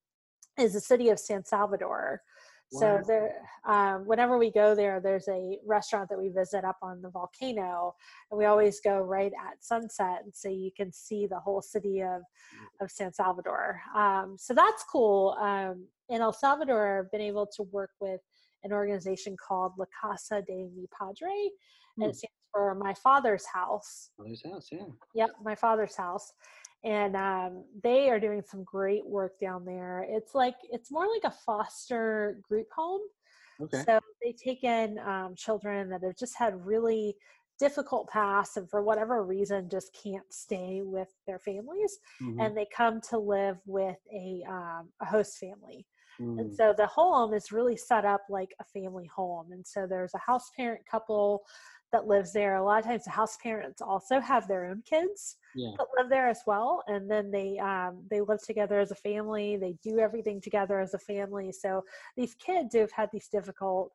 [0.57, 2.21] is the city of San Salvador.
[2.71, 2.79] Wow.
[2.79, 3.35] So there,
[3.67, 7.93] um, whenever we go there, there's a restaurant that we visit up on the volcano,
[8.31, 12.01] and we always go right at sunset, and so you can see the whole city
[12.01, 12.21] of
[12.81, 13.79] of San Salvador.
[13.95, 15.37] Um, so that's cool.
[15.39, 18.21] Um, in El Salvador, I've been able to work with
[18.63, 21.49] an organization called La Casa de Mi Padre,
[21.97, 22.13] and it hmm.
[22.13, 24.09] stands for my father's house.
[24.17, 24.85] Father's house, yeah.
[25.15, 26.31] Yep, my father's house.
[26.83, 30.05] And um, they are doing some great work down there.
[30.07, 33.01] It's like it's more like a foster group home.
[33.61, 33.83] Okay.
[33.85, 37.15] So they take in um, children that have just had really
[37.59, 42.39] difficult past and for whatever reason just can't stay with their families mm-hmm.
[42.39, 45.85] and they come to live with a, um, a host family
[46.19, 46.39] mm.
[46.39, 50.13] and so the home is really set up like a family home and so there's
[50.15, 51.43] a house parent couple
[51.93, 52.55] that lives there.
[52.55, 55.71] A lot of times, the house parents also have their own kids yeah.
[55.77, 59.55] that live there as well, and then they um, they live together as a family.
[59.55, 61.53] They do everything together as a family.
[61.53, 61.83] So
[62.17, 63.91] these kids who have had these difficult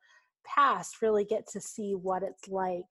[0.46, 2.84] past really get to see what it's like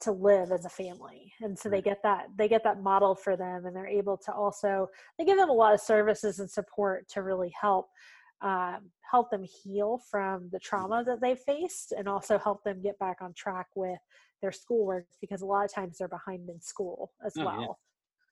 [0.00, 3.36] to live as a family and so they get that they get that model for
[3.36, 4.88] them and they're able to also
[5.18, 7.86] they give them a lot of services and support to really help
[8.42, 12.98] um, help them heal from the trauma that they faced and also help them get
[12.98, 13.98] back on track with
[14.40, 17.60] their schoolwork because a lot of times they're behind in school as oh, well.
[17.60, 17.66] Yeah.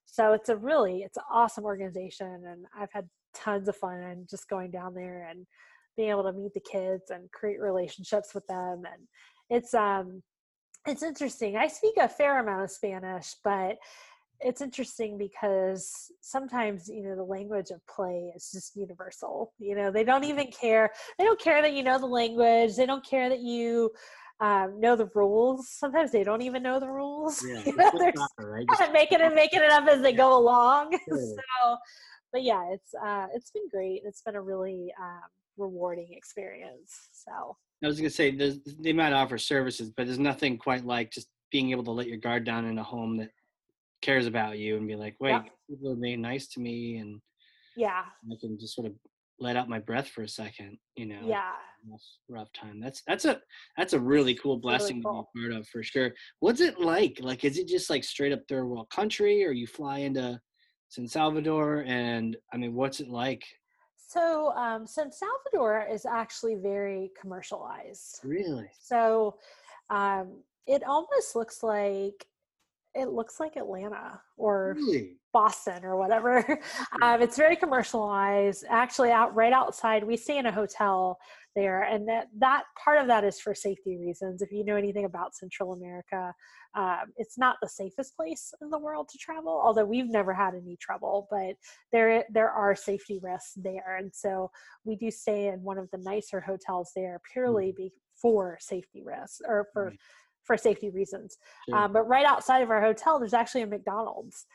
[0.07, 4.29] So it's a really it's an awesome organization and I've had tons of fun and
[4.29, 5.47] just going down there and
[5.97, 9.07] being able to meet the kids and create relationships with them and
[9.51, 10.23] it's um
[10.87, 11.57] it's interesting.
[11.57, 13.77] I speak a fair amount of Spanish, but
[14.41, 19.91] it's interesting because sometimes you know the language of play is just universal you know
[19.91, 23.29] they don't even care they don't care that you know the language they don't care
[23.29, 23.91] that you
[24.41, 25.69] um, know the rules.
[25.69, 27.45] Sometimes they don't even know the rules.
[27.45, 28.67] Yeah, you know, they're right?
[28.69, 30.99] kind of making it making it up as they go along.
[31.09, 31.77] so,
[32.33, 34.03] but yeah, it's uh, it's been great.
[34.05, 37.09] It's been a really um, rewarding experience.
[37.13, 38.31] So I was gonna say
[38.81, 42.19] they might offer services, but there's nothing quite like just being able to let your
[42.19, 43.31] guard down in a home that
[44.03, 47.21] cares about you and be like, wait, people are being nice to me, and
[47.77, 48.93] yeah, I can just sort of
[49.41, 50.79] let out my breath for a second.
[50.97, 51.53] You know, yeah,
[52.29, 52.81] rough time.
[52.81, 53.41] That's that's a
[53.77, 55.31] that's a really cool blessing really cool.
[55.35, 56.13] to be part of for sure.
[56.41, 57.19] What's it like?
[57.21, 60.41] Like, is it just like straight up third world country, or you fly into
[60.89, 61.85] San Salvador?
[61.87, 63.45] And I mean, what's it like?
[63.97, 68.21] So, um, San Salvador is actually very commercialized.
[68.25, 68.71] Really?
[68.81, 69.37] So,
[69.91, 72.27] um, it almost looks like
[72.99, 75.17] it looks like Atlanta or really?
[75.33, 76.45] Boston or whatever.
[77.03, 78.65] Um, it's very commercialized.
[78.69, 81.19] Actually, out right outside, we stay in a hotel
[81.55, 84.43] there, and that that part of that is for safety reasons.
[84.43, 86.35] If you know anything about Central America,
[86.75, 89.61] um, it's not the safest place in the world to travel.
[89.65, 91.55] Although we've never had any trouble, but
[91.93, 94.51] there there are safety risks there, and so
[94.85, 97.77] we do stay in one of the nicer hotels there purely mm.
[97.77, 99.91] be, for safety risks or for.
[99.91, 99.99] Mm
[100.49, 101.39] for safety reasons.
[101.69, 101.79] Sure.
[101.79, 104.47] Um, but right outside of our hotel, there's actually a McDonald's,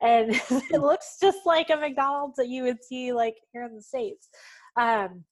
[0.00, 3.82] and it looks just like a McDonald's that you would see like here in the
[3.82, 4.28] states.
[4.76, 5.22] Um,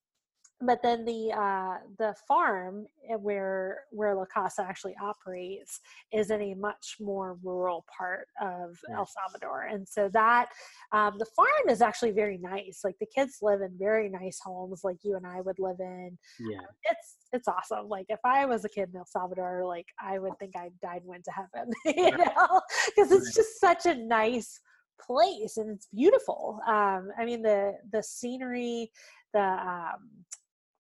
[0.62, 5.80] but then the uh, the farm eh, where where La Casa actually operates
[6.12, 8.98] is in a much more rural part of Right.
[8.98, 10.50] El Salvador, and so that
[10.92, 12.80] um, the farm is actually very nice.
[12.84, 16.18] Like the kids live in very nice homes, like you and I would live in.
[16.38, 16.60] yeah.
[16.84, 17.88] It's it's awesome.
[17.88, 21.02] Like if I was a kid in El Salvador, like I would think I died
[21.02, 24.60] and went to heaven, you know, because it's just such a nice
[25.00, 26.60] place and it's beautiful.
[26.66, 28.90] Um, I mean the the scenery,
[29.32, 30.10] the um,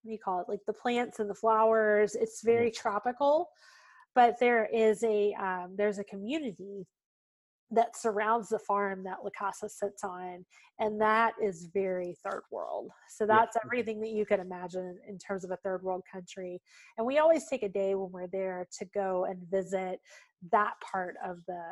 [0.02, 0.48] what do you call it?
[0.48, 2.14] Like the plants and the flowers.
[2.14, 3.48] It's very tropical,
[4.14, 6.86] but there is a um, there's a community
[7.72, 10.44] that surrounds the farm that La Casa sits on,
[10.80, 12.90] and that is very third world.
[13.08, 13.36] So Yeah.
[13.40, 16.60] that's everything that you could imagine in terms of a third world country.
[16.98, 20.00] And we always take a day when we're there to go and visit
[20.50, 21.62] that part of the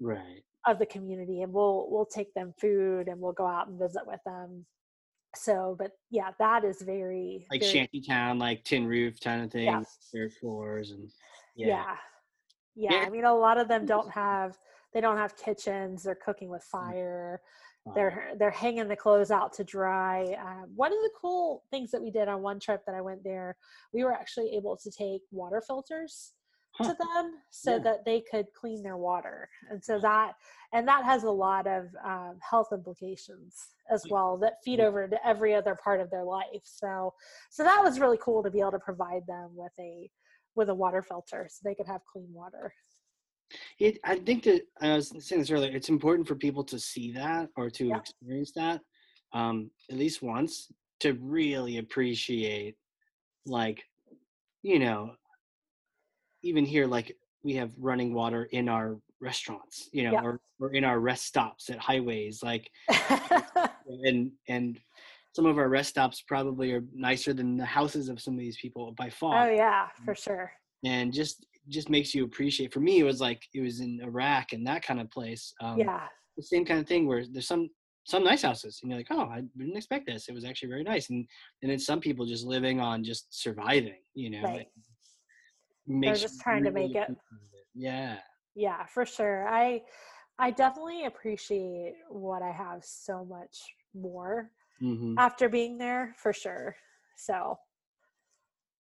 [0.00, 0.42] Right.
[0.66, 4.06] of the community and we'll we'll take them food and we'll go out and visit
[4.06, 4.66] with them
[5.38, 9.50] so but yeah that is very Like very, shanty town, like tin roof kind of
[9.50, 9.82] thing, Yeah.
[10.12, 11.08] dirt floors, and
[11.56, 11.66] yeah.
[11.68, 11.96] yeah.
[12.74, 13.06] yeah Yeah.
[13.06, 14.58] i mean a lot of them don't have
[14.92, 17.40] they don't have kitchens they're cooking with fire
[17.84, 17.94] Wow.
[17.94, 22.02] they're they're hanging the clothes out to dry um, one of the cool things that
[22.02, 23.56] we did on one trip that i went there
[23.94, 26.32] we were actually able to take water filters.
[26.84, 27.78] To them so Yeah.
[27.78, 30.34] that they could clean their water and so that
[30.72, 34.12] and that has a lot of um, health implications as Yeah.
[34.12, 34.86] well that feed Yeah.
[34.86, 37.14] over to every other part of their life so
[37.50, 40.10] so that was really cool to be able to provide them with a
[40.54, 42.72] with a water filter so they could have clean water
[43.78, 45.70] It, I think that I was saying this earlier.
[45.74, 48.80] It's important for people to see that or to experience that,
[49.32, 52.76] um, at least once, to really appreciate,
[53.46, 53.82] like,
[54.62, 55.12] you know,
[56.42, 60.22] even here, like we have running water in our restaurants, you know, Yeah.
[60.22, 62.70] or, or in our rest stops at highways, like,
[64.04, 64.78] and and
[65.34, 68.58] some of our rest stops probably are nicer than the houses of some of these
[68.60, 69.48] people by far.
[69.48, 70.50] Oh yeah for sure.
[70.84, 74.52] and just just makes you appreciate for me it was like it was in iraq
[74.54, 76.06] and that kind of place um, yeah.
[76.36, 77.68] the same kind of thing where there's some
[78.04, 80.28] some nice houses and you're like oh i didn't expect this.
[80.28, 81.10] It was actually very nice.
[81.10, 81.26] And
[81.62, 84.66] and then some people just living on just surviving you know Right.
[85.88, 87.08] Makes just trying to make it.
[87.74, 88.18] yeah.
[88.54, 89.48] Yeah for sure.
[89.48, 89.82] I
[90.38, 93.58] i definitely appreciate what i have so much
[93.94, 96.76] more hmm after being there for sure.
[97.16, 97.58] So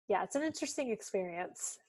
[0.08, 1.80] yeah it's an interesting experience.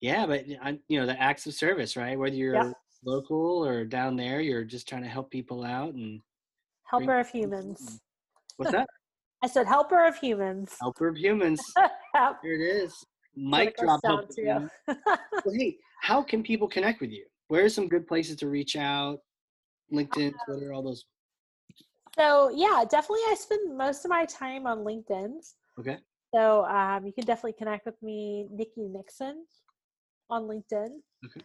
[0.00, 2.18] Yeah but you know the acts of service right?
[2.18, 2.74] Whether you're
[3.04, 6.20] local or down there you're just trying to help people out and
[6.84, 8.00] helper of humans.
[8.56, 8.88] what's that?
[9.42, 10.74] I said helper of humans.
[10.80, 11.60] Helper of humans.
[12.14, 13.04] Yep, here it is
[13.38, 14.40] mic drop down to.
[14.40, 14.70] humans.
[14.86, 17.24] well, hey, how can people connect with you?
[17.48, 19.20] Where are some good places to reach out?
[19.92, 21.04] LinkedIn, Twitter, all those.
[22.14, 25.40] so yeah definitely i spend most of my time on linkedin
[25.78, 25.98] Okay.
[26.34, 29.46] So um, you can definitely connect with me, Nikki Nixon,
[30.28, 30.88] on LinkedIn.
[31.24, 31.40] Okay.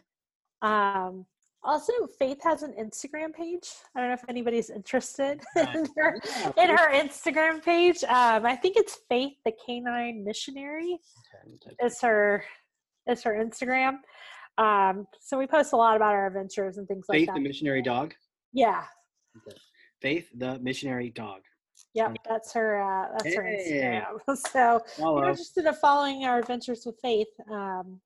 [0.60, 1.24] Um,
[1.64, 3.68] also, Faith has an Instagram page.
[3.96, 6.18] I don't know if anybody's interested in her,
[6.58, 8.04] in her Instagram page.
[8.04, 10.98] Um, I think it's Faith the Canine Missionary.
[11.82, 12.44] Is her
[13.06, 13.98] is her Instagram.
[14.58, 17.32] Um, so we post a lot about our adventures and things like that.
[17.32, 18.14] Faith the missionary dog.
[18.52, 18.84] yeah.
[20.00, 21.40] Faith the missionary dog.
[21.94, 22.82] Yep, that's her.
[22.82, 24.04] Uh, that's her Instagram.
[24.36, 25.28] So if you're Follow.
[25.28, 28.00] interested in following our adventures with Faith, um,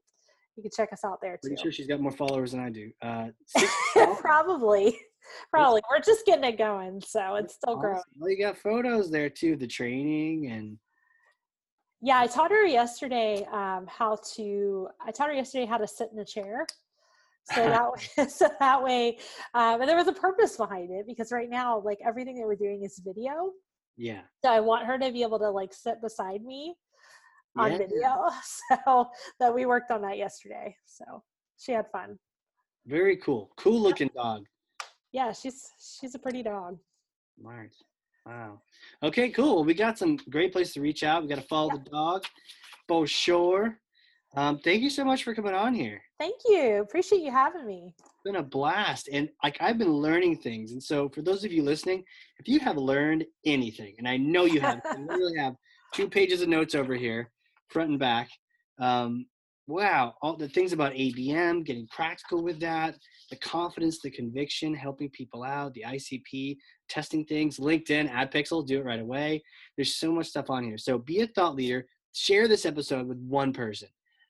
[0.59, 1.51] you can check us out there too.
[1.51, 2.91] Pretty sure she's got more followers than I do.
[3.01, 3.29] Uh,
[4.21, 4.99] probably,
[5.51, 5.81] probably.
[5.89, 8.03] We're just getting it going, so it's still growing.
[8.19, 9.55] Well, you got photos there too.
[9.55, 10.77] The training and
[12.03, 14.89] Yeah, I taught her yesterday um, how to.
[15.01, 16.67] I taught her yesterday how to sit in a chair.
[17.55, 19.19] So that way, so that way,
[19.55, 22.57] um, and there was a purpose behind it because right now, like everything that we're
[22.57, 23.53] doing is video.
[23.97, 24.23] yeah.
[24.45, 26.75] So I want her to be able to like sit beside me
[27.59, 27.79] on Yeah.
[27.79, 28.31] video.
[28.87, 29.09] So
[29.41, 30.77] that we worked on that yesterday.
[30.87, 31.23] So
[31.59, 32.19] she had fun.
[32.87, 33.51] Very cool.
[33.57, 34.45] Cool looking dog.
[35.13, 36.79] Yeah, she's she's a pretty dog.
[37.39, 37.71] Smart.
[38.27, 38.61] Wow.
[39.03, 39.57] Okay, cool.
[39.57, 41.23] Well, we got some great places to reach out.
[41.23, 41.83] We got to follow Yeah.
[41.85, 42.25] the dog.
[42.87, 43.79] Bo Shore.
[44.37, 46.03] Um, thank you so much for coming on here.
[46.19, 46.83] Thank you.
[46.83, 47.95] Appreciate you having me.
[47.99, 49.09] It's been a blast.
[49.11, 50.73] And like I've been learning things.
[50.73, 52.05] And so for those of you listening,
[52.39, 55.55] if you have learned anything, and I know you have, you literally have
[55.95, 57.31] two pages of notes over here,
[57.69, 58.29] front and back.
[58.79, 59.27] Um,
[59.67, 62.97] wow, all the things about ABM, getting practical with that,
[63.31, 66.57] the confidence, the conviction, helping people out, the ICP,
[66.89, 69.43] testing things, LinkedIn, AdPixel, do it right away.
[69.77, 70.79] There's so much stuff on here.
[70.79, 71.87] So be a thought leader.
[72.15, 73.89] Share this episode with one person,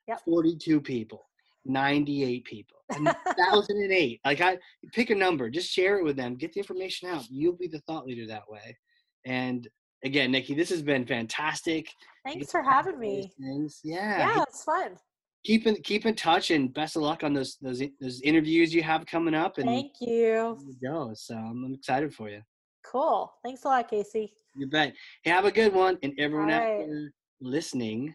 [0.08, 0.22] Yep.
[0.24, 1.28] 42 people.
[1.64, 2.78] 98 people.
[2.88, 4.20] 1008.
[4.24, 4.58] Like I
[4.92, 7.24] pick a number, just share it with them, get the information out.
[7.30, 8.76] You'll be the thought leader that way.
[9.24, 9.68] And
[10.04, 11.88] again, Nikki, this has been fantastic.
[12.24, 13.30] Thanks for having me.
[13.40, 13.80] Things.
[13.84, 14.18] Yeah.
[14.18, 14.96] Yeah, it's fun.
[15.44, 18.82] Keep in keep in touch and best of luck on those those those interviews you
[18.82, 19.58] have coming up.
[19.58, 20.58] And Thank you.
[20.82, 21.12] Go.
[21.14, 22.42] So I'm excited for you.
[22.84, 23.32] Cool.
[23.44, 24.32] Thanks a lot, Casey.
[24.56, 24.94] You bet.
[25.22, 25.98] Hey, have a good one.
[26.02, 26.86] And everyone All out right.
[26.88, 28.14] there listening,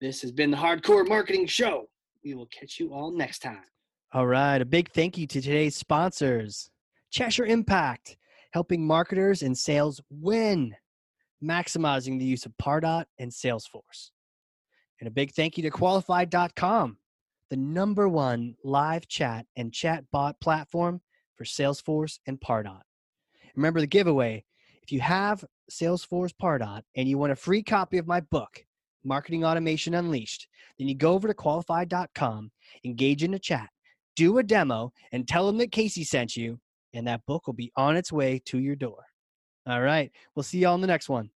[0.00, 1.88] this has been the Hard Corps Marketing Show.
[2.24, 3.64] We will catch you all next time.
[4.12, 4.60] All right.
[4.60, 6.70] A big thank you to today's sponsors
[7.10, 8.16] Cheshire Impact,
[8.52, 10.74] helping marketers and sales win,
[11.42, 14.10] maximizing the use of Pardot and Salesforce.
[15.00, 16.98] And a big thank you to Qualified.com,
[17.50, 21.00] the number one live chat and chat bot platform
[21.36, 22.82] for Salesforce and Pardot.
[23.54, 24.44] Remember the giveaway.
[24.82, 28.64] If you have Salesforce Pardot and you want a free copy of my book,
[29.04, 30.48] Marketing Automation Unleashed,
[30.78, 32.50] then you go over to qualified.com,
[32.84, 33.68] engage in a chat,
[34.16, 36.58] do a demo, and tell them that Casey sent you,
[36.94, 39.07] and that book will be on its way to your door.
[39.68, 40.10] All right.
[40.34, 41.30] We'll see you all in the next one.